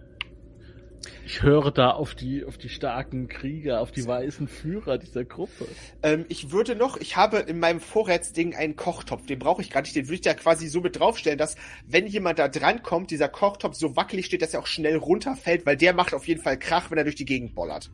ich 1.26 1.42
höre 1.42 1.72
da 1.72 1.90
auf 1.90 2.14
die, 2.14 2.44
auf 2.44 2.58
die 2.58 2.68
starken 2.68 3.26
Krieger, 3.26 3.80
auf 3.80 3.90
die 3.90 4.06
weißen 4.06 4.46
Führer 4.46 4.98
dieser 4.98 5.24
Gruppe. 5.24 5.66
Ähm, 6.04 6.26
ich 6.28 6.52
würde 6.52 6.76
noch, 6.76 6.96
ich 6.98 7.16
habe 7.16 7.38
in 7.38 7.58
meinem 7.58 7.80
Vorratsding 7.80 8.54
einen 8.54 8.76
Kochtopf, 8.76 9.26
den 9.26 9.40
brauche 9.40 9.62
ich 9.62 9.70
gar 9.70 9.80
nicht, 9.80 9.96
den 9.96 10.06
würde 10.06 10.14
ich 10.14 10.20
da 10.20 10.34
quasi 10.34 10.68
so 10.68 10.80
mit 10.80 11.00
draufstellen, 11.00 11.38
dass 11.38 11.56
wenn 11.88 12.06
jemand 12.06 12.38
da 12.38 12.46
dran 12.46 12.84
kommt, 12.84 13.10
dieser 13.10 13.28
Kochtopf 13.28 13.74
so 13.74 13.96
wackelig 13.96 14.26
steht, 14.26 14.42
dass 14.42 14.54
er 14.54 14.60
auch 14.60 14.68
schnell 14.68 14.96
runterfällt, 14.96 15.66
weil 15.66 15.76
der 15.76 15.92
macht 15.92 16.14
auf 16.14 16.28
jeden 16.28 16.40
Fall 16.40 16.56
Krach, 16.56 16.92
wenn 16.92 16.98
er 16.98 17.04
durch 17.04 17.16
die 17.16 17.24
Gegend 17.24 17.56
bollert. 17.56 17.90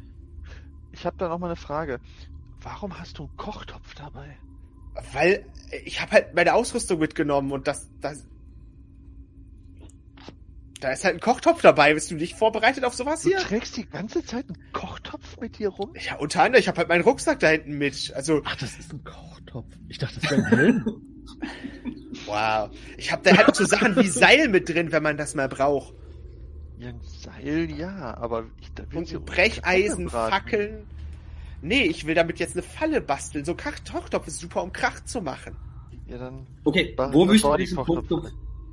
Ich 0.93 1.07
habe 1.07 1.17
da 1.17 1.29
noch 1.29 1.39
mal 1.39 1.47
eine 1.47 1.57
Frage. 1.57 1.99
Warum 2.61 3.01
hast 3.01 3.17
du 3.17 3.23
einen 3.23 3.37
Kochtopf 3.39 3.95
dabei? 3.95 4.37
Weil 5.13 5.45
ich 5.85 6.01
habe 6.01 6.13
halt 6.13 6.35
meine 6.35 6.55
Ausrüstung 6.55 6.99
mitgenommen 6.99 7.53
und 7.53 7.69
das, 7.69 7.89
das, 8.01 8.27
da 10.81 10.91
ist 10.93 11.05
halt 11.05 11.15
ein 11.17 11.21
Kochtopf 11.21 11.61
dabei. 11.63 11.95
Bist 11.95 12.11
du 12.11 12.15
nicht 12.15 12.35
vorbereitet 12.37 12.85
auf 12.85 12.95
sowas 12.95 13.23
Du 13.23 13.29
hier? 13.29 13.39
trägst 13.39 13.77
die 13.77 13.87
ganze 13.89 14.25
Zeit 14.25 14.47
einen 14.49 14.73
Kochtopf 14.73 15.39
mit 15.41 15.59
dir 15.59 15.69
rum? 15.69 15.93
Ja, 16.01 16.17
unter 16.17 16.43
anderem, 16.43 16.61
ich 16.61 16.69
habe 16.69 16.79
halt 16.79 16.89
meinen 16.89 17.03
Rucksack 17.03 17.39
da 17.41 17.49
hinten 17.49 17.79
mit. 17.79 18.13
Also, 18.15 18.43
Ach, 18.45 18.57
das 18.57 18.79
ist 18.79 18.93
ein 18.93 19.05
Kochtopf. 19.05 19.67
Ich 19.89 19.99
dachte, 19.99 20.21
das 20.21 20.31
wäre 20.31 20.43
ein 20.43 20.47
Helm. 20.47 20.85
wow. 22.27 22.71
Ich 22.97 23.13
habe 23.13 23.23
da 23.23 23.37
halt 23.37 23.55
so 23.55 23.65
Sachen 23.65 23.95
wie 23.97 24.09
Seil 24.09 24.49
mit 24.49 24.69
drin, 24.69 24.91
wenn 24.93 25.03
man 25.03 25.17
das 25.17 25.35
mal 25.35 25.49
braucht. 25.49 25.95
Ja, 26.79 26.89
ein 26.89 27.01
Seil, 27.03 27.71
ja, 27.71 28.17
aber 28.17 28.47
ich 28.61 28.73
da 28.75 28.85
willst 28.91 29.13
du 29.13 29.19
Und 29.19 29.27
Brecheisen. 29.27 30.09
Fackeln. 30.09 30.87
Nee, 31.63 31.83
ich 31.83 32.07
will 32.07 32.15
damit 32.15 32.39
jetzt 32.39 32.55
eine 32.55 32.63
Falle 32.63 33.01
basteln. 33.01 33.45
So 33.45 33.55
Kochtopf 33.55 34.27
ist 34.27 34.39
super, 34.39 34.63
um 34.63 34.73
Krach 34.73 35.05
zu 35.05 35.21
machen. 35.21 35.57
Ja, 36.07 36.19
dann 36.19 36.47
Okay, 36.65 36.95
wo 37.13 37.29
willst 37.29 37.45
du 37.45 37.57
diesen 37.57 37.77
Kochtopf? 37.79 38.31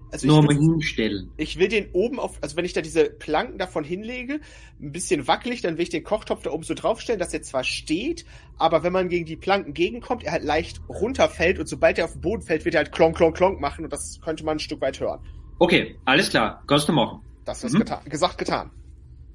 Also 0.10 0.26
ich 0.26 0.34
nochmal 0.34 0.56
will, 0.56 0.62
hinstellen? 0.62 1.30
ich 1.36 1.60
will 1.60 1.68
den 1.68 1.90
oben 1.92 2.18
auf, 2.18 2.42
also 2.42 2.56
wenn 2.56 2.64
ich 2.64 2.72
da 2.72 2.80
diese 2.80 3.10
Planken 3.10 3.58
davon 3.58 3.84
hinlege, 3.84 4.40
ein 4.80 4.94
bisschen 4.94 5.28
wackelig, 5.28 5.62
dann 5.62 5.76
will 5.76 5.84
ich 5.84 5.90
den 5.90 6.06
Kochtopf 6.06 6.44
da 6.44 6.52
oben 6.52 6.64
so 6.64 6.74
draufstellen, 6.76 7.20
dass 7.20 7.34
er 7.34 7.42
zwar 7.42 7.66
steht, 7.66 8.24
aber 8.58 8.84
wenn 8.84 8.94
man 8.94 9.10
gegen 9.10 9.26
die 9.26 9.36
Planken 9.36 9.74
gegenkommt, 9.74 10.24
er 10.24 10.32
halt 10.32 10.46
leicht 10.46 10.80
runterfällt 10.88 11.60
und 11.60 11.68
sobald 11.68 11.98
er 12.00 12.06
auf 12.06 12.14
den 12.14 12.22
Boden 12.22 12.42
fällt, 12.42 12.64
wird 12.64 12.76
er 12.76 12.84
halt 12.84 12.94
klonk, 12.94 13.18
klonk, 13.18 13.36
klonk 13.36 13.60
machen 13.60 13.84
und 13.84 13.92
das 13.92 14.22
könnte 14.22 14.46
man 14.46 14.56
ein 14.56 14.60
Stück 14.60 14.80
weit 14.80 14.98
hören. 14.98 15.20
Okay, 15.60 15.98
alles 16.06 16.30
klar. 16.30 16.64
Kannst 16.68 16.88
du 16.88 16.94
machen. 16.94 17.22
Das 17.44 17.66
ist 17.66 17.74
Mhm. 17.74 17.80
getan, 17.80 18.00
gesagt, 18.06 18.38
getan. 18.38 18.72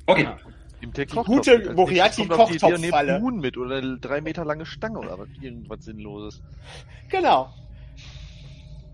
Okay. 0.06 0.22
Ja. 0.24 0.38
Ihm 0.82 0.92
der 0.92 1.06
Die 1.06 1.14
Kochtopf 1.14 1.36
gute 1.36 1.58
mit. 1.58 1.68
Als 1.68 1.76
Moriarty 1.76 2.20
nächstes 2.22 2.28
kommt 2.28 2.40
auf 2.40 2.50
die 2.50 2.56
Idee 2.56 2.64
und 2.66 2.70
nehmt 2.72 2.82
Kochtopffalle. 2.92 3.14
einen 3.14 3.24
Huhn 3.24 3.40
mit 3.40 3.56
oder 3.56 3.76
eine 3.76 3.98
drei 3.98 4.20
Meter 4.20 4.44
lange 4.44 4.66
Stange 4.66 4.98
oder 4.98 5.18
was, 5.18 5.28
irgendwas 5.40 5.84
Sinnloses. 5.84 6.42
Genau. 7.08 7.52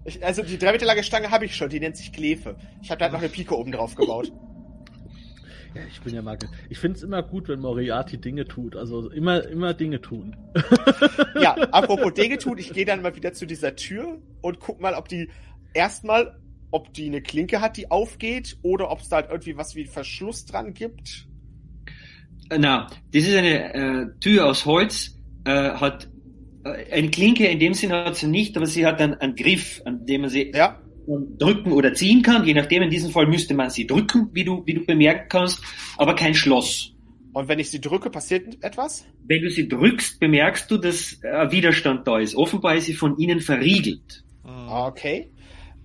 Ich, 0.05 0.25
also 0.25 0.43
die 0.43 0.59
drei 0.59 0.73
Meter 0.73 0.87
lange 0.87 1.03
Stange 1.03 1.31
habe 1.31 1.45
ich 1.45 1.55
schon, 1.57 1.69
die 1.69 1.81
nennt 1.81 1.97
sich 1.97 2.13
Klefe. 2.13 2.57
Ich 2.83 2.91
habe 2.91 2.99
da 2.99 3.07
halt 3.07 3.13
noch 3.13 3.21
eine 3.21 3.29
Pike 3.29 3.57
oben 3.57 3.73
drauf 3.73 3.95
gebaut. 3.95 4.33
Ja, 5.75 5.83
ich 5.87 6.01
bin 6.01 6.15
ja 6.15 6.23
mal. 6.23 6.39
ge- 6.39 6.49
Ich 6.71 6.79
finde 6.79 6.97
es 6.97 7.03
immer 7.03 7.23
gut, 7.23 7.47
wenn 7.49 7.61
Moriarty 7.61 8.17
Dinge 8.19 8.47
tut. 8.47 8.75
Also 8.75 9.11
immer, 9.11 9.47
immer 9.49 9.75
Dinge 9.75 10.01
tun. 10.01 10.35
Ja, 11.43 11.55
apropos 11.73 12.15
Dinge 12.15 12.39
tun, 12.39 12.57
ich 12.57 12.73
gehe 12.73 12.87
dann 12.87 13.03
mal 13.03 13.15
wieder 13.15 13.35
zu 13.35 13.47
dieser 13.47 13.77
Tür 13.77 14.19
und 14.41 14.61
guck 14.61 14.81
mal, 14.81 14.95
ob 14.95 15.09
die 15.09 15.29
erstmal, 15.75 16.41
ob 16.71 16.95
die 16.95 17.07
eine 17.09 17.21
Klinke 17.21 17.61
hat, 17.61 17.77
die 17.77 17.91
aufgeht, 17.91 18.57
oder 18.63 18.91
ob 18.91 19.01
es 19.01 19.11
da 19.11 19.17
halt 19.17 19.29
irgendwie 19.31 19.59
was 19.59 19.77
wie 19.77 19.85
Verschluss 19.85 20.47
dran 20.47 20.73
gibt. 20.73 21.28
Na, 22.57 22.89
das 23.13 23.25
ist 23.25 23.37
eine 23.37 23.75
äh, 23.75 24.07
Tür 24.21 24.47
aus 24.47 24.65
Holz, 24.65 25.17
äh, 25.45 25.51
hat 25.51 26.09
äh, 26.65 26.93
eine 26.93 27.11
Klinke 27.11 27.47
in 27.47 27.59
dem 27.59 27.75
Sinne 27.75 28.05
hat 28.05 28.17
sie 28.17 28.27
nicht, 28.27 28.57
aber 28.57 28.67
sie 28.67 28.87
hat 28.87 29.01
einen, 29.01 29.15
einen 29.15 29.35
Griff, 29.35 29.83
an 29.85 30.07
dem 30.07 30.23
man 30.23 30.31
sie 30.31 30.53
Ja, 30.55 30.79
drücken 31.39 31.73
oder 31.73 31.95
ziehen 31.95 32.23
kann. 32.23 32.47
Je 32.47 32.55
nachdem, 32.55 32.83
in 32.83 32.91
diesem 32.91 33.11
Fall 33.11 33.27
müsste 33.27 33.55
man 33.55 33.71
sie 33.71 33.87
drücken, 33.87 34.31
wie 34.33 34.45
du, 34.45 34.63
wie 34.67 34.75
du 34.75 34.85
bemerken 34.85 35.27
kannst, 35.29 35.63
aber 35.97 36.15
kein 36.15 36.35
Schloss. 36.35 36.95
und 37.33 37.49
wenn 37.49 37.59
ich 37.59 37.71
sie 37.71 37.81
drücke, 37.81 38.11
passiert 38.11 38.63
etwas? 38.63 39.07
Wenn 39.27 39.43
du 39.43 39.51
sie 39.51 39.69
drückst, 39.69 40.21
bemerkst 40.21 40.71
du, 40.71 40.77
dass 40.79 41.19
äh, 41.23 41.51
Widerstand 41.51 42.07
da 42.07 42.19
ist. 42.19 42.35
Offenbar 42.35 42.77
ist 42.77 42.87
sie 42.87 42.95
von 42.95 43.19
innen 43.19 43.41
verriegelt. 43.41 44.25
Mhm. 44.45 44.69
Okay. 44.69 45.31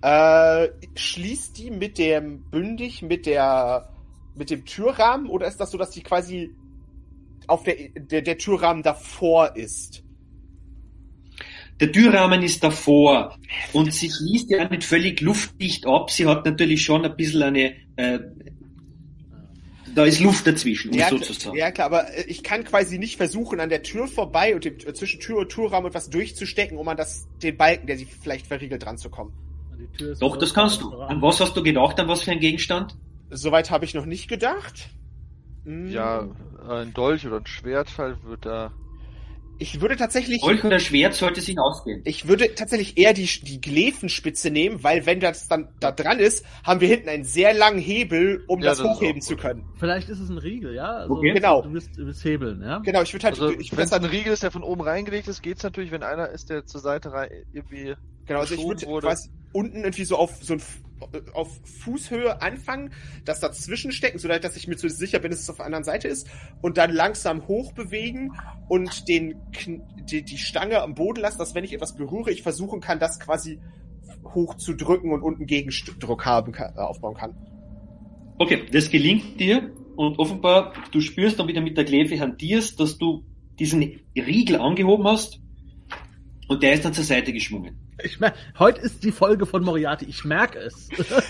Äh, 0.02 0.68
schließt 0.96 1.56
die 1.58 1.70
mit 1.70 1.96
dem 1.98 2.42
bündig 2.50 3.00
mit 3.02 3.24
der 3.24 3.88
mit 4.34 4.50
dem 4.50 4.64
Türrahmen 4.64 5.28
oder 5.28 5.46
ist 5.46 5.58
das 5.58 5.70
so, 5.70 5.78
dass 5.78 5.90
die 5.90 6.02
quasi 6.02 6.50
auf 7.46 7.62
der 7.62 7.76
der, 7.96 8.22
der 8.22 8.38
Türrahmen 8.38 8.82
davor 8.82 9.54
ist? 9.56 10.02
Der 11.80 11.90
Türrahmen 11.90 12.42
ist 12.42 12.62
davor 12.62 13.36
und 13.72 13.92
sie 13.92 14.08
schließt 14.10 14.48
ja 14.50 14.68
nicht 14.68 14.84
völlig 14.84 15.20
luftdicht 15.20 15.86
ab. 15.86 16.10
Sie 16.10 16.26
hat 16.26 16.44
natürlich 16.44 16.82
schon 16.84 17.04
ein 17.04 17.16
bisschen 17.16 17.42
eine, 17.42 17.74
äh, 17.96 18.20
da 19.92 20.04
ist 20.04 20.20
Luft 20.20 20.46
dazwischen, 20.46 20.92
um 20.92 20.98
Ja, 20.98 21.08
so 21.08 21.16
klar- 21.16 21.26
zu 21.26 21.32
sagen. 21.32 21.56
ja 21.56 21.70
klar, 21.72 21.86
aber 21.86 22.14
äh, 22.16 22.24
ich 22.28 22.44
kann 22.44 22.62
quasi 22.64 22.98
nicht 22.98 23.16
versuchen, 23.16 23.58
an 23.58 23.68
der 23.70 23.82
Tür 23.82 24.06
vorbei 24.06 24.54
und 24.54 24.64
dem, 24.64 24.78
zwischen 24.94 25.18
Tür 25.20 25.38
und 25.38 25.48
Türrahmen 25.48 25.88
etwas 25.88 26.10
durchzustecken, 26.10 26.78
um 26.78 26.86
an 26.88 26.96
das 26.96 27.26
den 27.42 27.56
Balken, 27.56 27.86
der 27.88 27.98
sie 27.98 28.04
vielleicht 28.06 28.46
verriegelt, 28.46 28.84
dran 28.84 28.96
zu 28.96 29.10
kommen. 29.10 29.32
Die 29.76 29.98
Tür 29.98 30.12
ist 30.12 30.22
Doch, 30.22 30.36
das 30.36 30.54
kannst 30.54 30.80
du. 30.80 30.92
An 30.94 31.20
was 31.22 31.40
hast 31.40 31.56
du 31.56 31.62
gedacht? 31.62 31.98
An 31.98 32.06
was 32.06 32.22
für 32.22 32.30
ein 32.30 32.40
Gegenstand? 32.40 32.96
Soweit 33.34 33.70
habe 33.70 33.84
ich 33.84 33.94
noch 33.94 34.06
nicht 34.06 34.28
gedacht. 34.28 34.88
Hm, 35.64 35.92
Ja, 35.92 36.26
ein 36.68 36.92
Dolch 36.94 37.26
oder 37.26 37.36
ein 37.38 37.46
Schwertfall 37.46 38.22
wird 38.22 38.46
da. 38.46 38.72
Ich 39.58 39.80
würde 39.80 39.96
tatsächlich 39.96 40.40
Dolch 40.42 40.64
oder 40.64 40.80
Schwert 40.80 41.14
sollte 41.14 41.40
sich 41.40 41.58
ausgehen. 41.58 42.02
Ich 42.04 42.28
würde 42.28 42.54
tatsächlich 42.54 42.98
eher 42.98 43.14
die, 43.14 43.28
die 43.42 43.60
Gläfenspitze 43.60 44.50
nehmen, 44.50 44.82
weil 44.82 45.06
wenn 45.06 45.20
das 45.20 45.48
dann 45.48 45.68
da 45.80 45.92
dran 45.92 46.18
ist, 46.18 46.44
haben 46.64 46.80
wir 46.80 46.88
hinten 46.88 47.08
einen 47.08 47.24
sehr 47.24 47.54
langen 47.54 47.78
Hebel, 47.78 48.44
um 48.48 48.60
Ja, 48.60 48.70
das 48.70 48.78
das 48.78 48.98
hochheben 48.98 49.22
zu 49.22 49.36
können. 49.36 49.64
Vielleicht 49.78 50.08
ist 50.08 50.20
es 50.20 50.28
ein 50.28 50.38
Riegel, 50.38 50.74
ja? 50.74 50.92
Also, 50.92 51.14
Okay. 51.14 51.32
Genau. 51.32 51.62
Du 51.62 51.72
wirst, 51.72 51.96
du 51.96 52.06
wirst 52.06 52.24
hebeln, 52.24 52.62
ja? 52.62 52.78
Genau, 52.80 53.02
ich 53.02 53.12
würde 53.12 53.26
halt, 53.26 53.36
Also, 53.36 53.50
ich 53.58 53.70
wenn 53.72 53.78
würde 53.78 53.84
es 53.84 53.92
ein 53.92 54.04
Riegel 54.04 54.32
ist, 54.32 54.42
der 54.42 54.50
von 54.50 54.62
oben 54.62 54.82
reingelegt 54.82 55.28
ist, 55.28 55.42
geht's 55.42 55.62
natürlich, 55.62 55.90
wenn 55.90 56.02
einer 56.02 56.28
ist, 56.28 56.50
der 56.50 56.66
zur 56.66 56.80
Seite 56.80 57.12
rein, 57.12 57.28
irgendwie 57.52 57.94
Genau, 58.26 58.40
also 58.40 58.54
ich 58.54 58.66
würde 58.66 58.86
unten 59.52 59.78
irgendwie 59.78 60.04
so 60.04 60.16
auf 60.16 60.36
so 60.42 60.54
ein 60.54 60.62
auf 61.32 61.60
Fußhöhe 61.64 62.40
anfangen, 62.40 62.92
das 63.24 63.40
dazwischen 63.40 63.92
stecken, 63.92 64.18
so 64.18 64.28
dass 64.28 64.56
ich 64.56 64.68
mir 64.68 64.78
so 64.78 64.88
sicher 64.88 65.18
bin, 65.18 65.30
dass 65.30 65.40
es 65.40 65.50
auf 65.50 65.56
der 65.56 65.66
anderen 65.66 65.84
Seite 65.84 66.08
ist 66.08 66.28
und 66.62 66.76
dann 66.76 66.92
langsam 66.92 67.46
hochbewegen 67.46 68.32
und 68.68 69.08
den 69.08 69.36
die, 70.10 70.22
die 70.22 70.38
Stange 70.38 70.82
am 70.82 70.94
Boden 70.94 71.20
lassen, 71.20 71.38
dass 71.38 71.54
wenn 71.54 71.64
ich 71.64 71.72
etwas 71.72 71.94
berühre, 71.96 72.30
ich 72.30 72.42
versuchen 72.42 72.80
kann, 72.80 72.98
das 72.98 73.20
quasi 73.20 73.60
hoch 74.24 74.54
zu 74.56 74.74
drücken 74.74 75.12
und 75.12 75.22
unten 75.22 75.46
Gegendruck 75.46 76.24
haben 76.24 76.54
äh, 76.54 76.78
aufbauen 76.78 77.14
kann. 77.14 77.36
Okay, 78.38 78.64
das 78.72 78.90
gelingt 78.90 79.38
dir 79.40 79.70
und 79.96 80.18
offenbar, 80.18 80.72
du 80.90 81.00
spürst 81.00 81.38
dann 81.38 81.48
wieder 81.48 81.60
mit 81.60 81.76
der 81.76 81.84
Kläfe 81.84 82.18
hantierst, 82.18 82.80
dass 82.80 82.98
du 82.98 83.24
diesen 83.58 84.00
Riegel 84.16 84.56
angehoben 84.56 85.06
hast 85.06 85.40
und 86.48 86.62
der 86.62 86.74
ist 86.74 86.84
dann 86.84 86.94
zur 86.94 87.04
Seite 87.04 87.32
geschwungen. 87.32 87.83
Ich 88.02 88.18
heute 88.58 88.80
ist 88.80 89.04
die 89.04 89.12
Folge 89.12 89.46
von 89.46 89.62
Moriarty, 89.62 90.04
ich 90.06 90.24
merke 90.24 90.58
es. 90.58 90.88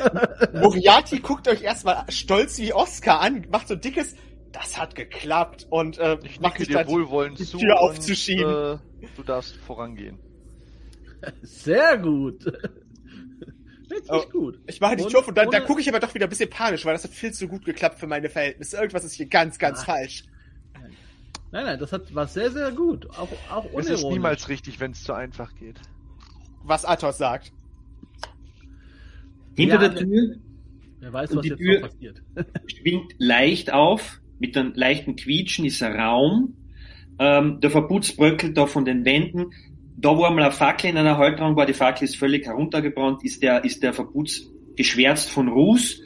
Moriarty 0.55 1.19
guckt 1.21 1.47
euch 1.49 1.63
erstmal 1.63 2.05
stolz 2.11 2.59
wie 2.59 2.73
Oscar 2.73 3.21
an, 3.21 3.47
macht 3.51 3.69
so 3.69 3.75
ein 3.75 3.81
dickes, 3.81 4.15
das 4.53 4.79
hat 4.79 4.95
geklappt 4.95 5.67
und 5.69 5.99
äh, 5.99 6.19
Ich 6.25 6.41
macht 6.41 6.59
sich 6.59 6.69
dir 6.69 6.79
dann 6.79 6.87
wohlwollend 6.89 7.39
die 7.39 7.45
zu. 7.45 7.59
Tür 7.59 7.75
und, 7.83 7.91
aufzuschieben. 7.91 8.45
Äh, 8.75 9.07
du 9.17 9.23
darfst 9.25 9.57
vorangehen. 9.57 10.19
Sehr 11.43 11.99
gut. 11.99 12.45
Wirklich 12.45 14.11
Oh. 14.11 14.25
gut. 14.31 14.59
Ich 14.67 14.81
mache 14.81 14.97
die 14.97 15.05
Und 15.05 15.11
Tür 15.11 15.21
auf 15.21 15.29
und 15.29 15.37
dann, 15.37 15.51
dann 15.51 15.65
gucke 15.65 15.81
ich 15.81 15.89
aber 15.89 16.01
doch 16.01 16.15
wieder 16.15 16.27
ein 16.27 16.31
bisschen 16.31 16.49
panisch, 16.51 16.85
weil 16.87 16.95
das 16.95 17.05
hat 17.05 17.11
viel 17.13 17.33
zu 17.33 17.47
gut 17.49 17.65
geklappt 17.67 17.99
für 17.99 18.07
meine 18.07 18.31
Verhältnisse. 18.31 18.77
Irgendwas 18.79 19.05
ist 19.05 19.13
hier 19.15 19.27
ganz, 19.27 19.59
ganz 19.59 19.81
Ah. 19.81 19.85
falsch. 19.85 20.25
Nein, 21.53 21.67
nein, 21.67 21.79
das 21.79 21.93
hat, 21.93 22.13
war 22.15 22.27
sehr, 22.27 22.51
sehr 22.51 22.73
gut. 22.73 23.07
Auch, 23.11 23.29
auch 23.51 23.65
Es 23.67 23.87
ist 23.87 23.91
unironisch. 24.03 24.13
niemals 24.15 24.49
richtig, 24.49 24.81
wenn 24.81 24.91
es 24.93 25.05
zu 25.05 25.13
einfach 25.13 25.55
geht. 25.55 25.79
Was 26.65 26.85
Athos 26.85 27.19
sagt. 27.19 27.53
Hinter 29.57 29.83
Ja, 29.83 29.89
der 29.89 29.95
Tür 29.97 30.37
Wer 31.01 31.13
weiß, 31.13 31.31
Und 31.33 31.37
was 31.37 31.43
die 31.43 31.49
jetzt 31.51 31.59
Tür- 31.59 31.81
noch 31.81 31.89
passiert. 31.89 32.23
schwingt 32.67 33.15
leicht 33.19 33.73
auf, 33.73 34.21
mit 34.39 34.57
einem 34.57 34.73
leichten 34.75 35.17
Quietschen 35.17 35.67
ist 35.67 35.83
ein 35.83 35.93
Raum, 36.01 36.55
ähm, 37.19 37.61
der 37.61 37.71
Verputz 37.71 38.13
bröckelt 38.13 38.57
da 38.57 38.67
von 38.67 38.85
den 38.87 39.05
Wänden, 39.05 39.51
da 39.97 40.17
wo 40.17 40.25
einmal 40.25 40.45
eine 40.45 40.53
Fackel 40.53 40.91
in 40.91 40.97
einer 40.97 41.19
Halterung 41.19 41.57
war, 41.57 41.67
die 41.67 41.75
Fackel 41.75 42.05
ist 42.05 42.17
völlig 42.17 42.47
heruntergebrannt, 42.47 43.23
ist 43.23 43.43
der, 43.43 43.65
ist 43.65 43.83
der 43.83 43.93
Verputz 43.93 44.51
geschwärzt 44.77 45.29
von 45.31 45.49
Ruß 45.49 46.01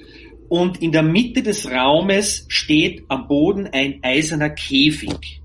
und 0.48 0.82
in 0.82 0.90
der 0.92 1.02
Mitte 1.04 1.42
des 1.42 1.70
Raumes 1.70 2.44
steht 2.48 3.04
am 3.09 3.28
Boden 3.28 3.66
ein 3.68 4.00
eiserner 4.02 4.50
Käfig. 4.50 5.40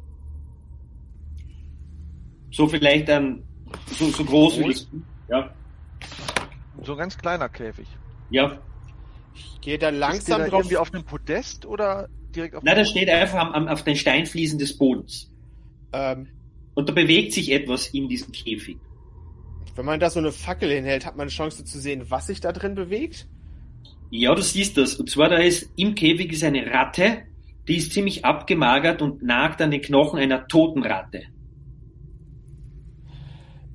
So 2.51 2.67
vielleicht 2.67 3.09
ein, 3.09 3.43
so, 3.91 4.09
so 4.09 4.23
groß 4.25 4.59
wie, 4.59 4.63
Groß? 4.63 4.87
ja, 5.29 5.53
So 6.83 6.93
ein 6.93 6.97
ganz 6.97 7.17
kleiner 7.17 7.49
Käfig. 7.49 7.87
ja. 8.29 8.59
Ich 9.35 9.61
gehe 9.61 9.79
da 9.79 9.89
langsam 9.89 10.41
da 10.41 10.47
drauf. 10.47 10.59
irgendwie 10.61 10.77
auf 10.77 10.93
einem 10.93 11.05
Podest 11.05 11.65
oder 11.65 12.07
direkt 12.35 12.55
auf 12.55 12.63
Nein, 12.63 12.75
dem 12.75 12.83
der 12.83 12.85
steht 12.85 13.09
einfach 13.09 13.39
am, 13.39 13.51
am, 13.53 13.67
auf 13.67 13.83
den 13.83 13.95
Steinfliesen 13.95 14.59
des 14.59 14.77
Bodens. 14.77 15.31
Ähm, 15.91 16.27
Und 16.75 16.87
da 16.89 16.93
bewegt 16.93 17.33
sich 17.33 17.51
etwas 17.51 17.87
in 17.87 18.07
diesem 18.09 18.31
Käfig. 18.31 18.77
wenn 19.75 19.85
man 19.85 19.99
da 19.99 20.09
so 20.11 20.19
eine 20.19 20.31
Fackel 20.31 20.69
hinhält, 20.71 21.05
hat 21.05 21.15
man 21.15 21.23
eine 21.23 21.31
Chance 21.31 21.65
zu 21.65 21.79
sehen, 21.79 22.03
was 22.11 22.27
sich 22.27 22.41
da 22.41 22.51
drin 22.51 22.75
bewegt. 22.75 23.27
Ja, 24.11 24.35
du 24.35 24.41
siehst 24.43 24.77
das. 24.77 24.95
Und 24.95 25.09
zwar 25.09 25.29
da 25.29 25.37
ist 25.37 25.71
im 25.77 25.95
Käfig 25.95 26.31
ist 26.31 26.43
eine 26.43 26.67
Ratte, 26.71 27.23
die 27.67 27.77
ist 27.77 27.91
ziemlich 27.93 28.23
abgemagert 28.25 29.01
und 29.01 29.23
nagt 29.23 29.61
an 29.63 29.71
den 29.71 29.81
Knochen 29.81 30.19
einer 30.19 30.47
toten 30.47 30.83
Ratte. 30.83 31.23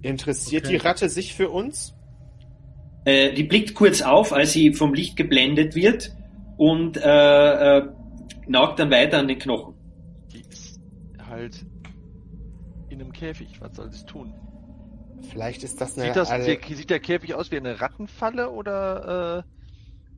Interessiert 0.02 0.64
Okay. 0.66 0.76
die 0.78 0.84
Ratte 0.84 1.08
sich 1.08 1.34
für 1.34 1.50
uns? 1.50 1.94
Äh, 3.04 3.32
die 3.32 3.44
blickt 3.44 3.74
kurz 3.74 4.02
auf, 4.02 4.32
als 4.32 4.52
sie 4.52 4.72
vom 4.74 4.94
Licht 4.94 5.16
geblendet 5.16 5.74
wird 5.74 6.12
und 6.56 6.96
äh, 6.96 7.78
äh, 7.78 7.88
nagt 8.46 8.78
dann 8.78 8.90
weiter 8.90 9.18
an 9.18 9.28
den 9.28 9.38
Knochen. 9.38 9.74
Die 10.32 10.40
ist 10.48 10.80
halt 11.28 11.64
in 12.90 13.00
einem 13.00 13.12
Käfig. 13.12 13.60
Was 13.60 13.76
soll 13.76 13.92
sie 13.92 14.04
tun? 14.06 14.34
Vielleicht 15.30 15.64
ist 15.64 15.80
das 15.80 15.96
eine. 15.96 16.06
Sieht, 16.08 16.16
das, 16.16 16.30
Al- 16.30 16.44
der, 16.44 16.58
sieht 16.76 16.90
der 16.90 17.00
Käfig 17.00 17.34
aus 17.34 17.50
wie 17.50 17.56
eine 17.56 17.80
Rattenfalle 17.80 18.50
oder 18.50 19.44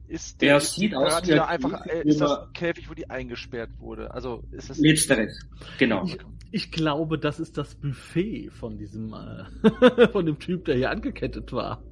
äh, 0.09 0.13
ist 0.15 0.43
Der 0.43 0.57
ist 0.59 0.75
sieht 0.75 0.95
aus 0.95 1.27
wie 1.27 1.39
einfach 1.39 1.85
Käfig, 1.85 2.05
äh, 2.05 2.09
ist 2.09 2.21
das 2.21 2.39
ein 2.39 2.53
Käfig, 2.53 2.91
wo 2.91 2.95
die 2.95 3.09
eingesperrt 3.09 3.71
wurde? 3.79 4.13
Also 4.13 4.43
ist 4.51 4.69
das 4.69 4.79
Letzteres. 4.79 5.39
Genau. 5.79 6.05
Ich, 6.05 6.19
ich 6.53 6.73
glaube, 6.73 7.19
das 7.19 7.39
ist 7.39 7.57
das 7.59 7.75
Buffet 7.75 8.51
von 8.51 8.77
diesem, 8.77 9.15
äh, 9.15 10.09
von 10.13 10.27
dem 10.27 10.39
Typ, 10.39 10.65
der 10.65 10.77
hier 10.77 10.91
angekettet 10.91 11.53
war. 11.53 11.83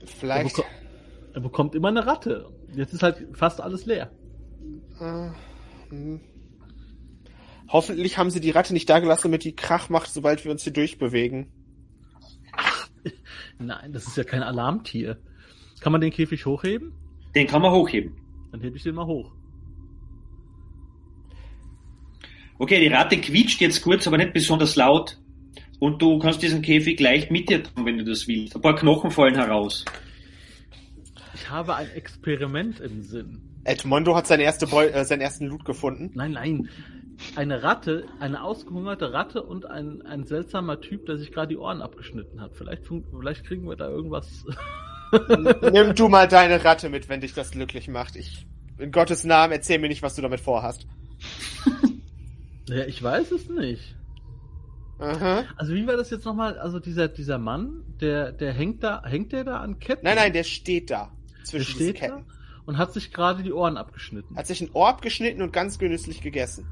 Er, 0.00 0.06
Vielleicht. 0.06 0.56
beko 0.56 0.68
er 1.34 1.40
bekommt 1.40 1.74
immer 1.74 1.88
eine 1.88 2.06
Ratte. 2.06 2.50
Jetzt 2.74 2.94
ist 2.94 3.02
halt 3.02 3.28
fast 3.32 3.60
alles 3.60 3.86
leer. 3.86 4.10
Äh, 5.00 5.30
hm. 5.90 6.20
Hoffentlich 7.68 8.16
haben 8.16 8.30
sie 8.30 8.40
die 8.40 8.50
Ratte 8.50 8.72
nicht 8.72 8.88
da 8.88 8.98
gelassen, 8.98 9.24
damit 9.24 9.44
die 9.44 9.54
Krach 9.54 9.90
macht, 9.90 10.10
sobald 10.10 10.44
wir 10.44 10.50
uns 10.50 10.62
hier 10.62 10.72
durchbewegen. 10.72 11.52
Nein, 13.58 13.92
das 13.92 14.06
ist 14.06 14.16
ja 14.16 14.24
kein 14.24 14.42
Alarmtier. 14.42 15.18
Kann 15.80 15.92
man 15.92 16.00
den 16.00 16.10
Käfig 16.10 16.46
hochheben? 16.46 16.94
Den 17.34 17.46
kann 17.46 17.60
man 17.60 17.72
hochheben. 17.72 18.16
Dann 18.50 18.62
hebe 18.62 18.76
ich 18.76 18.82
den 18.82 18.94
mal 18.94 19.06
hoch. 19.06 19.32
Okay, 22.58 22.80
die 22.80 22.88
Ratte 22.88 23.16
quietscht 23.18 23.60
jetzt 23.60 23.82
kurz, 23.82 24.06
aber 24.06 24.18
nicht 24.18 24.32
besonders 24.32 24.76
laut. 24.76 25.18
Und 25.78 26.02
du 26.02 26.18
kannst 26.18 26.42
diesen 26.42 26.60
Käfig 26.62 26.98
leicht 26.98 27.30
mit 27.30 27.48
dir 27.48 27.62
tun, 27.62 27.86
wenn 27.86 27.98
du 27.98 28.04
das 28.04 28.26
willst. 28.26 28.56
Ein 28.56 28.62
paar 28.62 28.74
Knochen 28.74 29.10
fallen 29.10 29.36
heraus. 29.36 29.84
Ich 31.34 31.48
habe 31.48 31.76
ein 31.76 31.88
Experiment 31.90 32.80
im 32.80 33.02
Sinn. 33.02 33.42
Edmondo 33.64 34.16
hat 34.16 34.26
seine 34.26 34.42
erste 34.42 34.66
Beu 34.66 34.86
äh, 34.86 35.04
seinen 35.04 35.20
ersten 35.20 35.46
Loot 35.46 35.64
gefunden. 35.64 36.10
Nein, 36.14 36.32
nein. 36.32 36.68
Eine 37.36 37.62
Ratte, 37.62 38.06
eine 38.20 38.42
ausgehungerte 38.42 39.12
Ratte 39.12 39.42
und 39.42 39.66
ein, 39.66 40.02
ein 40.02 40.24
seltsamer 40.24 40.80
Typ, 40.80 41.06
der 41.06 41.18
sich 41.18 41.32
gerade 41.32 41.48
die 41.48 41.56
Ohren 41.56 41.82
abgeschnitten 41.82 42.40
hat. 42.40 42.54
Vielleicht, 42.54 42.82
vielleicht 42.86 43.44
kriegen 43.44 43.68
wir 43.68 43.76
da 43.76 43.88
irgendwas. 43.88 44.44
Nimm 45.72 45.94
du 45.94 46.08
mal 46.08 46.28
deine 46.28 46.64
Ratte 46.64 46.88
mit, 46.88 47.08
wenn 47.08 47.20
dich 47.20 47.34
das 47.34 47.50
glücklich 47.50 47.88
macht. 47.88 48.16
Ich, 48.16 48.46
in 48.78 48.92
Gottes 48.92 49.24
Namen, 49.24 49.52
erzähl 49.52 49.78
mir 49.78 49.88
nicht, 49.88 50.02
was 50.02 50.14
du 50.14 50.22
damit 50.22 50.40
vorhast. 50.40 50.86
ja, 52.68 52.84
ich 52.86 53.02
weiß 53.02 53.32
es 53.32 53.48
nicht. 53.48 53.96
Aha. 54.98 55.44
Also 55.56 55.74
wie 55.74 55.86
war 55.86 55.96
das 55.96 56.10
jetzt 56.10 56.24
nochmal? 56.24 56.58
Also 56.58 56.80
dieser, 56.80 57.08
dieser 57.08 57.38
Mann, 57.38 57.84
der, 58.00 58.32
der 58.32 58.52
hängt 58.52 58.82
da, 58.82 59.02
hängt 59.04 59.32
der 59.32 59.44
da 59.44 59.58
an 59.58 59.78
Ketten? 59.78 60.04
Nein, 60.04 60.16
nein, 60.16 60.32
der 60.32 60.42
steht 60.44 60.90
da. 60.90 61.12
der 61.38 61.44
Zwischen 61.44 61.78
diesen 61.78 61.96
steht 61.96 62.02
da 62.10 62.16
Ketten. 62.16 62.24
und 62.66 62.78
hat 62.78 62.92
sich 62.92 63.12
gerade 63.12 63.42
die 63.44 63.52
Ohren 63.52 63.76
abgeschnitten. 63.76 64.36
Hat 64.36 64.46
sich 64.48 64.60
ein 64.60 64.70
Ohr 64.72 64.88
abgeschnitten 64.88 65.40
und 65.42 65.52
ganz 65.52 65.78
genüsslich 65.78 66.20
gegessen. 66.20 66.66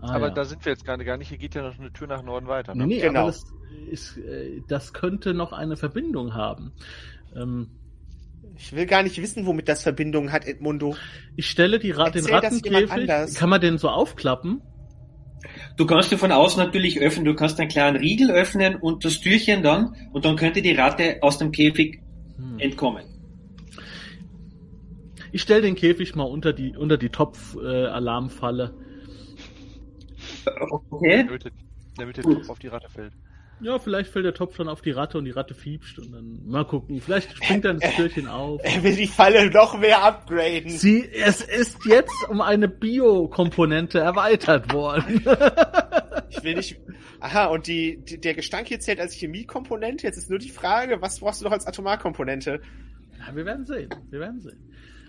Ah, 0.00 0.12
aber 0.14 0.28
ja. 0.28 0.34
da 0.34 0.44
sind 0.44 0.64
wir 0.64 0.70
jetzt 0.72 0.84
gerade 0.84 1.04
gar 1.04 1.16
nicht. 1.16 1.28
Hier 1.30 1.38
geht 1.38 1.56
ja 1.56 1.62
noch 1.62 1.76
eine 1.78 1.92
Tür 1.92 2.06
nach 2.06 2.22
Norden 2.22 2.46
weiter. 2.46 2.74
Nee, 2.74 2.80
Ne? 2.82 2.86
nee, 2.86 3.00
Genau. 3.00 3.22
aber 3.22 3.30
das, 3.32 3.44
ist, 3.90 4.16
äh, 4.18 4.62
das 4.68 4.92
könnte 4.92 5.34
noch 5.34 5.52
eine 5.52 5.76
Verbindung 5.76 6.34
haben. 6.34 6.70
Ähm, 7.34 7.70
Ich 8.56 8.72
will 8.72 8.86
gar 8.86 9.02
nicht 9.02 9.20
wissen, 9.20 9.46
womit 9.46 9.68
das 9.68 9.82
Verbindung 9.82 10.30
hat, 10.30 10.46
Edmundo. 10.46 10.94
ich 11.34 11.50
stelle 11.50 11.80
die 11.80 11.90
Ra 11.90 12.10
den 12.10 12.24
Erzähl 12.26 12.60
jemand 12.64 12.90
Rattenkäfig. 12.92 13.34
Kann 13.36 13.50
man 13.50 13.60
den 13.60 13.78
so 13.78 13.88
aufklappen? 13.88 14.62
Du 15.76 15.86
kannst 15.86 16.10
dir 16.10 16.18
von 16.18 16.32
außen 16.32 16.62
natürlich 16.62 17.00
öffnen, 17.00 17.24
du 17.24 17.34
kannst 17.34 17.58
einen 17.60 17.68
kleinen 17.68 17.96
Riegel 17.96 18.30
öffnen 18.30 18.76
und 18.76 19.04
das 19.04 19.20
Türchen 19.20 19.62
dann 19.62 19.94
und 20.12 20.24
dann 20.24 20.36
könnte 20.36 20.62
die 20.62 20.72
Ratte 20.72 21.18
aus 21.22 21.38
dem 21.38 21.52
Käfig 21.52 22.00
Hm. 22.36 22.58
entkommen. 22.58 23.04
Ich 25.32 25.42
stelle 25.42 25.62
den 25.62 25.74
Käfig 25.74 26.14
mal 26.14 26.24
unter 26.24 26.52
die, 26.52 26.76
unter 26.76 26.96
die 26.96 27.10
Topf-Alarmfalle. 27.10 28.74
Okay. 30.90 31.24
Damit, 31.26 31.44
der- 31.44 31.52
damit 31.96 32.16
der. 32.16 32.24
Topf 32.24 32.48
auf 32.48 32.58
die 32.58 32.68
Ratte 32.68 32.88
fällt. 32.88 33.12
Ja, 33.60 33.78
vielleicht 33.78 34.10
fällt 34.10 34.24
der 34.24 34.34
Topf 34.34 34.56
dann 34.56 34.68
auf 34.68 34.82
die 34.82 34.90
Ratte 34.90 35.18
und 35.18 35.24
die 35.24 35.30
Ratte 35.30 35.54
fiepscht 35.54 35.98
und 35.98 36.12
dann 36.12 36.40
mal 36.46 36.64
gucken. 36.64 37.00
Vielleicht 37.00 37.36
springt 37.36 37.64
dann 37.64 37.78
das 37.80 37.94
Türchen 37.96 38.28
auf. 38.28 38.60
Er 38.62 38.82
will 38.82 38.96
die 38.96 39.06
Falle 39.06 39.50
noch 39.50 39.78
mehr 39.78 40.02
upgraden. 40.02 40.70
Sie, 40.70 41.08
es 41.10 41.40
ist 41.40 41.84
jetzt 41.86 42.28
um 42.28 42.40
eine 42.40 42.68
Biokomponente 42.68 43.98
erweitert 43.98 44.72
worden. 44.72 45.24
Ich 46.30 46.44
will 46.44 46.56
nicht. 46.56 46.78
Aha, 47.20 47.46
und 47.46 47.66
die, 47.66 48.04
die, 48.04 48.20
der 48.20 48.34
Gestank 48.34 48.68
hier 48.68 48.80
zählt 48.80 49.00
als 49.00 49.14
Chemiekomponente. 49.14 50.06
Jetzt 50.06 50.18
ist 50.18 50.28
nur 50.28 50.38
die 50.38 50.50
Frage, 50.50 51.00
was 51.00 51.20
brauchst 51.20 51.40
du 51.40 51.46
noch 51.46 51.52
als 51.52 51.66
Atomarkomponente? 51.66 52.60
Ja, 53.18 53.34
wir 53.34 53.44
werden 53.44 53.64
sehen. 53.64 53.88
Wir 54.10 54.20
werden 54.20 54.40
sehen. 54.40 54.58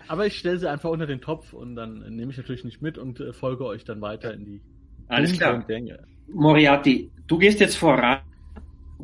Aber 0.08 0.26
ich 0.26 0.38
stelle 0.38 0.58
sie 0.58 0.68
einfach 0.68 0.90
unter 0.90 1.06
den 1.06 1.20
Topf 1.20 1.52
und 1.52 1.76
dann 1.76 2.00
nehme 2.16 2.32
ich 2.32 2.38
natürlich 2.38 2.64
nicht 2.64 2.82
mit 2.82 2.98
und 2.98 3.20
äh, 3.20 3.32
folge 3.32 3.64
euch 3.64 3.84
dann 3.84 4.00
weiter 4.00 4.34
in 4.34 4.44
die 4.44 4.62
Alles 5.06 5.34
klar. 5.34 5.64
Moriarty, 6.32 7.12
du 7.26 7.38
gehst 7.38 7.60
jetzt 7.60 7.76
voran. 7.76 8.20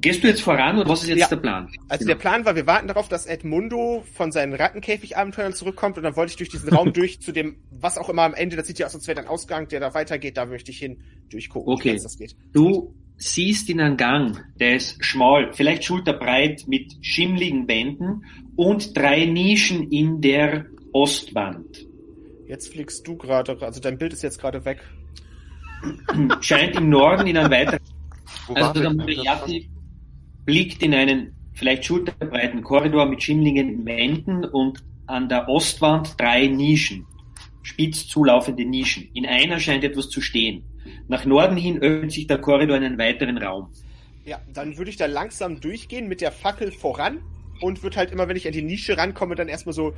Gehst 0.01 0.22
du 0.22 0.28
jetzt 0.28 0.42
voran 0.42 0.78
oder 0.78 0.88
was 0.88 1.03
ist 1.03 1.09
jetzt 1.09 1.18
Ja. 1.20 1.28
der 1.28 1.36
Plan? 1.36 1.68
Also 1.88 2.05
Genau. 2.05 2.14
der 2.14 2.20
Plan 2.20 2.44
war, 2.44 2.55
wir 2.57 2.66
warten 2.66 2.88
darauf, 2.88 3.09
dass 3.09 3.26
Edmundo 3.26 4.05
von 4.14 4.30
seinen 4.32 4.53
Rattenkäfig-Abenteuern 4.55 5.53
zurückkommt 5.53 5.97
und 5.97 6.03
dann 6.05 6.16
wollte 6.16 6.30
ich 6.30 6.36
durch 6.36 6.49
diesen 6.51 6.68
Raum 6.74 6.92
durch 6.92 7.20
zu 7.20 7.32
dem, 7.32 7.57
was 7.70 7.99
auch 7.99 8.09
immer 8.09 8.22
am 8.22 8.34
Ende, 8.34 8.57
das 8.57 8.66
sieht 8.66 8.78
ja 8.78 8.86
aus, 8.86 8.94
als 8.94 9.07
wäre 9.09 9.20
ein 9.20 9.26
Ausgang, 9.26 9.68
der 9.68 9.80
da 9.80 9.94
weitergeht, 9.94 10.36
da 10.36 10.47
möchte 10.47 10.70
ich 10.70 10.78
hin 10.78 10.99
durchgucken, 11.30 11.72
Okay. 11.72 11.90
wie 11.90 11.97
weit 11.97 12.05
das 12.05 12.16
geht. 12.18 12.36
Du 12.53 12.94
siehst 13.16 13.68
in 13.70 13.80
einen 13.80 13.97
Gang, 13.97 14.36
der 14.61 14.76
ist 14.76 15.03
schmal, 15.05 15.53
vielleicht 15.53 15.84
schulterbreit 15.84 16.64
mit 16.66 16.92
schimmligen 17.01 17.66
Wänden 17.66 18.22
und 18.57 18.97
drei 18.97 19.24
Nischen 19.24 19.90
in 19.90 20.20
der 20.20 20.66
Ostwand. 20.92 21.86
Jetzt 22.47 22.72
fliegst 22.72 23.07
du 23.09 23.16
gerade, 23.16 23.57
also 23.61 23.80
dein 23.80 23.99
Bild 23.99 24.12
ist 24.12 24.22
jetzt 24.22 24.40
gerade 24.40 24.64
weg. 24.64 24.80
Scheint 26.40 26.76
im 26.76 26.88
Norden 26.88 27.26
in 27.26 27.36
einen 27.36 27.51
weiteren. 27.51 27.80
Wo 28.47 28.55
Also 28.55 28.74
wir 28.74 28.88
denn? 28.88 28.97
Moriarty 28.97 29.68
blickt 30.47 30.82
in 30.82 30.94
einen 30.94 31.34
vielleicht 31.53 31.84
schulterbreiten 31.84 32.62
Korridor 32.62 33.07
mit 33.07 33.22
schimmligen 33.22 33.84
Wänden 33.84 34.44
und 34.44 34.82
an 35.07 35.28
der 35.28 35.49
Ostwand 35.49 36.18
drei 36.18 36.47
Nischen, 36.47 37.05
spitz 37.62 38.07
zulaufende 38.07 38.64
Nischen. 38.64 39.09
In 39.12 39.26
einer 39.26 39.61
scheint 39.61 39.84
etwas 39.84 40.09
zu 40.09 40.20
stehen. 40.20 40.64
Nach 41.09 41.24
Norden 41.24 41.57
hin 41.57 41.78
öffnet 41.78 42.12
sich 42.12 42.26
der 42.26 42.38
Korridor 42.38 42.76
in 42.76 42.84
einen 42.84 42.99
weiteren 42.99 43.38
Raum. 43.38 43.68
Ja, 44.24 44.40
dann 44.53 44.76
würde 44.76 44.90
ich 44.90 44.97
da 44.97 45.07
langsam 45.07 45.61
durchgehen 45.61 46.09
mit 46.09 46.20
der 46.20 46.32
Fackel 46.32 46.72
voran 46.72 47.20
und 47.61 47.82
würde 47.82 47.97
halt 47.97 48.11
immer, 48.11 48.28
wenn 48.28 48.36
ich 48.36 48.47
an 48.47 48.53
die 48.53 48.62
Nische 48.62 48.97
rankomme, 48.97 49.34
dann 49.34 49.49
erstmal 49.49 49.72
so 49.72 49.94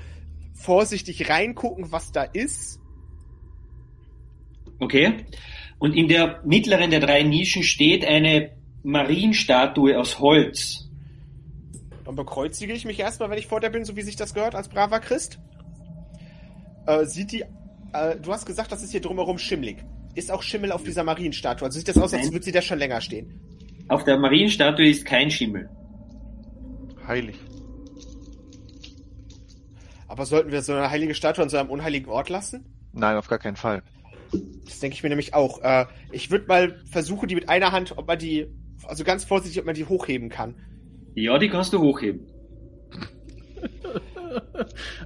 vorsichtig 0.55 1.28
reingucken, 1.28 1.92
was 1.92 2.12
da 2.12 2.22
ist. 2.22 2.80
Okay? 4.78 5.24
Und 5.78 5.94
in 5.94 6.09
der 6.09 6.42
mittleren 6.44 6.90
der 6.90 7.01
drei 7.01 7.22
Nischen 7.22 7.62
steht 7.62 8.05
eine 8.05 8.57
Marienstatue 8.83 9.99
aus 9.99 10.18
Holz. 10.18 10.89
Dann 12.05 12.16
bekreuzige 12.16 12.72
ich 12.72 12.85
mich 12.85 12.99
erstmal, 12.99 13.31
wenn 13.31 13.39
ich 13.39 13.47
vor 13.47 13.61
der 13.61 13.70
bin, 13.70 13.85
so 13.85 13.97
wie 13.97 14.03
sich 14.03 14.16
das 14.16 14.35
gehört, 14.35 14.55
als 14.55 14.68
braver 14.68 15.01
Christ. 15.01 15.39
Äh, 16.87 17.05
sieht 17.05 17.33
die. 17.33 17.45
Äh, 17.93 18.16
du 18.20 18.33
hast 18.33 18.47
gesagt, 18.47 18.72
das 18.72 18.83
ist 18.83 18.93
hier 18.93 19.01
drumherum 19.01 19.39
schimmlig. 19.39 19.85
Ist 20.14 20.31
auch 20.31 20.43
Schimmel 20.43 20.72
auf 20.72 20.83
dieser 20.83 21.05
Marienstatue? 21.05 21.66
Also 21.66 21.79
sieht 21.79 21.89
das 21.89 21.99
aus, 21.99 22.14
als 22.14 22.24
Nein. 22.24 22.33
würde 22.33 22.45
sie 22.45 22.53
da 22.53 22.62
schon 22.62 22.79
länger 22.79 23.01
stehen. 23.01 23.41
Auf 23.89 24.05
der 24.05 24.18
Marienstatue 24.18 24.89
ist 24.89 25.05
kein 25.05 25.31
Schimmel. 25.31 25.68
Heilig. 27.07 27.37
Aber 30.07 30.26
sollten 30.26 30.51
wir 30.51 30.62
so 30.62 30.72
eine 30.72 30.91
heilige 30.91 31.14
Statue 31.14 31.45
an 31.45 31.51
so 31.51 31.59
einem 31.59 31.70
unheiligen 31.70 32.11
Ort 32.11 32.29
lassen? 32.29 32.64
Nein, 32.93 33.16
auf 33.16 33.29
gar 33.29 33.39
keinen 33.39 33.57
Fall. 33.57 33.83
Das 34.64 34.81
denke 34.81 34.95
ich 34.95 35.03
mir 35.03 35.09
nämlich 35.09 35.35
auch. 35.35 35.62
Äh, 35.62 35.87
ich 36.11 36.31
würde 36.31 36.47
mal 36.47 36.83
versuchen, 36.91 37.29
die 37.29 37.35
mit 37.35 37.49
einer 37.49 37.72
Hand, 37.72 37.97
ob 37.97 38.07
man 38.07 38.18
die, 38.18 38.47
also 38.89 39.05
ganz 39.05 39.24
vorsichtig, 39.24 39.61
ob 39.61 39.66
man 39.66 39.74
die 39.74 39.84
hochheben 39.84 40.28
kann. 40.28 40.55
Ja, 41.14 41.39
die 41.39 41.49
kannst 41.49 41.72
du 41.72 41.80
hochheben. 41.80 42.26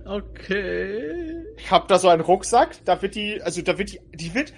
Okay. 0.04 1.44
Ich 1.56 1.70
habe 1.70 1.86
da 1.88 1.98
so 1.98 2.08
einen 2.08 2.22
Rucksack, 2.22 2.84
da 2.84 3.00
wird 3.02 3.14
die, 3.14 3.40
also 3.42 3.62
da 3.62 3.78
wird 3.78 3.92
die, 3.92 4.00
die 4.14 4.34
wird. 4.34 4.52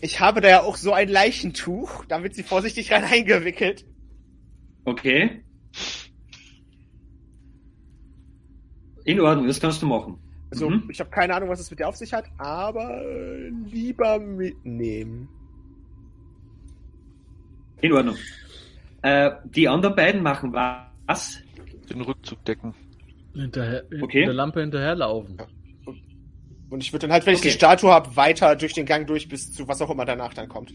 Ich 0.00 0.20
habe 0.20 0.40
da 0.40 0.48
ja 0.48 0.62
auch 0.62 0.76
so 0.76 0.92
ein 0.92 1.08
Leichentuch, 1.08 2.04
da 2.06 2.22
wird 2.22 2.34
sie 2.34 2.42
vorsichtig 2.42 2.90
rein 2.92 3.04
eingewickelt. 3.04 3.86
Okay? 4.84 5.44
In 9.04 9.20
Ordnung, 9.20 9.46
das 9.46 9.60
kannst 9.60 9.80
du 9.82 9.86
machen. 9.86 10.18
Also 10.50 10.68
Mhm. 10.68 10.88
ich 10.90 10.98
habe 11.00 11.10
keine 11.10 11.34
Ahnung, 11.34 11.48
was 11.48 11.60
es 11.60 11.70
mit 11.70 11.78
der 11.78 11.88
auf 11.88 11.96
sich 11.96 12.12
hat, 12.12 12.26
aber 12.38 13.02
lieber 13.70 14.18
mitnehmen. 14.18 15.28
In 17.82 17.92
Ordnung. 17.92 18.16
Äh, 19.02 19.30
die 19.44 19.68
anderen 19.68 19.96
beiden 19.96 20.22
machen 20.22 20.52
was? 20.52 21.38
Den 21.88 22.00
Rückzug 22.02 22.44
decken. 22.44 22.74
Hinterher, 23.34 23.84
Okay. 24.02 24.24
der 24.24 24.34
Lampe 24.34 24.60
hinterherlaufen. 24.60 25.38
Und 26.68 26.82
ich 26.82 26.92
würde 26.92 27.06
dann 27.06 27.12
halt, 27.12 27.26
wenn 27.26 27.34
ich 27.34 27.40
Okay. 27.40 27.48
die 27.48 27.54
Statue 27.54 27.90
habe, 27.90 28.14
weiter 28.16 28.54
durch 28.56 28.74
den 28.74 28.86
Gang 28.86 29.06
durch 29.06 29.28
bis 29.28 29.52
zu 29.52 29.66
was 29.66 29.80
auch 29.82 29.90
immer 29.90 30.04
danach 30.04 30.34
dann 30.34 30.48
kommt. 30.48 30.72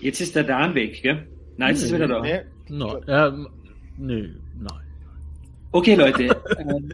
Jetzt 0.00 0.20
ist 0.20 0.34
der 0.34 0.44
Dan 0.44 0.74
weg, 0.74 1.00
gell? 1.02 1.26
Nein, 1.56 1.70
jetzt 1.74 1.82
ist 1.84 1.92
er 1.92 1.98
Nee. 1.98 2.04
wieder 2.04 2.14
da. 2.16 2.22
Nee, 2.22 2.40
No, 2.68 3.02
ähm, 3.06 3.48
nee, 3.98 4.30
nein. 4.58 4.80
Okay, 5.72 5.94
Leute. 5.94 6.24
ähm, 6.58 6.90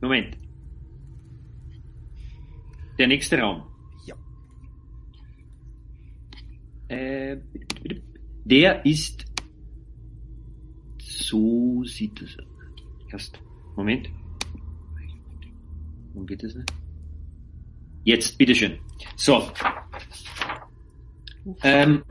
Moment. 0.00 0.36
Der 2.98 3.06
nächste 3.06 3.38
Raum. 3.38 3.62
Ja. 4.04 4.16
Äh, 6.88 7.38
der 8.44 8.84
ist. 8.84 9.24
So 11.00 11.84
sieht 11.84 12.20
es 12.22 12.36
aus. 12.38 12.46
Erst. 13.10 13.40
Moment. 13.76 14.10
Warum 16.12 16.26
geht 16.26 16.42
das 16.42 16.54
nicht? 16.54 16.72
Jetzt, 18.04 18.36
bitteschön. 18.38 18.78
So. 19.16 19.50
Ähm, 21.62 22.02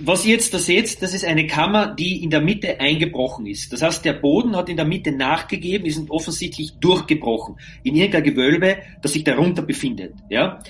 was 0.00 0.24
ihr 0.24 0.32
jetzt 0.32 0.54
da 0.54 0.58
seht, 0.58 1.02
das 1.02 1.14
ist 1.14 1.24
eine 1.24 1.46
Kammer, 1.46 1.94
die 1.94 2.22
in 2.22 2.30
der 2.30 2.40
Mitte 2.40 2.80
eingebrochen 2.80 3.46
ist. 3.46 3.72
Das 3.72 3.82
heißt, 3.82 4.04
der 4.04 4.14
Boden 4.14 4.56
hat 4.56 4.68
in 4.68 4.76
der 4.76 4.84
Mitte 4.84 5.12
nachgegeben, 5.12 5.86
ist 5.86 6.10
offensichtlich 6.10 6.72
durchgebrochen 6.80 7.56
in 7.82 7.96
irgendein 7.96 8.24
Gewölbe, 8.24 8.78
das 9.02 9.12
sich 9.12 9.24
darunter 9.24 9.62
befindet. 9.62 10.14
Ja? 10.28 10.60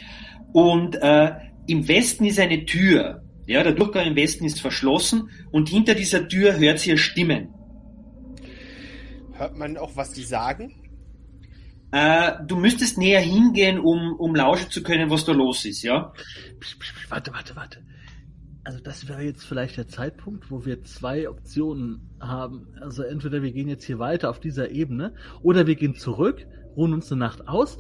Und 0.53 0.97
äh, 0.97 1.33
im 1.67 1.87
Westen 1.89 2.25
ist 2.25 2.39
eine 2.39 2.65
Tür. 2.65 3.23
Ja, 3.47 3.63
der 3.63 3.73
Durchgang 3.73 4.07
im 4.07 4.17
Westen 4.17 4.45
ist 4.45 4.61
verschlossen 4.61 5.31
und 5.51 5.69
hinter 5.69 5.95
dieser 5.95 6.29
Tür 6.29 6.59
hört 6.59 6.79
sie 6.79 6.97
Stimmen. 6.97 7.49
hört 9.33 9.57
man 9.57 9.77
auch, 9.77 9.97
was 9.97 10.13
die 10.13 10.23
sagen? 10.23 10.77
Äh, 11.93 12.33
du 12.47 12.57
müsstest 12.57 12.99
näher 12.99 13.21
hingehen, 13.21 13.81
um, 13.81 14.15
um 14.17 14.35
lauschen 14.35 14.71
zu 14.71 14.83
können, 14.83 15.11
was 15.11 15.25
da 15.25 15.33
los 15.33 15.65
ist, 15.65 15.83
ja? 15.83 16.13
Psch, 16.61 16.79
psch, 16.79 16.95
psch, 16.95 17.11
Warte, 17.11 17.33
warte, 17.33 17.57
warte. 17.57 17.83
Also 18.63 18.79
das 18.79 19.09
wäre 19.09 19.23
jetzt 19.23 19.45
vielleicht 19.45 19.79
der 19.79 19.89
Zeitpunkt, 19.89 20.51
wo 20.51 20.67
wir 20.67 20.85
zwei 20.85 21.29
Optionen 21.29 22.11
haben. 22.21 22.69
Also 22.81 23.03
entweder 23.03 23.43
wir 23.43 23.53
gehen 23.53 23.69
jetzt 23.69 23.85
hier 23.85 23.99
weiter 23.99 24.29
auf 24.29 24.39
dieser 24.39 24.71
Ebene 24.71 25.15
oder 25.43 25.67
wir 25.67 25.77
gehen 25.77 25.95
zurück, 25.95 26.47
ruhen 26.77 26.93
uns 26.93 27.11
eine 27.11 27.21
Nacht 27.21 27.49
aus, 27.49 27.79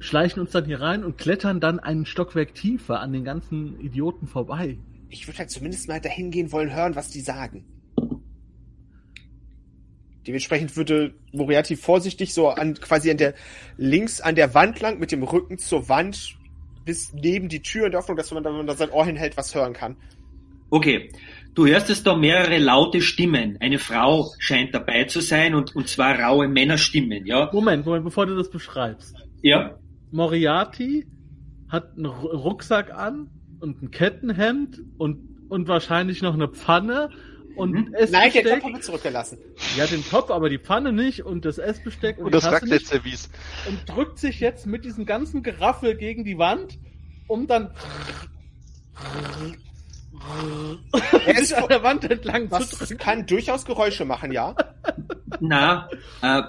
schleichen 0.00 0.40
uns 0.40 0.50
dann 0.50 0.66
hier 0.66 0.80
rein 0.80 1.02
und 1.02 1.16
klettern 1.16 1.60
dann 1.60 1.80
einen 1.80 2.04
Stockwerk 2.04 2.54
tiefer 2.54 3.00
an 3.00 3.12
den 3.12 3.24
ganzen 3.24 3.80
Idioten 3.80 4.26
vorbei. 4.26 4.78
Ich 5.08 5.26
würde 5.26 5.38
halt 5.38 5.50
zumindest 5.50 5.88
mal 5.88 6.00
dahin 6.00 6.30
gehen 6.30 6.52
wollen, 6.52 6.74
hören, 6.74 6.94
was 6.94 7.08
die 7.08 7.20
sagen. 7.20 7.64
Dementsprechend 10.26 10.76
würde 10.76 11.14
Moriarty 11.32 11.74
vorsichtig 11.74 12.34
so 12.34 12.50
an 12.50 12.74
quasi 12.74 13.10
an 13.10 13.16
der 13.16 13.32
links 13.78 14.20
an 14.20 14.34
der 14.34 14.52
Wand 14.52 14.78
lang 14.80 14.98
mit 14.98 15.10
dem 15.10 15.22
Rücken 15.22 15.56
zur 15.56 15.88
Wand 15.88 16.36
bis 16.84 17.14
neben 17.14 17.48
die 17.48 17.62
Tür 17.62 17.86
in 17.86 17.92
der 17.92 18.00
Hoffnung, 18.00 18.18
dass 18.18 18.30
man, 18.30 18.44
wenn 18.44 18.52
man 18.52 18.66
da 18.66 18.74
sein 18.74 18.90
Ohr 18.90 19.06
hinhält, 19.06 19.38
was 19.38 19.54
hören 19.54 19.72
kann. 19.72 19.96
Okay. 20.70 21.10
Du 21.54 21.66
hörst 21.66 21.90
es 21.90 22.02
da 22.04 22.14
mehrere 22.16 22.58
laute 22.58 23.00
Stimmen. 23.00 23.56
Eine 23.60 23.78
Frau 23.78 24.30
scheint 24.38 24.74
dabei 24.74 25.04
zu 25.04 25.20
sein 25.20 25.54
und, 25.56 25.74
und 25.74 25.88
zwar 25.88 26.18
raue 26.20 26.46
Männerstimmen, 26.46 27.26
ja? 27.26 27.50
Moment, 27.52 27.84
Moment, 27.84 28.04
bevor 28.04 28.26
du 28.26 28.36
das 28.36 28.48
beschreibst. 28.50 29.16
Ja? 29.42 29.76
Moriarty 30.12 31.06
hat 31.68 31.96
einen 31.96 32.06
Ru- 32.06 32.28
Rucksack 32.36 32.92
an 32.94 33.28
und 33.60 33.82
ein 33.82 33.90
Kettenhemd 33.90 34.80
und, 34.98 35.18
und 35.48 35.66
wahrscheinlich 35.66 36.22
noch 36.22 36.34
eine 36.34 36.48
Pfanne 36.48 37.10
und 37.56 37.72
Mhm. 37.72 37.88
Nein, 37.90 37.90
der 37.92 38.00
Essbesteck. 38.02 38.44
Kopf 38.52 38.62
haben 38.62 38.74
wir 38.74 38.80
zurückgelassen. 38.82 39.38
Ja, 39.76 39.86
den 39.86 40.04
Topf, 40.04 40.30
aber 40.30 40.48
die 40.48 40.58
Pfanne 40.60 40.92
nicht 40.92 41.24
und 41.24 41.44
das 41.44 41.58
Essbesteck 41.58 42.18
und, 42.18 42.26
Und 42.26 42.34
das. 42.34 42.44
Raclette-Service. 42.44 43.30
und 43.68 43.80
drückt 43.88 44.18
sich 44.20 44.38
jetzt 44.38 44.66
mit 44.68 44.84
diesem 44.84 45.06
ganzen 45.06 45.42
Geraffel 45.42 45.96
gegen 45.96 46.22
die 46.22 46.38
Wand, 46.38 46.78
um 47.26 47.48
dann 47.48 47.70
Er 51.26 51.38
ist, 51.38 51.52
an 51.52 51.68
der 51.68 51.82
Wand 51.82 52.04
entlang 52.10 52.44
zu 52.44 52.58
das 52.58 52.70
drücken. 52.70 52.98
kann 52.98 53.26
durchaus 53.26 53.64
Geräusche 53.64 54.04
machen, 54.04 54.32
ja. 54.32 54.54
Na, 55.40 55.88
äh, 56.22 56.42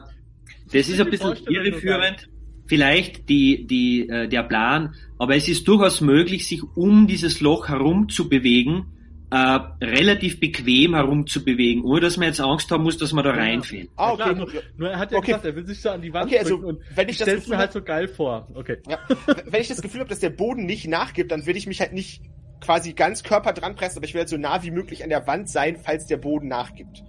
das 0.72 0.90
ist 0.90 1.00
ein 1.00 1.10
bisschen 1.10 1.36
irreführend. 1.48 2.30
Vielleicht 2.68 3.30
die, 3.30 3.66
die, 3.66 4.08
äh, 4.10 4.28
der 4.28 4.44
Plan, 4.44 4.94
aber 5.18 5.36
es 5.36 5.48
ist 5.48 5.68
durchaus 5.68 6.02
möglich, 6.02 6.48
sich 6.48 6.62
um 6.76 7.08
dieses 7.08 7.42
Loch 7.42 7.68
herum 7.68 8.10
zu 8.10 8.30
bewegen, 8.30 8.86
äh, 9.32 9.60
relativ 9.84 10.40
bequem 10.40 10.94
herumzubewegen, 10.96 11.84
ohne 11.84 12.02
dass 12.02 12.18
man 12.18 12.28
jetzt 12.28 12.40
Angst 12.42 12.70
haben 12.72 12.84
muss, 12.84 12.98
dass 12.98 13.12
man 13.14 13.24
da 13.24 13.32
Ja. 13.32 13.38
reinfällt. 13.38 13.90
Ah, 13.96 14.10
Ja, 14.12 14.16
klar, 14.16 14.30
okay. 14.30 14.38
nur, 14.54 14.64
nur 14.78 14.90
er 14.90 15.00
hat 15.00 15.12
ja 15.12 15.18
Okay. 15.18 15.28
gesagt, 15.28 15.46
er 15.46 15.56
will 15.56 15.66
sich 15.66 15.82
so 15.82 15.90
an 15.90 16.02
die 16.02 16.14
Wand 16.14 16.26
Okay, 16.28 16.40
also, 16.40 16.58
und 16.58 16.80
wenn 16.96 17.10
ich 17.10 17.18
das 17.18 17.28
Gefühl 17.28 17.50
mir 17.54 17.58
halt 17.58 17.72
so 17.74 17.82
geil 17.82 18.08
vor. 18.08 18.48
Okay. 18.54 18.78
Ja, 18.88 19.00
wenn 19.46 19.62
ich 19.62 19.68
das 19.68 19.82
Gefühl 19.82 20.00
habe, 20.02 20.10
dass 20.10 20.20
der 20.20 20.30
Boden 20.32 20.66
nicht 20.66 20.88
nachgibt, 20.88 21.32
dann 21.32 21.46
will 21.48 21.58
ich 21.58 21.66
mich 21.68 21.80
halt 21.82 21.94
nicht 21.94 22.22
quasi 22.62 22.94
ganz 22.94 23.24
Körper 23.24 23.54
dran 23.54 23.76
pressen, 23.76 23.98
aber 23.98 24.06
ich 24.06 24.14
will 24.14 24.22
halt 24.22 24.30
so 24.30 24.38
nah 24.38 24.64
wie 24.64 24.72
möglich 24.72 25.04
an 25.04 25.10
der 25.10 25.26
Wand 25.28 25.50
sein, 25.50 25.78
falls 25.78 26.08
der 26.08 26.18
Boden 26.18 26.48
nachgibt. 26.48 27.04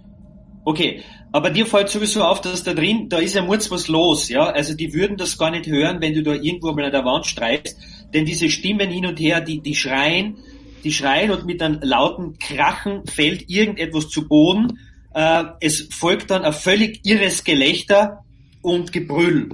Okay, 0.63 1.01
aber 1.31 1.49
dir 1.49 1.65
fällt 1.65 1.89
sowieso 1.89 2.23
auf, 2.23 2.39
dass 2.41 2.63
da 2.63 2.73
drin, 2.73 3.09
da 3.09 3.17
ist 3.17 3.33
ja 3.33 3.41
murz 3.41 3.71
was 3.71 3.87
los, 3.87 4.29
ja. 4.29 4.45
Also 4.45 4.75
die 4.75 4.93
würden 4.93 5.17
das 5.17 5.37
gar 5.37 5.49
nicht 5.49 5.65
hören, 5.65 6.01
wenn 6.01 6.13
du 6.13 6.21
da 6.21 6.33
irgendwo 6.33 6.71
mal 6.71 6.85
an 6.85 6.91
der 6.91 7.03
Wand 7.03 7.25
streifst, 7.25 7.77
denn 8.13 8.25
diese 8.25 8.49
Stimmen 8.49 8.89
hin 8.91 9.07
und 9.07 9.19
her, 9.19 9.41
die, 9.41 9.59
die 9.59 9.75
schreien, 9.75 10.37
die 10.83 10.93
schreien 10.93 11.31
und 11.31 11.45
mit 11.45 11.61
einem 11.61 11.79
lauten 11.81 12.37
Krachen 12.37 13.05
fällt 13.07 13.49
irgendetwas 13.49 14.09
zu 14.09 14.27
Boden. 14.27 14.79
Äh, 15.13 15.45
es 15.61 15.87
folgt 15.91 16.29
dann 16.29 16.43
ein 16.43 16.53
völlig 16.53 17.05
irres 17.05 17.43
Gelächter 17.43 18.23
und 18.61 18.91
Gebrüll. 18.91 19.49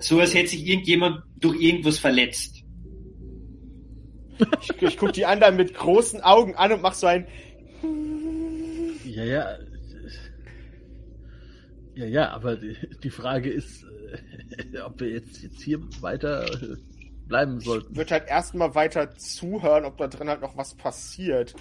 So 0.00 0.18
als 0.18 0.34
hätte 0.34 0.50
sich 0.50 0.66
irgendjemand 0.66 1.22
durch 1.38 1.60
irgendwas 1.60 1.98
verletzt. 1.98 2.55
Ich, 4.60 4.82
ich 4.82 4.98
guck 4.98 5.12
die 5.12 5.26
anderen 5.26 5.56
mit 5.56 5.74
großen 5.74 6.20
Augen 6.20 6.54
an 6.54 6.72
und 6.72 6.82
mach 6.82 6.94
so 6.94 7.06
ein. 7.06 7.26
Ja, 9.04 9.24
ja. 9.24 9.58
Ja, 11.94 12.04
ja, 12.04 12.30
aber 12.30 12.56
die, 12.56 12.76
die 13.02 13.10
Frage 13.10 13.50
ist, 13.50 13.84
äh, 14.74 14.80
ob 14.80 15.00
wir 15.00 15.08
jetzt, 15.08 15.42
jetzt 15.42 15.62
hier 15.62 15.80
weiter 16.02 16.44
äh, 16.44 16.76
bleiben 17.26 17.60
sollten. 17.60 17.92
Ich 17.92 17.96
würde 17.96 18.10
halt 18.10 18.28
erstmal 18.28 18.74
weiter 18.74 19.14
zuhören, 19.14 19.86
ob 19.86 19.96
da 19.96 20.06
drin 20.06 20.28
halt 20.28 20.42
noch 20.42 20.56
was 20.56 20.74
passiert. 20.74 21.54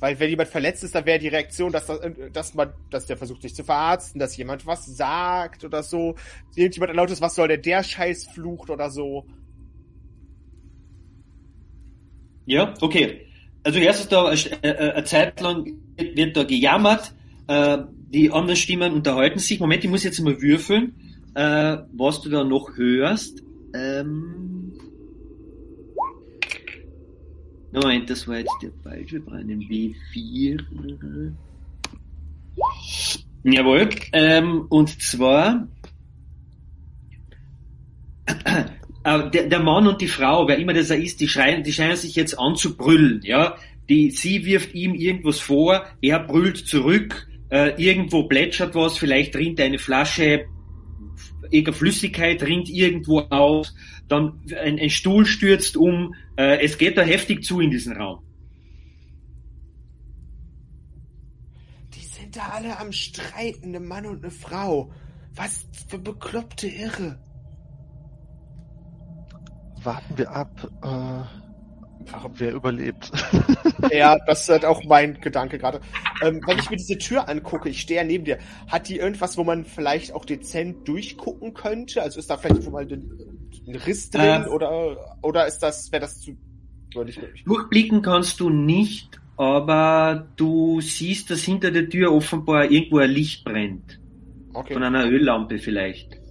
Weil 0.00 0.18
wenn 0.18 0.30
jemand 0.30 0.48
verletzt 0.48 0.84
ist, 0.84 0.94
dann 0.94 1.06
wäre 1.06 1.18
die 1.18 1.28
Reaktion, 1.28 1.70
dass, 1.70 1.86
das, 1.86 2.00
dass 2.32 2.54
man, 2.54 2.72
dass 2.90 3.06
der 3.06 3.16
versucht 3.16 3.42
sich 3.42 3.54
zu 3.54 3.62
verarzten, 3.62 4.18
dass 4.18 4.36
jemand 4.36 4.66
was 4.66 4.86
sagt 4.86 5.64
oder 5.64 5.82
so. 5.82 6.16
Irgendjemand 6.56 6.94
lautes, 6.94 7.20
was 7.20 7.34
soll 7.34 7.48
der 7.48 7.58
der 7.58 7.82
Scheiß 7.82 8.26
flucht 8.26 8.70
oder 8.70 8.90
so. 8.90 9.26
Ja, 12.46 12.74
okay. 12.80 13.26
Also 13.62 13.78
erst 13.78 14.00
ist 14.00 14.12
da 14.12 14.32
äh, 14.32 14.36
äh, 14.62 14.92
eine 14.92 15.04
Zeit 15.04 15.40
lang 15.40 15.72
wird 15.96 16.36
da 16.36 16.44
gejammert, 16.44 17.14
äh, 17.46 17.78
die 18.12 18.30
anderen 18.30 18.56
Stimmen 18.56 18.92
unterhalten 18.92 19.38
sich. 19.38 19.58
Moment, 19.58 19.84
ich 19.84 19.90
muss 19.90 20.04
jetzt 20.04 20.20
mal 20.20 20.40
würfeln, 20.40 20.94
was 21.34 22.20
du 22.20 22.30
da 22.30 22.44
noch 22.44 22.76
hörst. 22.76 23.42
Ähm 23.74 24.72
Moment, 27.72 28.08
das 28.08 28.28
war 28.28 28.38
jetzt 28.38 28.54
der 28.62 28.70
falsche, 28.84 29.14
wir 29.14 29.24
brauchen 29.24 29.40
einen 29.40 29.62
W4. 29.62 30.62
Jawohl. 33.42 33.88
Ähm, 34.12 34.66
und 34.68 35.02
zwar 35.02 35.66
äh, 39.04 39.30
der, 39.30 39.48
der 39.48 39.60
Mann 39.60 39.86
und 39.86 40.00
die 40.00 40.08
Frau, 40.08 40.48
wer 40.48 40.58
immer 40.58 40.72
das 40.72 40.90
er 40.90 40.98
ist, 40.98 41.20
die 41.20 41.28
schreien, 41.28 41.62
die 41.62 41.72
scheinen 41.72 41.96
sich 41.96 42.14
jetzt 42.16 42.38
anzubrüllen, 42.38 43.20
ja. 43.22 43.56
Die, 43.88 44.10
sie 44.10 44.46
wirft 44.46 44.74
ihm 44.74 44.94
irgendwas 44.94 45.40
vor, 45.40 45.84
er 46.00 46.18
brüllt 46.20 46.56
zurück, 46.56 47.28
äh, 47.50 47.72
irgendwo 47.76 48.24
plätschert 48.24 48.74
was, 48.74 48.96
vielleicht 48.96 49.36
rinnt 49.36 49.60
eine 49.60 49.78
Flasche 49.78 50.46
irgendeine 51.50 51.76
Flüssigkeit 51.76 52.42
rinnt 52.42 52.68
irgendwo 52.68 53.20
aus, 53.20 53.74
dann 54.08 54.40
ein, 54.60 54.78
ein 54.78 54.90
Stuhl 54.90 55.26
stürzt 55.26 55.76
um, 55.76 56.14
äh, 56.36 56.64
es 56.64 56.78
geht 56.78 56.98
da 56.98 57.02
heftig 57.02 57.44
zu 57.44 57.60
in 57.60 57.70
diesem 57.70 57.94
Raum. 57.94 58.20
Die 61.94 62.04
sind 62.04 62.36
da 62.36 62.48
alle 62.48 62.78
am 62.78 62.92
Streiten, 62.92 63.68
eine 63.68 63.80
Mann 63.80 64.06
und 64.06 64.22
eine 64.22 64.30
Frau. 64.32 64.92
Was 65.34 65.66
für 65.88 65.98
bekloppte 65.98 66.68
Irre. 66.68 67.18
Warten 69.84 70.18
wir 70.18 70.30
ab, 70.30 70.68
äh, 70.82 71.44
wer 72.34 72.52
überlebt. 72.52 73.10
ja, 73.92 74.16
das 74.26 74.42
ist 74.42 74.48
halt 74.48 74.64
auch 74.64 74.82
mein 74.84 75.20
Gedanke 75.20 75.58
gerade. 75.58 75.80
Ähm, 76.22 76.40
wenn 76.46 76.58
ich 76.58 76.70
mir 76.70 76.76
diese 76.76 76.98
Tür 76.98 77.28
angucke, 77.28 77.68
ich 77.68 77.80
stehe 77.80 78.00
ja 78.00 78.06
neben 78.06 78.24
dir, 78.24 78.38
hat 78.68 78.88
die 78.88 78.98
irgendwas, 78.98 79.36
wo 79.36 79.44
man 79.44 79.64
vielleicht 79.64 80.12
auch 80.12 80.24
dezent 80.24 80.86
durchgucken 80.88 81.54
könnte? 81.54 82.02
Also 82.02 82.18
ist 82.18 82.30
da 82.30 82.36
vielleicht 82.36 82.64
schon 82.64 82.72
mal 82.72 82.84
ein, 82.84 83.10
ein 83.66 83.76
Riss 83.76 84.10
drin 84.10 84.44
Äh. 84.44 84.48
oder, 84.48 85.18
oder 85.22 85.46
ist 85.46 85.58
das, 85.58 85.90
wäre 85.92 86.02
das 86.02 86.20
zu, 86.20 86.36
möglich? 86.94 87.44
Durchblicken 87.44 88.02
kannst 88.02 88.40
du 88.40 88.50
nicht, 88.50 89.20
aber 89.36 90.28
du 90.36 90.80
siehst, 90.80 91.30
dass 91.30 91.42
hinter 91.42 91.70
der 91.70 91.88
Tür 91.88 92.12
offenbar 92.12 92.70
irgendwo 92.70 92.98
ein 92.98 93.10
Licht 93.10 93.44
brennt. 93.44 94.00
Okay. 94.52 94.74
Von 94.74 94.82
einer 94.84 95.06
Öllampe 95.06 95.58
vielleicht. 95.58 96.23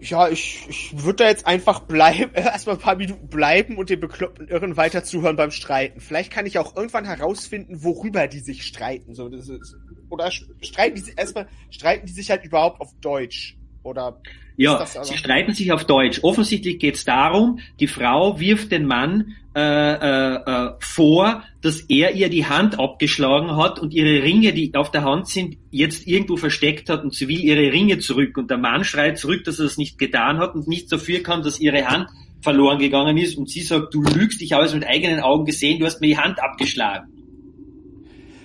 Ja, 0.00 0.28
ich, 0.28 0.66
ich 0.68 1.04
würde 1.04 1.24
da 1.24 1.28
jetzt 1.28 1.46
einfach 1.46 1.80
bleiben, 1.80 2.30
erstmal 2.34 2.76
ein 2.76 2.82
paar 2.82 2.96
Minuten 2.96 3.28
bleiben 3.28 3.78
und 3.78 3.88
den 3.88 4.00
bekloppten 4.00 4.48
Irren 4.48 4.76
weiter 4.76 5.04
zuhören 5.04 5.36
beim 5.36 5.50
Streiten. 5.50 6.00
Vielleicht 6.00 6.30
kann 6.30 6.46
ich 6.46 6.58
auch 6.58 6.76
irgendwann 6.76 7.04
herausfinden, 7.04 7.82
worüber 7.82 8.26
die 8.28 8.40
sich 8.40 8.64
streiten. 8.64 9.14
So, 9.14 9.28
das 9.28 9.48
ist, 9.48 9.74
oder 10.10 10.30
streiten 10.30 10.96
die 10.96 11.02
sich 11.02 11.18
erstmal, 11.18 11.48
streiten 11.70 12.06
die 12.06 12.12
sich 12.12 12.30
halt 12.30 12.44
überhaupt 12.44 12.80
auf 12.80 12.92
Deutsch? 13.00 13.56
Oder 13.82 14.20
Ja, 14.56 14.86
sie 14.86 15.16
streiten 15.16 15.52
sich 15.52 15.72
auf 15.72 15.84
Deutsch. 15.84 16.20
Offensichtlich 16.22 16.78
geht 16.78 16.94
es 16.94 17.04
darum, 17.04 17.58
die 17.78 17.86
Frau 17.86 18.40
wirft 18.40 18.72
den 18.72 18.86
Mann 18.86 19.36
äh, 19.54 19.60
äh, 19.60 20.34
äh, 20.34 20.70
vor, 20.80 21.42
dass 21.62 21.80
er 21.80 22.14
ihr 22.14 22.28
die 22.28 22.46
Hand 22.46 22.78
abgeschlagen 22.78 23.56
hat 23.56 23.78
und 23.78 23.92
ihre 23.92 24.22
Ringe, 24.22 24.52
die 24.52 24.74
auf 24.74 24.90
der 24.90 25.04
Hand 25.04 25.28
sind, 25.28 25.56
jetzt 25.70 26.06
irgendwo 26.06 26.36
versteckt 26.36 26.88
hat 26.88 27.04
und 27.04 27.14
sie 27.14 27.28
will 27.28 27.40
ihre 27.40 27.72
Ringe 27.72 27.98
zurück. 27.98 28.36
Und 28.36 28.50
der 28.50 28.58
Mann 28.58 28.84
schreit 28.84 29.18
zurück, 29.18 29.44
dass 29.44 29.58
er 29.58 29.64
das 29.64 29.78
nicht 29.78 29.98
getan 29.98 30.38
hat 30.38 30.54
und 30.54 30.68
nichts 30.68 30.90
dafür 30.90 31.22
kann, 31.22 31.42
dass 31.42 31.60
ihre 31.60 31.86
Hand 31.86 32.08
verloren 32.40 32.78
gegangen 32.78 33.16
ist. 33.16 33.36
Und 33.36 33.50
sie 33.50 33.62
sagt, 33.62 33.94
du 33.94 34.02
lügst, 34.02 34.40
ich 34.42 34.52
habe 34.52 34.64
es 34.64 34.74
mit 34.74 34.86
eigenen 34.86 35.20
Augen 35.20 35.44
gesehen, 35.44 35.78
du 35.78 35.86
hast 35.86 36.00
mir 36.00 36.08
die 36.08 36.18
Hand 36.18 36.38
abgeschlagen. 36.38 37.15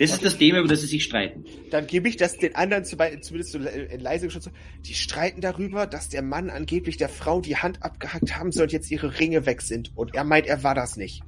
Das 0.02 0.14
ist 0.14 0.26
das 0.26 0.38
Thema, 0.38 0.60
über 0.60 0.68
das 0.68 0.82
sie 0.82 0.88
sich 0.88 1.04
streiten. 1.04 1.46
dann 1.70 1.86
gebe 1.86 2.10
ich 2.10 2.18
das 2.18 2.36
den 2.36 2.56
anderen 2.56 2.84
zu, 2.86 2.98
zumindest 3.22 3.52
so 3.52 3.60
in 3.60 4.00
leise 4.00 4.26
geschützt. 4.26 4.50
Die 4.86 4.96
streiten 4.96 5.42
darüber, 5.42 5.86
dass 5.86 6.10
der 6.10 6.24
Mann 6.24 6.50
angeblich 6.50 6.98
der 6.98 7.08
Frau 7.08 7.40
die 7.40 7.58
Hand 7.58 7.84
abgehackt 7.84 8.36
haben 8.36 8.52
soll 8.52 8.64
und 8.64 8.72
jetzt 8.72 8.90
ihre 8.90 9.20
Ringe 9.20 9.46
weg 9.46 9.62
sind. 9.62 9.96
Und 9.96 10.16
er 10.16 10.24
meint, 10.24 10.48
er 10.48 10.64
war 10.64 10.74
das 10.74 10.98
nicht. 10.98 11.22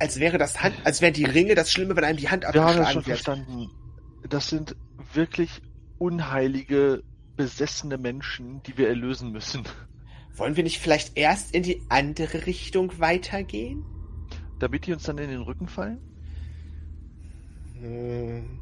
Als 0.00 0.18
wäre 0.18 0.36
das 0.36 0.64
Hand, 0.64 0.74
als 0.82 1.00
wären 1.00 1.12
die 1.12 1.24
Ringe 1.24 1.54
das 1.54 1.70
Schlimme, 1.70 1.94
wenn 1.94 2.02
einem 2.02 2.18
die 2.18 2.28
Hand 2.28 2.42
Wir 2.42 2.60
haben 2.60 2.76
das 2.76 2.90
schon 2.90 3.02
abgeschlagen 3.02 3.46
wird. 3.46 3.50
verstanden. 3.50 4.28
Das 4.28 4.48
sind 4.48 4.74
wirklich 5.12 5.50
unheilige, 5.98 7.04
besessene 7.36 7.98
Menschen, 7.98 8.64
die 8.64 8.76
wir 8.76 8.88
erlösen 8.88 9.30
müssen. 9.30 9.62
Wollen 10.34 10.56
wir 10.56 10.64
nicht 10.64 10.80
vielleicht 10.80 11.16
erst 11.16 11.54
in 11.54 11.62
die 11.62 11.82
andere 11.88 12.46
Richtung 12.46 12.98
weitergehen? 12.98 13.84
Damit 14.58 14.86
die 14.86 14.92
uns 14.92 15.04
dann 15.04 15.18
in 15.18 15.30
den 15.30 15.42
Rücken 15.42 15.68
fallen? 15.68 16.00
Hm. 17.82 18.60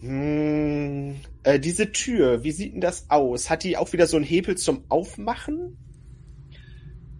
Hm. 0.00 1.16
Äh, 1.42 1.58
diese 1.58 1.90
Tür, 1.90 2.44
wie 2.44 2.52
sieht 2.52 2.74
denn 2.74 2.80
das 2.80 3.10
aus? 3.10 3.50
Hat 3.50 3.64
die 3.64 3.76
auch 3.76 3.92
wieder 3.92 4.06
so 4.06 4.16
einen 4.16 4.24
Hebel 4.24 4.56
zum 4.56 4.84
Aufmachen? 4.88 5.76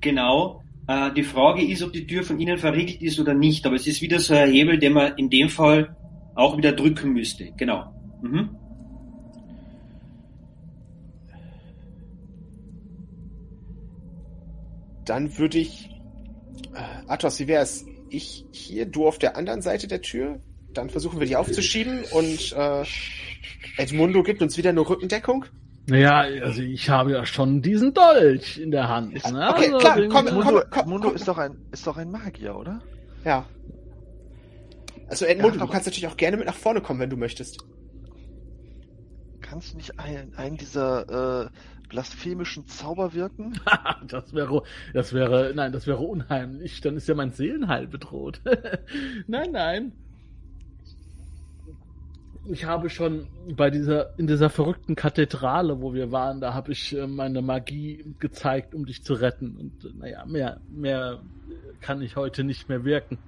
Genau. 0.00 0.62
Äh, 0.86 1.12
die 1.14 1.24
Frage 1.24 1.66
ist, 1.66 1.82
ob 1.82 1.92
die 1.92 2.06
Tür 2.06 2.22
von 2.22 2.38
innen 2.38 2.58
verriegelt 2.58 3.02
ist 3.02 3.18
oder 3.18 3.34
nicht. 3.34 3.66
Aber 3.66 3.74
es 3.74 3.88
ist 3.88 4.02
wieder 4.02 4.20
so 4.20 4.34
ein 4.34 4.52
Hebel, 4.52 4.78
den 4.78 4.92
man 4.92 5.16
in 5.16 5.28
dem 5.28 5.48
Fall 5.48 5.96
auch 6.36 6.56
wieder 6.56 6.72
drücken 6.72 7.12
müsste. 7.12 7.52
Genau. 7.56 7.92
Mhm. 8.22 8.50
Dann 15.04 15.36
würde 15.38 15.58
ich. 15.58 15.90
Äh, 16.72 17.08
Athos, 17.08 17.40
wie 17.40 17.48
wär's? 17.48 17.84
Ich 18.10 18.44
hier, 18.52 18.86
du 18.86 19.08
auf 19.08 19.18
der 19.18 19.36
anderen 19.36 19.62
Seite 19.62 19.88
der 19.88 20.02
Tür? 20.02 20.40
Dann 20.76 20.90
versuchen 20.90 21.20
wir 21.20 21.26
die 21.26 21.36
aufzuschieben 21.36 22.04
und 22.12 22.52
äh, 22.52 22.84
Edmundo 23.78 24.22
gibt 24.22 24.42
uns 24.42 24.56
wieder 24.58 24.72
nur 24.72 24.88
Rückendeckung. 24.88 25.46
Naja, 25.88 26.18
also 26.44 26.62
ich 26.62 26.90
habe 26.90 27.12
ja 27.12 27.24
schon 27.24 27.62
diesen 27.62 27.94
Dolch 27.94 28.58
in 28.58 28.72
der 28.72 28.88
Hand. 28.88 29.14
Ne? 29.14 29.48
okay, 29.48 29.72
Also 29.72 29.78
klar, 29.78 30.00
komm, 30.08 30.24
Mundo, 30.26 30.42
komm, 30.42 30.62
komm, 30.70 30.88
Mundo 30.90 31.08
komm. 31.08 31.16
ist 31.16 31.28
doch 31.28 31.38
ein 31.38 31.56
ist 31.70 31.86
doch 31.86 31.96
ein 31.96 32.10
Magier, 32.10 32.56
oder? 32.56 32.82
Ja. 33.24 33.46
Also 35.08 35.24
Edmundo, 35.24 35.58
Ja, 35.58 35.64
du 35.64 35.70
kannst 35.70 35.86
natürlich 35.86 36.08
auch 36.08 36.16
gerne 36.16 36.36
mit 36.36 36.46
nach 36.46 36.54
vorne 36.54 36.80
kommen, 36.80 36.98
wenn 36.98 37.10
du 37.10 37.16
möchtest. 37.16 37.58
Kannst 39.40 39.72
du 39.72 39.76
nicht 39.76 39.98
einen, 40.00 40.34
einen 40.34 40.56
dieser 40.56 41.44
äh, 41.44 41.48
blasphemischen 41.88 42.66
Zauber 42.66 43.14
wirken? 43.14 43.60
das 44.08 44.34
wäre, 44.34 44.64
das 44.92 45.12
wäre, 45.12 45.52
nein, 45.54 45.70
das 45.70 45.86
wäre 45.86 45.98
unheimlich. 45.98 46.80
Dann 46.80 46.96
ist 46.96 47.06
ja 47.06 47.14
mein 47.14 47.30
Seelenheil 47.30 47.86
bedroht. 47.86 48.40
nein, 49.28 49.52
nein. 49.52 49.92
Ich 52.48 52.64
habe 52.64 52.90
schon 52.90 53.26
bei 53.56 53.70
dieser, 53.70 54.16
in 54.18 54.26
dieser 54.26 54.50
verrückten 54.50 54.94
Kathedrale, 54.94 55.80
wo 55.80 55.94
wir 55.94 56.12
waren, 56.12 56.40
da 56.40 56.54
habe 56.54 56.72
ich 56.72 56.96
äh, 56.96 57.06
meine 57.06 57.42
Magie 57.42 58.04
gezeigt, 58.20 58.74
um 58.74 58.86
dich 58.86 59.02
zu 59.02 59.14
retten. 59.14 59.56
Und 59.56 59.84
äh, 59.84 59.96
naja, 59.98 60.24
mehr, 60.26 60.60
mehr 60.70 61.20
kann 61.80 62.00
ich 62.02 62.14
heute 62.16 62.44
nicht 62.44 62.68
mehr 62.68 62.84
wirken. 62.84 63.18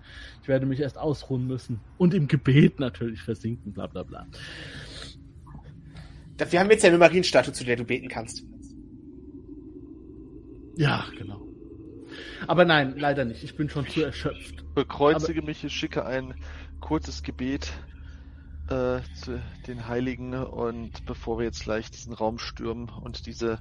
Ich 0.42 0.48
werde 0.48 0.66
mich 0.66 0.80
erst 0.80 0.98
ausruhen 0.98 1.46
müssen. 1.46 1.80
Und 1.96 2.14
im 2.14 2.28
Gebet 2.28 2.78
natürlich 2.78 3.22
versinken, 3.22 3.72
bla 3.72 3.86
bla 3.86 4.04
bla. 4.04 4.26
Wir 6.50 6.60
haben 6.60 6.70
jetzt 6.70 6.84
ja 6.84 6.88
eine 6.88 6.98
Marienstatue, 6.98 7.52
zu 7.52 7.64
der 7.64 7.76
du 7.76 7.84
beten 7.84 8.08
kannst. 8.08 8.44
Ja, 10.76 11.04
genau. 11.18 11.44
Aber 12.46 12.64
nein, 12.64 12.94
leider 12.96 13.24
nicht. 13.24 13.42
Ich 13.42 13.56
bin 13.56 13.68
schon 13.68 13.86
zu 13.88 14.04
erschöpft. 14.04 14.64
Bekreuzige 14.76 15.42
mich, 15.42 15.64
ich 15.64 15.72
schicke 15.72 16.04
ein 16.04 16.34
kurzes 16.80 17.24
Gebet 17.24 17.72
äh, 18.70 19.00
zu 19.14 19.40
den 19.66 19.88
Heiligen 19.88 20.34
und 20.34 21.06
bevor 21.06 21.38
wir 21.38 21.46
jetzt 21.46 21.62
gleich 21.64 21.90
diesen 21.90 22.12
Raum 22.12 22.38
stürmen 22.38 22.88
und 22.88 23.26
diese 23.26 23.60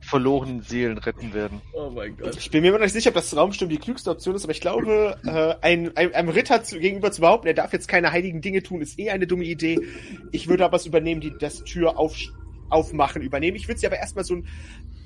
verlorenen 0.00 0.62
Seelen 0.62 0.98
retten 0.98 1.34
werden. 1.34 1.60
Oh 1.72 1.90
mein 1.90 2.16
Gott. 2.16 2.36
Ich 2.36 2.50
bin 2.50 2.62
mir 2.62 2.68
immer 2.68 2.78
noch 2.78 2.84
nicht 2.84 2.92
sicher, 2.92 3.08
ob 3.08 3.14
das 3.14 3.36
Raumsturm 3.36 3.68
die 3.68 3.78
klügste 3.78 4.10
Option 4.10 4.34
ist, 4.34 4.44
aber 4.44 4.52
ich 4.52 4.60
glaube, 4.60 5.18
äh, 5.24 5.54
ein, 5.64 5.96
ein, 5.96 6.14
einem 6.14 6.28
Ritter 6.28 6.62
zu, 6.62 6.78
gegenüber 6.78 7.12
zu 7.12 7.20
behaupten, 7.20 7.48
er 7.48 7.54
darf 7.54 7.72
jetzt 7.72 7.88
keine 7.88 8.12
heiligen 8.12 8.40
Dinge 8.40 8.62
tun, 8.62 8.80
ist 8.80 8.98
eh 8.98 9.10
eine 9.10 9.26
dumme 9.26 9.44
Idee. 9.44 9.78
Ich 10.32 10.48
würde 10.48 10.64
aber 10.64 10.74
was 10.74 10.86
übernehmen, 10.86 11.20
die 11.20 11.32
das 11.38 11.64
Tür 11.64 11.98
auf, 11.98 12.16
aufmachen 12.70 13.22
übernehmen. 13.22 13.56
Ich 13.56 13.68
würde 13.68 13.80
sie 13.80 13.86
aber 13.86 13.98
erstmal 13.98 14.24
so 14.24 14.36
ein 14.36 14.48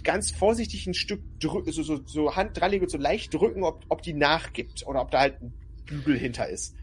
ganz 0.02 0.30
vorsichtig 0.30 0.86
ein 0.86 0.94
Stück 0.94 1.22
drücken, 1.40 1.72
so, 1.72 1.82
so, 1.82 2.00
so 2.06 2.36
Hand 2.36 2.58
dranlegen 2.58 2.86
und 2.86 2.90
so 2.90 2.98
leicht 2.98 3.34
drücken, 3.34 3.64
ob, 3.64 3.84
ob 3.88 4.02
die 4.02 4.14
nachgibt 4.14 4.86
oder 4.86 5.02
ob 5.02 5.10
da 5.10 5.20
halt 5.20 5.40
ein 5.42 5.52
Bügel 5.86 6.16
hinter 6.16 6.48
ist. 6.48 6.74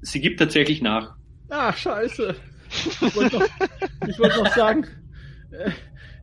Sie 0.00 0.20
gibt 0.20 0.38
tatsächlich 0.38 0.82
nach. 0.82 1.16
Ah, 1.48 1.72
scheiße. 1.72 2.34
Ich 2.68 3.16
wollte 3.16 3.38
noch, 3.38 3.46
ich 4.08 4.18
wollte 4.18 4.42
noch 4.42 4.54
sagen, 4.54 4.86
äh, 5.52 5.70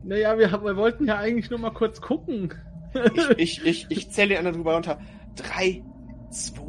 naja, 0.03 0.37
wir, 0.37 0.51
wir 0.51 0.75
wollten 0.75 1.07
ja 1.07 1.17
eigentlich 1.17 1.49
nur 1.49 1.59
mal 1.59 1.71
kurz 1.71 2.01
gucken. 2.01 2.53
Ich, 3.37 3.61
ich, 3.61 3.65
ich, 3.65 3.85
ich 3.89 4.11
zähle 4.11 4.29
den 4.29 4.37
anderen 4.39 4.57
drüber 4.57 4.75
runter. 4.75 4.99
Drei, 5.35 5.81
zwei, 6.29 6.61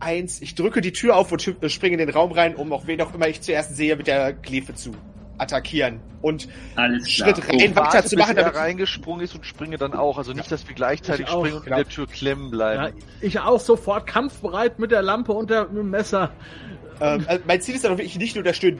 eins. 0.00 0.40
Ich 0.42 0.54
drücke 0.54 0.80
die 0.80 0.92
Tür 0.92 1.16
auf 1.16 1.32
und 1.32 1.42
springe 1.42 1.94
in 1.94 1.98
den 1.98 2.10
Raum 2.10 2.32
rein, 2.32 2.54
um 2.54 2.72
auch 2.72 2.86
wen 2.86 3.00
auch 3.00 3.14
immer 3.14 3.28
ich 3.28 3.40
zuerst 3.40 3.76
sehe, 3.76 3.96
mit 3.96 4.06
der 4.06 4.32
Klefe 4.34 4.74
zu 4.74 4.92
attackieren. 5.38 6.00
Und 6.20 6.48
Alles 6.76 7.04
klar. 7.06 7.34
Schritt 7.34 7.48
rein, 7.48 7.74
weiter 7.74 7.76
Warte, 7.76 8.08
zu 8.08 8.16
bis 8.16 8.24
machen, 8.24 8.36
er 8.36 8.44
damit 8.44 8.58
reingesprungen 8.58 9.24
ist 9.24 9.34
und 9.34 9.44
springe 9.46 9.76
dann 9.76 9.94
auch. 9.94 10.18
Also 10.18 10.32
nicht, 10.32 10.52
dass 10.52 10.68
wir 10.68 10.74
gleichzeitig 10.74 11.26
Ich 11.26 11.32
auch, 11.32 11.40
springen 11.40 11.56
und 11.58 11.64
genau. 11.64 11.78
in 11.78 11.82
der 11.84 11.92
Tür 11.92 12.06
klemmen 12.06 12.44
Ja, 12.44 12.50
bleiben. 12.50 12.98
ich 13.20 13.40
auch 13.40 13.58
sofort 13.60 14.06
kampfbereit 14.06 14.78
mit 14.78 14.90
der 14.90 15.02
Lampe 15.02 15.32
und 15.32 15.50
der, 15.50 15.66
mit 15.68 15.78
dem 15.78 15.90
Messer. 15.90 16.30
Ähm, 17.02 17.24
also 17.26 17.42
mein 17.46 17.60
Ziel 17.60 17.74
ist 17.74 17.84
dann 17.84 17.92
auch 17.92 17.98
wirklich 17.98 18.16
nicht 18.16 18.36
nur 18.36 18.44
der 18.44 18.52
Tür, 18.52 18.74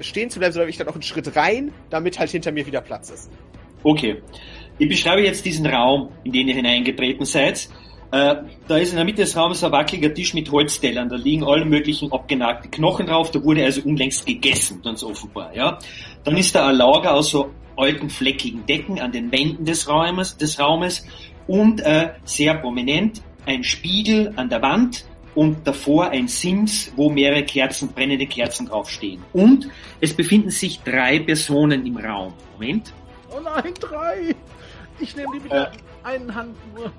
stehen 0.00 0.28
zu 0.28 0.38
bleiben, 0.38 0.52
sondern 0.52 0.68
ich 0.68 0.76
dann 0.76 0.88
auch 0.88 0.94
einen 0.94 1.02
Schritt 1.02 1.34
rein, 1.34 1.72
damit 1.88 2.18
halt 2.18 2.30
hinter 2.30 2.52
mir 2.52 2.66
wieder 2.66 2.82
Platz 2.82 3.08
ist. 3.08 3.30
Okay. 3.82 4.22
Ich 4.78 4.88
beschreibe 4.88 5.22
jetzt 5.22 5.44
diesen 5.44 5.66
Raum, 5.66 6.10
in 6.24 6.32
den 6.32 6.48
ihr 6.48 6.54
hineingetreten 6.54 7.24
seid. 7.24 7.68
Äh, 8.12 8.36
da 8.68 8.76
ist 8.76 8.90
in 8.90 8.96
der 8.96 9.04
Mitte 9.04 9.22
des 9.22 9.36
Raumes 9.36 9.64
ein 9.64 9.72
wackeliger 9.72 10.12
Tisch 10.12 10.34
mit 10.34 10.50
Holztellern. 10.50 11.08
Da 11.08 11.16
liegen 11.16 11.44
alle 11.44 11.64
möglichen 11.64 12.12
abgenagte 12.12 12.68
Knochen 12.68 13.06
drauf. 13.06 13.30
Da 13.30 13.42
wurde 13.42 13.64
also 13.64 13.80
unlängst 13.82 14.26
gegessen, 14.26 14.82
ganz 14.82 15.02
offenbar. 15.02 15.54
Ja. 15.54 15.78
Dann 16.24 16.36
ist 16.36 16.54
da 16.54 16.68
ein 16.68 16.76
Lager 16.76 17.14
aus 17.14 17.30
so 17.30 17.50
alten 17.76 18.10
fleckigen 18.10 18.66
Decken 18.66 19.00
an 19.00 19.10
den 19.10 19.32
Wänden 19.32 19.64
des 19.64 19.88
Raumes, 19.88 20.36
des 20.36 20.60
Raumes 20.60 21.06
und 21.46 21.80
äh, 21.80 22.10
sehr 22.24 22.54
prominent 22.54 23.22
ein 23.46 23.64
Spiegel 23.64 24.32
an 24.36 24.48
der 24.48 24.62
Wand 24.62 25.04
und 25.34 25.66
davor 25.66 26.10
ein 26.10 26.28
Sims, 26.28 26.92
wo 26.96 27.10
mehrere 27.10 27.44
Kerzen, 27.44 27.88
brennende 27.88 28.26
Kerzen 28.26 28.66
draufstehen. 28.66 29.22
Und 29.32 29.68
es 30.00 30.14
befinden 30.14 30.50
sich 30.50 30.80
drei 30.80 31.18
Personen 31.18 31.86
im 31.86 31.96
Raum. 31.96 32.32
Moment. 32.52 32.92
Oh 33.30 33.40
nein, 33.40 33.74
drei! 33.80 34.34
Ich 35.00 35.16
nehme 35.16 35.28
die 35.34 35.40
mit 35.40 35.52
der 35.52 35.72
einen 36.04 36.34
Hand 36.34 36.56
nur. 36.74 36.92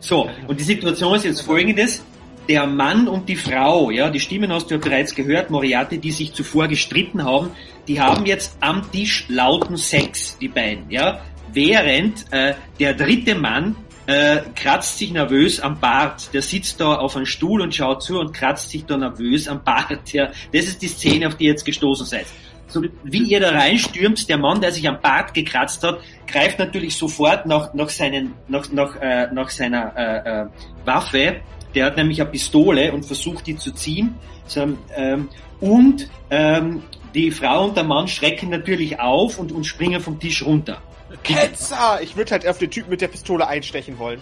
So, 0.00 0.28
und 0.46 0.60
die 0.60 0.64
Situation 0.64 1.14
ist 1.16 1.24
jetzt 1.24 1.40
folgendes. 1.40 2.04
Der 2.48 2.64
Mann 2.64 3.08
und 3.08 3.28
die 3.28 3.34
Frau, 3.34 3.90
ja, 3.90 4.08
die 4.08 4.20
Stimmen 4.20 4.52
hast 4.52 4.70
du 4.70 4.76
ja 4.76 4.80
bereits 4.80 5.16
gehört, 5.16 5.50
Moriarty, 5.50 5.98
die 5.98 6.12
sich 6.12 6.32
zuvor 6.32 6.68
gestritten 6.68 7.24
haben, 7.24 7.50
die 7.88 8.00
haben 8.00 8.24
jetzt 8.24 8.56
am 8.60 8.88
Tisch 8.92 9.24
lauten 9.28 9.76
Sex, 9.76 10.38
die 10.38 10.46
beiden, 10.46 10.88
ja. 10.88 11.20
Während 11.52 12.24
äh, 12.30 12.54
der 12.78 12.94
dritte 12.94 13.34
Mann 13.34 13.74
äh, 14.06 14.38
kratzt 14.54 14.98
sich 14.98 15.12
nervös 15.12 15.60
am 15.60 15.80
Bart. 15.80 16.32
Der 16.32 16.42
sitzt 16.42 16.80
da 16.80 16.94
auf 16.94 17.16
einem 17.16 17.26
Stuhl 17.26 17.60
und 17.60 17.74
schaut 17.74 18.02
zu 18.02 18.18
und 18.18 18.32
kratzt 18.32 18.70
sich 18.70 18.84
da 18.84 18.96
nervös 18.96 19.48
am 19.48 19.62
Bart. 19.64 20.12
Ja. 20.12 20.30
Das 20.52 20.66
ist 20.66 20.82
die 20.82 20.88
Szene, 20.88 21.26
auf 21.26 21.36
die 21.36 21.44
ihr 21.44 21.50
jetzt 21.50 21.64
gestoßen 21.64 22.06
seid. 22.06 22.26
So, 22.68 22.82
wie 23.04 23.22
ihr 23.22 23.40
da 23.40 23.50
reinstürmt, 23.50 24.28
der 24.28 24.38
Mann, 24.38 24.60
der 24.60 24.72
sich 24.72 24.88
am 24.88 25.00
Bart 25.00 25.34
gekratzt 25.34 25.82
hat, 25.84 26.00
greift 26.26 26.58
natürlich 26.58 26.96
sofort 26.96 27.46
nach, 27.46 27.72
nach, 27.74 27.88
seinen, 27.88 28.34
nach, 28.48 28.70
nach, 28.72 28.96
äh, 29.00 29.28
nach 29.32 29.50
seiner 29.50 29.96
äh, 29.96 30.42
äh, 30.42 30.46
Waffe. 30.84 31.36
Der 31.74 31.86
hat 31.86 31.96
nämlich 31.96 32.20
eine 32.20 32.30
Pistole 32.30 32.92
und 32.92 33.04
versucht, 33.04 33.46
die 33.46 33.56
zu 33.56 33.72
ziehen. 33.72 34.16
So, 34.46 34.76
ähm, 34.96 35.28
und 35.60 36.08
ähm, 36.30 36.82
die 37.14 37.30
Frau 37.30 37.66
und 37.66 37.76
der 37.76 37.84
Mann 37.84 38.08
schrecken 38.08 38.50
natürlich 38.50 39.00
auf 39.00 39.38
und, 39.38 39.52
und 39.52 39.64
springen 39.64 40.00
vom 40.00 40.18
Tisch 40.18 40.44
runter. 40.44 40.82
Ketzer! 41.22 42.00
Ich 42.02 42.16
würde 42.16 42.32
halt 42.32 42.46
auf 42.46 42.58
den 42.58 42.70
Typen 42.70 42.90
mit 42.90 43.00
der 43.00 43.08
Pistole 43.08 43.46
einstechen 43.46 43.98
wollen. 43.98 44.20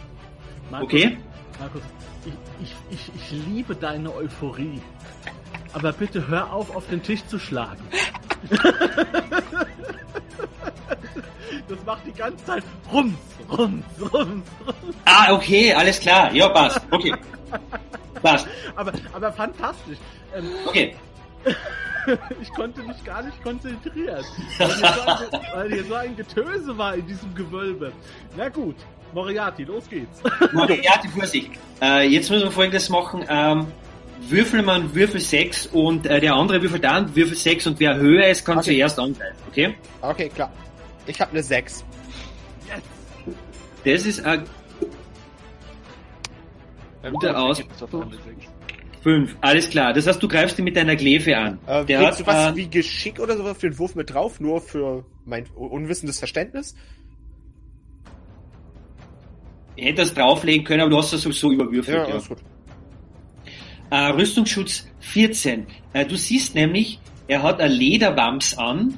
Markus, 0.71 0.87
Okay? 0.93 1.19
Markus, 1.59 1.83
ich, 2.27 2.33
ich, 2.63 2.75
ich, 2.91 3.13
ich 3.15 3.47
liebe 3.47 3.75
deine 3.75 4.15
Euphorie. 4.15 4.81
Aber 5.73 5.93
bitte 5.93 6.27
hör 6.29 6.53
auf, 6.53 6.75
auf 6.75 6.87
den 6.89 7.03
Tisch 7.03 7.25
zu 7.27 7.39
schlagen. 7.39 7.83
Das 11.69 11.79
macht 11.87 12.07
die 12.07 12.13
ganze 12.13 12.45
Zeit 12.45 12.63
rums, 12.93 13.15
rums, 13.51 13.85
rums, 14.01 14.13
rums. 14.13 14.97
Ah, 15.07 15.33
okay, 15.33 15.73
alles 15.73 15.99
klar. 16.01 16.33
Ja, 16.33 16.49
passt. 16.49 16.81
Okay. 16.91 17.15
Passt. 18.23 18.47
Aber, 18.75 18.93
aber 19.13 19.33
fantastisch. 19.33 19.99
Ähm, 20.35 20.47
Okay. 20.67 20.95
Ich 22.41 22.51
konnte 22.53 22.83
mich 22.83 23.03
gar 23.05 23.23
nicht 23.23 23.43
konzentrieren. 23.43 24.25
Weil 24.59 24.69
hier, 24.69 24.95
so 24.95 25.37
ein, 25.37 25.43
weil 25.55 25.73
hier 25.73 25.85
so 25.85 25.95
ein 25.95 26.17
Getöse 26.17 26.77
war 26.79 26.95
in 26.95 27.07
diesem 27.07 27.35
Gewölbe. 27.35 27.93
Na 28.37 28.49
gut, 28.49 28.77
Moriarty, 29.13 29.65
los 29.65 29.89
geht's. 29.89 30.23
Moriarty, 30.53 31.09
Vorsicht. 31.09 31.51
Äh, 31.81 32.09
jetzt 32.09 32.31
müssen 32.31 32.45
wir 32.45 32.51
folgendes 32.51 32.89
machen. 32.89 33.25
Ähm, 33.29 33.67
würfel 34.29 34.63
man 34.63 34.95
Würfel 34.95 35.21
6 35.21 35.67
und 35.67 36.07
äh, 36.07 36.21
der 36.21 36.35
andere 36.35 36.61
würfelt 36.63 36.85
dann 36.85 37.15
Würfel 37.15 37.37
6 37.37 37.67
und 37.69 37.81
wer 37.81 37.97
höher 37.97 38.27
ist, 38.29 38.45
kann 38.45 38.59
Okay. 38.59 38.73
zuerst 38.77 38.99
angreifen. 38.99 39.37
Okay? 39.49 39.75
Okay, 40.03 40.29
klar. 40.29 40.53
Ich 41.07 41.21
habe 41.21 41.31
eine 41.33 41.43
6. 41.43 41.85
Das 43.85 44.07
ist 44.07 44.25
ein 44.25 44.45
Guter 47.13 47.35
gut, 47.35 47.65
5. 49.05 49.37
Alles 49.43 49.71
klar. 49.71 49.93
Das 49.93 50.07
heißt, 50.07 50.21
du 50.21 50.27
greifst 50.27 50.59
ihn 50.59 50.65
mit 50.65 50.77
deiner 50.77 50.97
Glefe 50.97 51.37
an. 51.37 51.59
Äh, 51.67 51.85
der 51.85 52.01
willst 52.01 52.21
du 52.21 52.27
was 52.27 52.53
äh, 52.53 52.57
wie 52.57 52.69
Geschick 52.69 53.21
oder 53.21 53.37
sowas 53.37 53.57
für 53.59 53.69
den 53.71 53.79
Wurf 53.79 53.95
mit 53.95 54.13
drauf? 54.13 54.41
Nur 54.41 54.61
für 54.61 55.05
mein 55.25 55.47
unwissendes 55.55 56.19
Verständnis? 56.19 56.75
hätte 59.77 60.03
das 60.03 60.15
drauflegen 60.15 60.65
können, 60.65 60.83
aber 60.83 60.91
du 60.91 60.99
hast 60.99 61.13
das 61.13 61.23
sowieso 61.23 61.53
überwürfelt. 61.53 61.97
Ja, 61.97 62.05
alles 62.05 62.29
gut. 62.29 62.39
Äh, 63.91 63.97
Rüstungsschutz 64.11 64.87
14. 65.01 65.67
Äh, 65.93 66.07
du 66.07 66.17
siehst 66.17 66.55
nämlich, 66.55 66.99
er 67.27 67.43
hat 67.43 67.61
ein 67.61 67.73
Lederwams 67.73 68.57
an, 68.57 68.97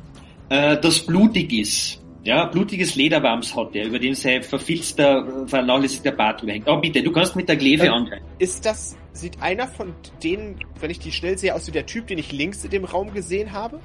äh, 0.48 0.76
das 0.78 1.00
blutig 1.00 1.52
ist. 1.52 2.02
Ja, 2.24 2.46
blutiges 2.46 2.96
Lederwams 2.96 3.54
hat 3.54 3.74
er, 3.74 3.86
über 3.86 3.98
den 3.98 4.14
sein 4.14 4.42
verfilzter, 4.42 5.44
äh, 5.44 5.48
vernachlässigter 5.48 6.12
Bart 6.12 6.40
drüber 6.40 6.52
hängt. 6.52 6.68
Oh, 6.68 6.76
bitte, 6.78 7.02
du 7.02 7.12
kannst 7.12 7.36
mit 7.36 7.48
der 7.48 7.56
Glefe 7.56 7.86
Ähm, 7.86 7.92
angreifen. 7.92 8.24
Ist 8.38 8.66
das, 8.66 8.96
sieht 9.16 9.42
einer 9.42 9.66
von 9.66 9.94
denen, 10.22 10.60
wenn 10.80 10.90
ich 10.90 10.98
die 10.98 11.12
schnell 11.12 11.36
sehe, 11.38 11.54
aus 11.54 11.66
wie 11.66 11.72
der 11.72 11.86
Typ, 11.86 12.06
den 12.06 12.18
ich 12.18 12.32
links 12.32 12.64
in 12.64 12.70
dem 12.70 12.84
Raum 12.84 13.12
gesehen 13.12 13.52
habe? 13.52 13.80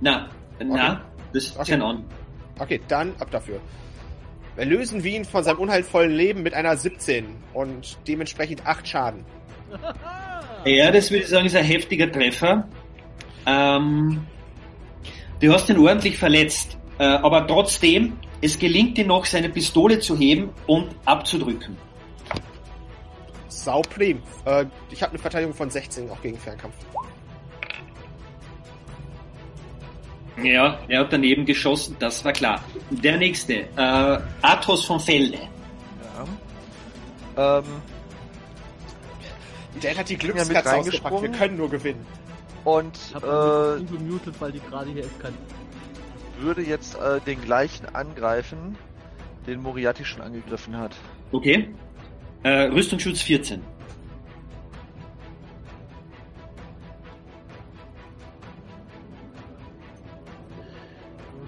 Na, 0.00 0.28
na, 0.60 1.00
das 1.32 1.44
ist 1.44 1.58
Okay. 1.58 1.72
kein 1.72 1.82
an. 1.82 2.04
Okay, 2.58 2.80
dann 2.88 3.14
ab 3.18 3.30
dafür. 3.30 3.60
Erlösen 4.56 5.04
wir 5.04 5.12
ihn 5.14 5.24
von 5.24 5.44
seinem 5.44 5.58
unheilvollen 5.58 6.10
Leben 6.10 6.42
mit 6.42 6.54
einer 6.54 6.76
17 6.76 7.26
und 7.54 7.98
dementsprechend 8.08 8.66
8 8.66 8.86
Schaden. 8.88 9.24
Ja, 10.64 10.90
das 10.90 11.10
würde 11.10 11.22
ich 11.22 11.28
sagen, 11.28 11.46
ist 11.46 11.54
ein 11.54 11.64
heftiger 11.64 12.10
Treffer. 12.10 12.68
Ähm, 13.46 14.26
du 15.40 15.52
hast 15.52 15.68
ihn 15.70 15.78
ordentlich 15.78 16.18
verletzt, 16.18 16.76
äh, 16.98 17.04
aber 17.04 17.46
trotzdem, 17.46 18.14
es 18.40 18.58
gelingt 18.58 18.98
dir 18.98 19.06
noch, 19.06 19.24
seine 19.24 19.48
Pistole 19.50 20.00
zu 20.00 20.18
heben 20.18 20.50
und 20.66 20.88
abzudrücken. 21.04 21.76
Sauprim. 23.64 24.22
Äh, 24.44 24.66
ich 24.90 25.02
habe 25.02 25.10
eine 25.12 25.18
Verteidigung 25.18 25.54
von 25.54 25.70
16 25.70 26.10
auch 26.10 26.20
gegen 26.22 26.38
Fernkampf. 26.38 26.74
Ja, 30.42 30.78
er 30.86 31.00
hat 31.00 31.12
daneben 31.12 31.44
geschossen, 31.44 31.96
das 31.98 32.24
war 32.24 32.32
klar. 32.32 32.62
Der 32.90 33.16
nächste, 33.16 33.54
äh, 33.76 34.18
Athos 34.42 34.84
von 34.84 35.00
Felde. 35.00 35.38
Ja. 37.36 37.58
Ähm, 37.58 37.64
Der 39.82 39.96
hat 39.96 40.08
die 40.08 40.16
bin 40.16 40.28
ja 40.28 40.34
mit 40.34 40.48
Glückskatze 40.50 40.76
ausgepackt. 40.76 41.22
Wir 41.22 41.30
können 41.32 41.56
nur 41.56 41.68
gewinnen. 41.68 42.06
und 42.64 42.96
Ich 42.96 43.14
hab 43.16 43.24
äh, 43.24 43.80
äh, 43.80 43.84
gemutet, 43.84 44.34
weil 44.40 44.52
die 44.52 44.60
gerade 44.60 44.90
hier 44.92 45.04
eskaliert. 45.04 45.40
würde 46.38 46.62
jetzt 46.62 46.94
äh, 46.96 47.20
den 47.20 47.40
gleichen 47.40 47.92
angreifen, 47.92 48.76
den 49.48 49.60
Moriarty 49.60 50.04
schon 50.04 50.20
angegriffen 50.22 50.76
hat. 50.76 50.94
Okay. 51.32 51.68
Äh, 52.42 52.68
Rüstungsschutz 52.70 53.20
14. 53.22 53.62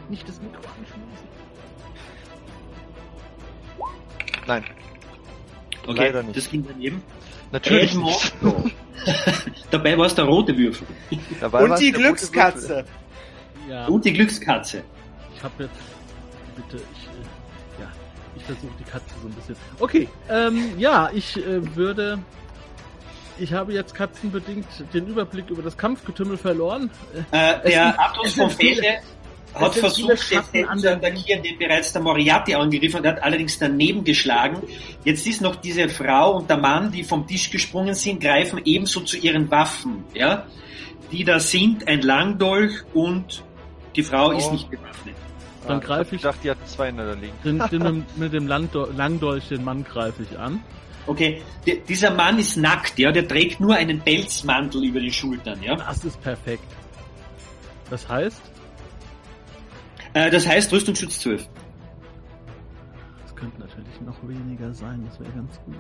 Nicht 0.08 0.28
das 0.28 0.40
Mikro 0.40 0.58
anschmeißen. 0.58 1.28
Nein, 4.46 4.64
Okay, 5.86 5.98
Leider 5.98 6.22
nicht. 6.22 6.36
das 6.36 6.50
ging 6.50 6.64
daneben. 6.66 7.02
natürlich 7.52 7.94
nicht. 7.94 8.34
Dabei 9.70 9.96
war 9.96 10.06
es 10.06 10.14
der 10.14 10.24
rote 10.24 10.56
Würfel. 10.56 10.86
Dabei 11.40 11.64
Und 11.64 11.78
die. 11.80 11.90
Glückskatze. 11.90 12.84
Ja, 13.68 13.86
Und 13.86 14.04
die 14.04 14.12
Glückskatze. 14.12 14.82
ich 15.34 15.42
habe 15.42 15.64
jetzt. 15.64 15.74
Bitte, 16.56 16.82
ich. 16.94 16.99
Versuche 18.54 18.72
die 18.78 18.84
Katze 18.84 19.14
so 19.22 19.28
ein 19.28 19.32
bisschen. 19.34 19.56
Okay, 19.78 20.08
ähm, 20.28 20.78
ja, 20.78 21.10
ich 21.12 21.36
äh, 21.36 21.74
würde. 21.76 22.18
ich 23.38 23.52
habe 23.52 23.72
jetzt 23.72 23.94
katzenbedingt 23.94 24.66
den 24.92 25.06
Überblick 25.06 25.48
über 25.50 25.62
das 25.62 25.76
Kampfgetümmel 25.76 26.36
verloren. 26.36 26.90
Äh, 27.30 27.60
der 27.62 27.96
viele- 28.52 28.98
hat 29.54 29.74
versucht, 29.74 30.30
den 30.54 30.68
an 30.68 30.78
zu 30.78 30.86
den- 30.86 30.98
attackieren, 30.98 31.42
den 31.42 31.58
bereits 31.58 31.92
der 31.92 32.02
Moriarty 32.02 32.54
angegriffen 32.54 32.98
hat, 32.98 33.16
hat 33.16 33.22
allerdings 33.24 33.58
daneben 33.58 34.04
geschlagen. 34.04 34.62
Jetzt 35.04 35.26
ist 35.26 35.40
noch 35.40 35.56
diese 35.56 35.88
Frau 35.88 36.36
und 36.36 36.48
der 36.48 36.56
Mann, 36.58 36.92
die 36.92 37.02
vom 37.02 37.26
Tisch 37.26 37.50
gesprungen 37.50 37.94
sind, 37.94 38.20
greifen 38.20 38.60
ebenso 38.64 39.00
zu 39.00 39.16
ihren 39.16 39.50
Waffen, 39.50 40.04
ja, 40.14 40.46
die 41.10 41.24
da 41.24 41.40
sind, 41.40 41.88
ein 41.88 42.02
Langdolch 42.02 42.74
und 42.94 43.42
die 43.96 44.04
Frau 44.04 44.30
ist 44.30 44.46
Oh. 44.48 44.52
nicht 44.52 44.70
bewaffnet. 44.70 45.16
Dann 45.66 45.76
Ah, 45.78 45.80
greife 45.80 46.06
hab 46.06 46.12
ich- 46.14 46.22
gedacht, 46.22 46.38
die 46.42 46.50
hatten 46.50 46.66
zwei 46.66 46.90
da 46.92 47.12
liegen. 47.12 47.34
Den, 47.44 47.58
den, 47.70 48.04
mit 48.16 48.32
dem 48.32 48.46
Langdo 48.46 48.86
Langdolch 48.96 49.48
den 49.48 49.62
Mann 49.64 49.84
greife 49.84 50.22
ich 50.22 50.38
an. 50.38 50.60
Okay, 51.06 51.42
D 51.66 51.82
dieser 51.88 52.10
Mann 52.14 52.38
ist 52.38 52.56
nackt, 52.56 52.98
ja, 52.98 53.10
der 53.10 53.26
trägt 53.26 53.58
nur 53.60 53.74
einen 53.74 54.00
Pelzmantel 54.00 54.84
über 54.84 55.00
die 55.00 55.12
Schultern, 55.12 55.62
ja. 55.62 55.74
Das 55.76 56.04
ist 56.04 56.20
perfekt. 56.22 56.64
Das 57.90 58.08
heißt, 58.08 58.40
Äh, 60.14 60.30
das 60.30 60.46
heißt 60.46 60.72
Rüstungsschutz 60.72 61.20
12. 61.20 61.48
es 63.26 63.34
könnte 63.36 63.60
natürlich 63.60 64.00
noch 64.02 64.16
weniger 64.28 64.72
sein, 64.74 65.04
das 65.08 65.18
wäre 65.20 65.30
ganz 65.32 65.60
gut. 65.64 65.74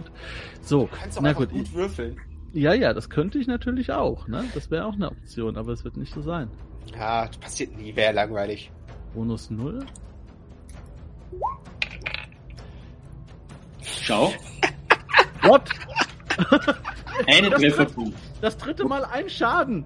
So, 0.62 0.80
Du 0.86 0.96
kannst 0.96 1.20
na 1.20 1.32
gut. 1.32 1.50
gut 1.50 1.72
würfeln. 1.74 2.16
Ja, 2.52 2.74
ja, 2.74 2.92
das 2.92 3.08
könnte 3.10 3.38
ich 3.38 3.46
natürlich 3.46 3.92
auch, 3.92 4.26
ne? 4.26 4.44
Das 4.54 4.70
wäre 4.70 4.86
auch 4.86 4.94
eine 4.94 5.10
Option, 5.10 5.56
aber 5.56 5.72
es 5.72 5.84
wird 5.84 5.96
nicht 5.96 6.12
so 6.12 6.22
sein. 6.22 6.48
Ja, 6.96 7.26
das 7.26 7.36
passiert 7.38 7.76
nie, 7.76 7.94
wäre 7.94 8.12
langweilig. 8.12 8.70
Bonus 9.14 9.50
0. 9.50 9.84
Schau, 14.02 14.32
What? 15.42 15.62
einen 17.26 17.50
Das 17.50 17.60
Trefferpunkt. 17.60 18.18
Das 18.40 18.56
dritte 18.56 18.84
Mal 18.84 19.04
ein 19.04 19.28
Schaden. 19.28 19.84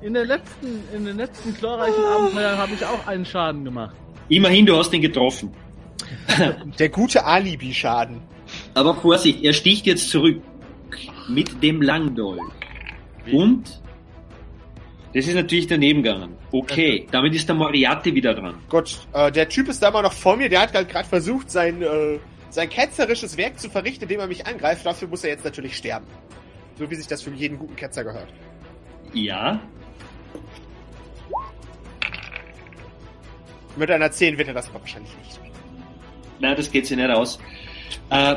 In 0.00 0.14
der 0.14 0.26
letzten, 0.26 0.82
in 0.94 1.04
den 1.04 1.16
letzten 1.16 1.54
glorreichen 1.54 2.04
Abenteuer 2.04 2.56
habe 2.56 2.72
ich 2.72 2.84
auch 2.84 3.06
einen 3.06 3.24
Schaden 3.24 3.64
gemacht. 3.64 3.96
Immerhin, 4.28 4.66
du 4.66 4.76
hast 4.76 4.92
ihn 4.92 5.02
getroffen. 5.02 5.52
Der 6.78 6.88
gute 6.88 7.24
Alibi-Schaden. 7.24 8.20
Aber 8.74 8.94
Vorsicht, 8.94 9.42
er 9.42 9.52
sticht 9.52 9.86
jetzt 9.86 10.10
zurück 10.10 10.40
mit 11.28 11.62
dem 11.62 11.82
Langdolch. 11.82 12.40
Und 13.32 13.82
das 15.14 15.26
ist 15.26 15.34
natürlich 15.34 15.66
daneben 15.66 16.02
gegangen. 16.02 16.36
Okay, 16.52 17.06
damit 17.10 17.34
ist 17.34 17.48
der 17.48 17.54
Moriarty 17.56 18.14
wieder 18.14 18.34
dran. 18.34 18.54
Gott, 18.68 18.98
äh, 19.12 19.30
der 19.32 19.48
Typ 19.48 19.68
ist 19.68 19.82
da 19.82 19.88
immer 19.88 20.02
noch 20.02 20.12
vor 20.12 20.36
mir. 20.36 20.48
Der 20.48 20.60
hat 20.60 20.74
halt 20.74 20.88
gerade 20.88 21.08
versucht, 21.08 21.50
sein, 21.50 21.82
äh, 21.82 22.18
sein 22.50 22.68
ketzerisches 22.68 23.36
Werk 23.36 23.58
zu 23.58 23.70
verrichten, 23.70 24.04
indem 24.04 24.20
er 24.20 24.26
mich 24.26 24.46
angreift. 24.46 24.84
Dafür 24.84 25.08
muss 25.08 25.24
er 25.24 25.30
jetzt 25.30 25.44
natürlich 25.44 25.76
sterben. 25.76 26.06
So 26.78 26.88
wie 26.90 26.94
sich 26.94 27.06
das 27.06 27.22
für 27.22 27.30
jeden 27.30 27.58
guten 27.58 27.74
Ketzer 27.76 28.04
gehört. 28.04 28.28
Ja, 29.12 29.60
Mit 33.78 33.90
einer 33.92 34.10
10 34.10 34.36
wird 34.36 34.48
er 34.48 34.54
das 34.54 34.68
aber 34.70 34.80
wahrscheinlich 34.80 35.16
nicht. 35.18 35.40
nein, 36.40 36.56
das 36.56 36.70
geht 36.70 36.86
sich 36.86 36.96
nicht 36.96 37.10
aus. 37.10 37.38
Äh, 38.10 38.34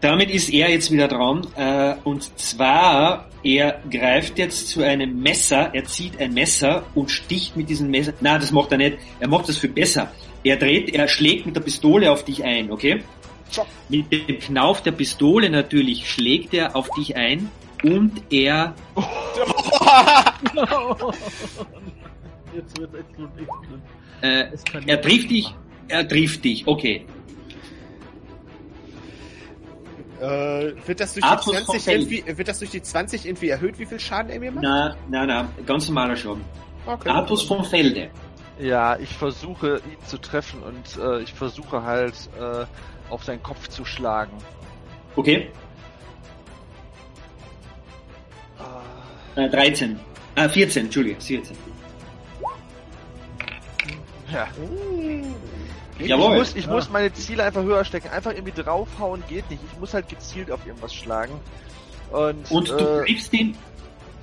damit 0.00 0.30
ist 0.30 0.50
er 0.50 0.70
jetzt 0.70 0.90
wieder 0.90 1.08
dran. 1.08 1.46
Äh, 1.56 1.94
und 2.04 2.38
zwar, 2.38 3.28
er 3.42 3.80
greift 3.90 4.38
jetzt 4.38 4.68
zu 4.68 4.82
einem 4.82 5.20
Messer, 5.20 5.70
er 5.74 5.84
zieht 5.84 6.20
ein 6.20 6.34
Messer 6.34 6.84
und 6.94 7.10
sticht 7.10 7.56
mit 7.56 7.68
diesem 7.68 7.90
Messer. 7.90 8.12
Nein, 8.20 8.40
das 8.40 8.52
macht 8.52 8.72
er 8.72 8.78
nicht. 8.78 8.98
Er 9.20 9.28
macht 9.28 9.48
das 9.48 9.58
viel 9.58 9.70
besser. 9.70 10.12
Er 10.44 10.56
dreht, 10.56 10.94
er 10.94 11.08
schlägt 11.08 11.46
mit 11.46 11.56
der 11.56 11.60
Pistole 11.60 12.10
auf 12.10 12.24
dich 12.24 12.44
ein, 12.44 12.70
okay? 12.70 13.02
Mit 13.88 14.12
dem 14.12 14.38
Knauf 14.38 14.82
der 14.82 14.92
Pistole 14.92 15.50
natürlich 15.50 16.08
schlägt 16.10 16.54
er 16.54 16.76
auf 16.76 16.90
dich 16.90 17.16
ein 17.16 17.48
und 17.82 18.12
er 18.30 18.74
Jetzt 22.54 22.78
wird 22.80 22.94
es 22.94 23.00
explodiert. 23.00 23.48
äh, 24.22 24.44
er 24.86 25.00
trifft 25.00 25.30
dich, 25.30 25.54
er 25.88 26.08
trifft 26.08 26.44
dich, 26.44 26.66
okay. 26.66 27.04
Äh, 30.20 30.74
wird 30.86 31.00
das 31.00 31.14
durch 31.14 31.24
Artus 31.24 31.52
die 31.52 31.64
von 31.64 31.64
20 31.78 31.82
Feld. 31.84 32.00
irgendwie, 32.12 32.38
wird 32.38 32.48
das 32.48 32.58
durch 32.58 32.70
die 32.70 32.82
20 32.82 33.26
irgendwie 33.26 33.48
erhöht, 33.48 33.78
wie 33.78 33.86
viel 33.86 34.00
Schaden 34.00 34.30
er 34.30 34.40
mir 34.40 34.50
macht? 34.52 34.62
Na, 34.64 34.96
na, 35.08 35.26
na, 35.26 35.48
ganz 35.66 35.88
normaler 35.88 36.16
Schaden. 36.16 36.44
Okay. 36.86 37.08
Artus 37.08 37.42
vom 37.42 37.64
Felde. 37.64 38.10
Ja, 38.58 38.96
ich 38.98 39.12
versuche 39.14 39.76
ihn 39.84 40.06
zu 40.06 40.18
treffen 40.18 40.62
und 40.62 40.98
äh, 41.02 41.20
ich 41.22 41.32
versuche 41.34 41.82
halt 41.82 42.14
äh, 42.40 42.64
auf 43.10 43.24
seinen 43.24 43.42
Kopf 43.42 43.68
zu 43.68 43.84
schlagen. 43.84 44.32
Okay, 45.16 45.50
Ah, 48.58 49.40
äh, 49.40 49.48
13. 49.50 49.98
Ah, 50.36 50.48
14, 50.48 50.84
Entschuldige, 50.86 51.20
14. 51.20 51.56
ja. 54.32 54.48
Ich 55.98 56.08
Jawohl. 56.08 56.36
muss, 56.36 56.54
ich 56.54 56.66
Ja. 56.66 56.72
muss 56.72 56.90
meine 56.90 57.12
Ziele 57.12 57.44
einfach 57.44 57.62
höher 57.62 57.84
stecken. 57.84 58.08
Einfach 58.10 58.32
irgendwie 58.32 58.60
draufhauen 58.60 59.22
geht 59.28 59.48
nicht. 59.50 59.62
Ich 59.72 59.78
muss 59.80 59.94
halt 59.94 60.08
gezielt 60.08 60.50
auf 60.50 60.66
irgendwas 60.66 60.94
schlagen. 60.94 61.32
Und, 62.10 62.50
Und 62.50 62.68
du 62.68 62.74
äh, 62.76 63.04
triffst 63.06 63.32
ihn, 63.32 63.56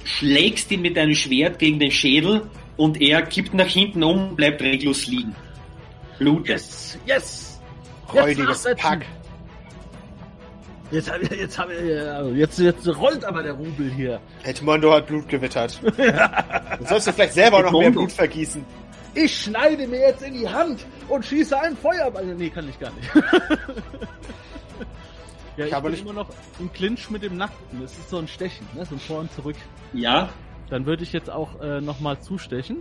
schlägst 0.04 0.72
ihn 0.72 0.82
mit 0.82 0.96
deinem 0.98 1.16
Schwert 1.16 1.60
gegen 1.60 1.80
den 1.80 1.92
Schädel 1.92 2.44
und 2.78 3.02
er 3.02 3.22
kippt 3.24 3.54
nach 3.54 3.68
hinten 3.68 4.04
um 4.04 4.30
und 4.30 4.36
bleibt 4.36 4.62
reglos 4.62 5.08
liegen. 5.08 5.36
Blut. 6.20 6.48
Yes! 6.48 6.98
Yes! 7.06 7.60
Räudiges. 8.14 8.64
Pack. 8.78 9.06
Jetzt, 10.92 11.12
hab 11.12 11.24
jetzt, 11.32 11.58
hab 11.58 11.70
ja, 11.72 12.22
jetzt, 12.28 12.60
jetzt 12.60 12.88
rollt 12.88 13.26
aber 13.26 13.42
der 13.42 13.54
Rubel 13.54 13.92
hier. 13.96 14.20
Edmondo 14.44 14.94
hat 14.94 15.08
Blut 15.08 15.28
gewittert. 15.28 15.82
Dann 15.98 16.86
sollst 16.88 17.08
du 17.08 17.14
vielleicht 17.14 17.34
selber 17.34 17.64
noch 17.64 17.72
mehr 17.72 17.88
Edmondo. 17.88 18.02
Blut 18.02 18.12
vergießen. 18.12 18.64
Ich 19.16 19.42
schneide 19.44 19.88
mir 19.88 20.00
jetzt 20.00 20.24
in 20.24 20.34
die 20.34 20.48
Hand 20.50 20.86
und 21.08 21.24
schieße 21.26 21.60
einen 21.60 21.78
Feuerball. 21.78 22.26
Nee, 22.26 22.50
kann 22.50 22.68
ich 22.68 22.80
gar 22.80 22.92
nicht. 22.94 23.10
ja, 25.58 25.66
ich, 25.68 25.74
habe 25.74 25.84
bin 25.84 25.92
nicht- 25.92 26.02
immer 26.02 26.14
noch 26.14 26.30
im 26.60 26.72
Clinch 26.74 27.10
mit 27.12 27.22
dem 27.24 27.38
Nackten. 27.38 27.82
Das 27.82 27.98
ist 27.98 28.10
so 28.10 28.18
ein 28.18 28.28
Stechen, 28.28 28.66
ne? 28.76 28.86
so 28.86 28.96
ein 28.96 29.00
Vor 29.00 29.20
und 29.20 29.32
Zurück. 29.34 29.56
Ja, 29.94 30.30
Dann 30.70 30.86
würde 30.88 31.04
ich 31.04 31.14
jetzt 31.14 31.30
auch 31.30 31.62
äh, 31.62 31.80
nochmal 31.82 32.20
zustechen. 32.22 32.78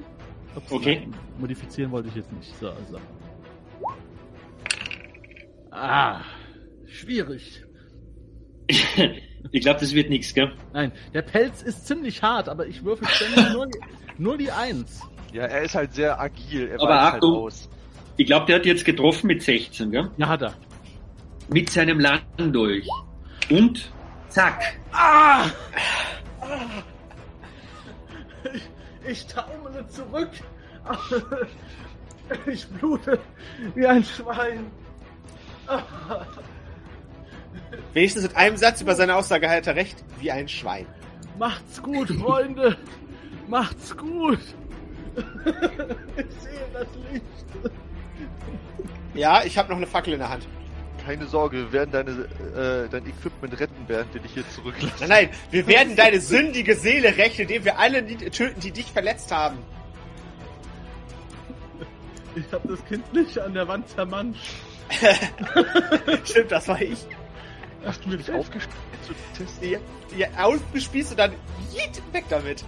Ups, 0.57 0.71
Okay. 0.73 1.01
nein, 1.01 1.15
Modifizieren 1.39 1.91
wollte 1.93 2.09
ich 2.09 2.15
jetzt 2.15 2.33
nicht. 2.33 2.55
So, 2.59 2.71
also. 2.71 2.99
Ah, 5.71 6.21
schwierig. 6.87 7.63
ich 8.69 9.63
glaube, 9.63 9.81
das 9.81 9.95
wird 9.95 10.09
nichts, 10.11 10.33
gell? 10.35 10.53
Nein, 10.73 10.93
der 11.15 11.23
Pelz 11.23 11.63
ist 11.63 11.87
ziemlich 11.87 12.23
hart, 12.23 12.49
aber 12.49 12.67
ich 12.67 12.85
würfel 12.85 13.07
ständig 13.09 13.53
nur, 13.53 13.69
nur 14.19 14.39
die 14.39 14.51
Eins. 14.51 15.01
Ja, 15.33 15.43
er 15.45 15.63
ist 15.63 15.75
halt 15.75 15.95
sehr 15.95 16.19
agil. 16.21 16.69
Er 16.69 16.81
Aber 16.81 16.89
weicht 16.91 17.03
halt 17.03 17.15
Achtung. 17.15 17.35
aus. 17.37 17.69
Ich 18.17 18.27
glaube, 18.27 18.47
der 18.47 18.57
hat 18.57 18.67
jetzt 18.67 18.85
getroffen 18.85 19.27
mit 19.27 19.43
16, 19.43 19.91
gell? 19.91 20.11
Ja, 20.17 20.29
hat 20.29 20.43
er. 20.43 20.55
Mit 21.49 21.71
seinem 21.71 21.99
Langdolch. 22.01 22.87
Und 23.51 23.91
zack. 24.29 24.77
Ah! 24.93 25.47
Ich, 28.55 28.63
ich 29.11 29.27
taumele 29.27 29.87
zurück. 29.89 30.31
Ich 32.47 32.67
blute 32.67 33.19
wie 33.75 33.87
ein 33.87 34.03
Schwein. 34.03 34.71
Wenigstens 37.93 38.23
mit 38.23 38.37
einem 38.37 38.57
Satz 38.57 38.81
über 38.81 38.95
seine 38.95 39.17
Aussage 39.17 39.51
hat 39.51 39.67
er 39.67 39.77
recht, 39.77 40.03
wie 40.19 40.31
ein 40.31 40.49
Schwein. 40.49 40.87
Macht's 41.39 41.83
gut, 41.83 42.09
Freunde. 42.09 42.77
Macht's 43.49 43.95
gut. 43.97 44.39
Ich 46.17 46.43
sehe 46.43 46.67
das 46.73 46.87
Licht. 47.11 47.25
Ja, 49.15 49.43
ich 49.45 49.59
habe 49.59 49.71
noch 49.71 49.77
eine 49.77 49.87
Fackel 49.87 50.13
in 50.13 50.19
der 50.19 50.29
Hand. 50.29 50.47
Keine 51.05 51.27
Sorge, 51.27 51.57
wir 51.57 51.73
werden 51.73 51.91
deine, 51.91 52.11
äh, 52.11 52.89
dein 52.89 53.07
Equipment 53.07 53.59
retten, 53.59 53.85
während 53.89 54.15
wir 54.15 54.21
dich 54.21 54.35
hier 54.35 54.49
zurücklassen. 54.51 54.97
Nein, 55.01 55.09
nein, 55.09 55.31
wir 55.51 55.67
werden 55.67 55.97
deine 55.97 56.21
sündige 56.21 56.77
Seele 56.77 57.17
rächen, 57.17 57.43
indem 57.43 57.65
wir 57.65 57.79
alle 57.79 58.03
die 58.03 58.17
töten, 58.17 58.61
die 58.61 58.71
dich 58.71 58.93
verletzt 58.93 59.33
haben. 59.33 59.59
Ich 62.35 62.51
hab 62.53 62.67
das 62.67 62.85
Kind 62.87 63.13
nicht 63.13 63.39
an 63.39 63.53
der 63.53 63.67
Wand 63.69 63.89
zermanscht. 63.89 64.53
Stimmt, 66.25 66.53
das 66.53 66.69
war 66.69 66.81
ich. 66.81 67.05
Hast 67.85 68.05
du 68.05 68.11
mir 68.11 68.17
nicht 68.17 68.31
testen? 69.37 69.59
Die, 69.61 69.79
die 70.15 70.27
aufgespießt 70.39 71.11
und 71.13 71.19
dann 71.19 71.33
jeet, 71.73 72.01
weg 72.13 72.25
damit. 72.29 72.65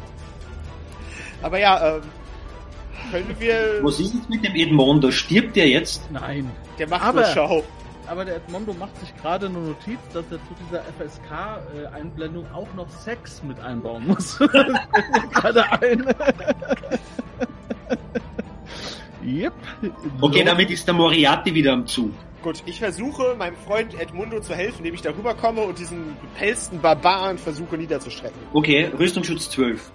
Aber 1.40 1.58
ja, 1.58 1.96
ähm, 1.96 2.02
können 3.10 3.34
wir... 3.38 3.80
Was 3.82 4.00
ist 4.00 4.14
jetzt 4.14 4.30
mit 4.30 4.44
dem 4.44 4.54
Edmondo? 4.54 5.10
Stirbt 5.10 5.56
der 5.56 5.68
jetzt? 5.68 6.10
Nein. 6.10 6.50
Der 6.78 6.88
macht 6.88 7.02
Aber- 7.02 7.24
Show. 7.26 7.64
Aber 8.06 8.24
der 8.26 8.36
Edmondo 8.36 8.74
macht 8.74 8.94
sich 9.00 9.16
gerade 9.16 9.46
eine 9.46 9.58
Notiz, 9.58 9.98
dass 10.12 10.24
er 10.30 10.36
zu 10.36 10.54
dieser 10.66 10.82
FSK-Einblendung 10.98 12.44
auch 12.52 12.68
noch 12.74 12.90
Sex 12.90 13.42
mit 13.42 13.58
einbauen 13.60 14.06
muss. 14.06 14.36
Das 14.38 14.50
fällt 14.50 14.68
mir 14.68 15.28
gerade 15.32 15.72
ein. 15.72 16.04
Yep. 19.26 19.54
Okay, 20.20 20.44
damit 20.44 20.70
ist 20.70 20.86
der 20.86 20.92
Moriarty 20.94 21.54
wieder 21.54 21.72
am 21.72 21.86
Zug. 21.86 22.10
Gut, 22.42 22.62
ich 22.66 22.78
versuche 22.78 23.34
meinem 23.38 23.56
Freund 23.56 23.98
Edmundo 23.98 24.38
zu 24.40 24.54
helfen, 24.54 24.78
indem 24.80 24.94
ich 24.94 25.00
darüber 25.00 25.32
komme 25.32 25.62
und 25.62 25.78
diesen 25.78 26.14
gepelzten 26.20 26.78
Barbaren 26.80 27.38
versuche 27.38 27.78
niederzustrecken. 27.78 28.38
Okay, 28.52 28.90
Rüstungsschutz 28.98 29.48
12. 29.48 29.90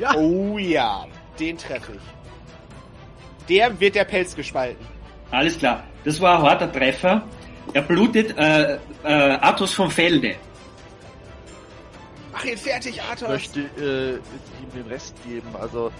Ja. 0.00 0.14
Oh 0.16 0.56
ja, 0.58 1.06
den 1.38 1.58
treffe 1.58 1.92
ich. 1.92 3.46
Der 3.48 3.78
wird 3.78 3.94
der 3.94 4.04
Pelz 4.04 4.34
gespalten. 4.34 4.84
Alles 5.30 5.58
klar. 5.58 5.84
Das 6.04 6.20
war 6.20 6.38
ein 6.38 6.42
harter 6.42 6.72
Treffer. 6.72 7.22
Er 7.74 7.82
blutet 7.82 8.36
äh, 8.38 8.74
äh, 8.74 8.78
Athos 9.04 9.74
vom 9.74 9.90
Felde. 9.90 10.36
Mach 12.32 12.44
ihn 12.44 12.56
fertig, 12.56 12.96
Ich 12.96 13.02
Athos! 13.02 13.28
möchte 13.28 13.60
äh, 13.60 14.14
ihm 14.62 14.70
den 14.74 14.86
Rest 14.88 15.14
geben. 15.24 15.48
Also 15.60 15.92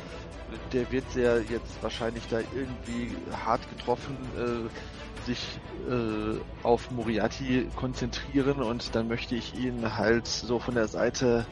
der 0.73 0.91
wird 0.93 1.05
ja 1.15 1.37
jetzt 1.39 1.83
wahrscheinlich 1.83 2.23
da 2.31 2.39
irgendwie 2.55 3.17
hart 3.45 3.61
getroffen 3.77 4.17
äh, 4.37 5.27
sich 5.27 5.39
äh, 5.89 6.39
auf 6.67 6.91
Moriarty 6.91 7.69
konzentrieren 7.77 8.63
und 8.63 8.95
dann 8.95 9.07
möchte 9.09 9.35
ich 9.35 9.55
ihn 9.55 9.97
halt 9.99 10.27
so 10.27 10.59
von 10.59 10.75
der 10.75 10.89
Seite 10.89 11.45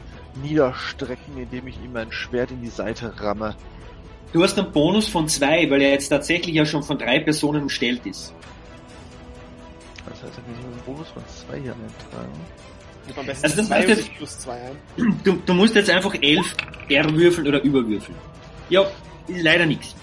niederstrecken, 0.43 1.37
indem 1.37 1.67
ich 1.67 1.77
ihm 1.83 1.95
ein 1.95 2.11
Schwert 2.11 2.49
in 2.51 2.61
die 2.61 2.69
Seite 2.69 3.13
ramme. 3.21 3.55
Du 4.33 4.43
hast 4.43 4.57
einen 4.59 4.71
Bonus 4.71 5.07
von 5.07 5.27
zwei, 5.27 5.69
weil 5.69 5.81
er 5.81 5.91
jetzt 5.91 6.09
tatsächlich 6.09 6.55
ja 6.55 6.65
schon 6.65 6.83
von 6.83 6.97
drei 6.97 7.19
Personen 7.19 7.63
umstellt 7.63 8.05
ist. 8.05 8.33
Das 10.07 10.23
heißt, 10.23 10.33
ich 10.39 10.55
muss 10.55 10.65
einen 10.65 10.81
Bonus 10.85 11.07
von 11.09 11.23
zwei 11.27 11.59
hier 11.59 11.73
eintragen. 11.73 12.39
Also 13.41 13.55
das 13.57 13.67
zwei 13.67 13.75
heißt 13.75 13.89
jetzt- 13.89 14.13
plus 14.15 14.39
zwei 14.39 14.53
ein. 14.97 15.19
Du, 15.23 15.33
du 15.45 15.53
musst 15.53 15.75
jetzt 15.75 15.89
einfach 15.89 16.13
elf 16.21 16.55
R 16.89 17.11
würfeln 17.15 17.47
oder 17.47 17.61
überwürfeln. 17.63 18.17
Ja, 18.69 18.85
ist 19.27 19.43
leider 19.43 19.65
nichts. 19.65 19.95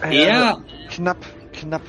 Er, 0.00 0.58
Knapp, 0.90 1.24
knapp. 1.52 1.82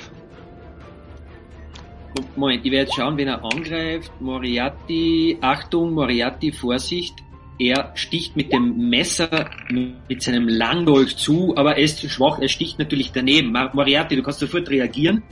Moment, 2.36 2.64
ich 2.64 2.72
werde 2.72 2.86
jetzt 2.86 2.96
schauen, 2.96 3.18
wen 3.18 3.28
er 3.28 3.44
angreift. 3.44 4.12
Moriarty, 4.20 5.38
Achtung, 5.42 5.94
Moriarty, 5.94 6.52
Vorsicht. 6.52 7.16
Er 7.60 7.92
sticht 7.96 8.36
mit 8.36 8.52
dem 8.52 8.90
Messer 8.90 9.50
mit 9.70 10.22
seinem 10.22 10.48
Langdolch 10.48 11.18
zu, 11.18 11.56
aber 11.56 11.78
er 11.78 11.84
ist 11.84 11.98
zu 11.98 12.10
schwach, 12.10 12.40
er 12.40 12.50
sticht 12.50 12.80
natürlich 12.80 13.12
daneben. 13.12 13.52
Moriarty, 13.52 14.16
du 14.16 14.24
kannst 14.24 14.40
sofort 14.40 14.70
reagieren. 14.70 15.24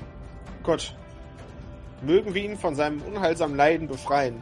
Gut. 0.63 0.93
Mögen 2.03 2.33
wir 2.33 2.43
ihn 2.43 2.57
von 2.57 2.75
seinem 2.75 3.01
unheilsamen 3.01 3.55
Leiden 3.55 3.87
befreien. 3.87 4.41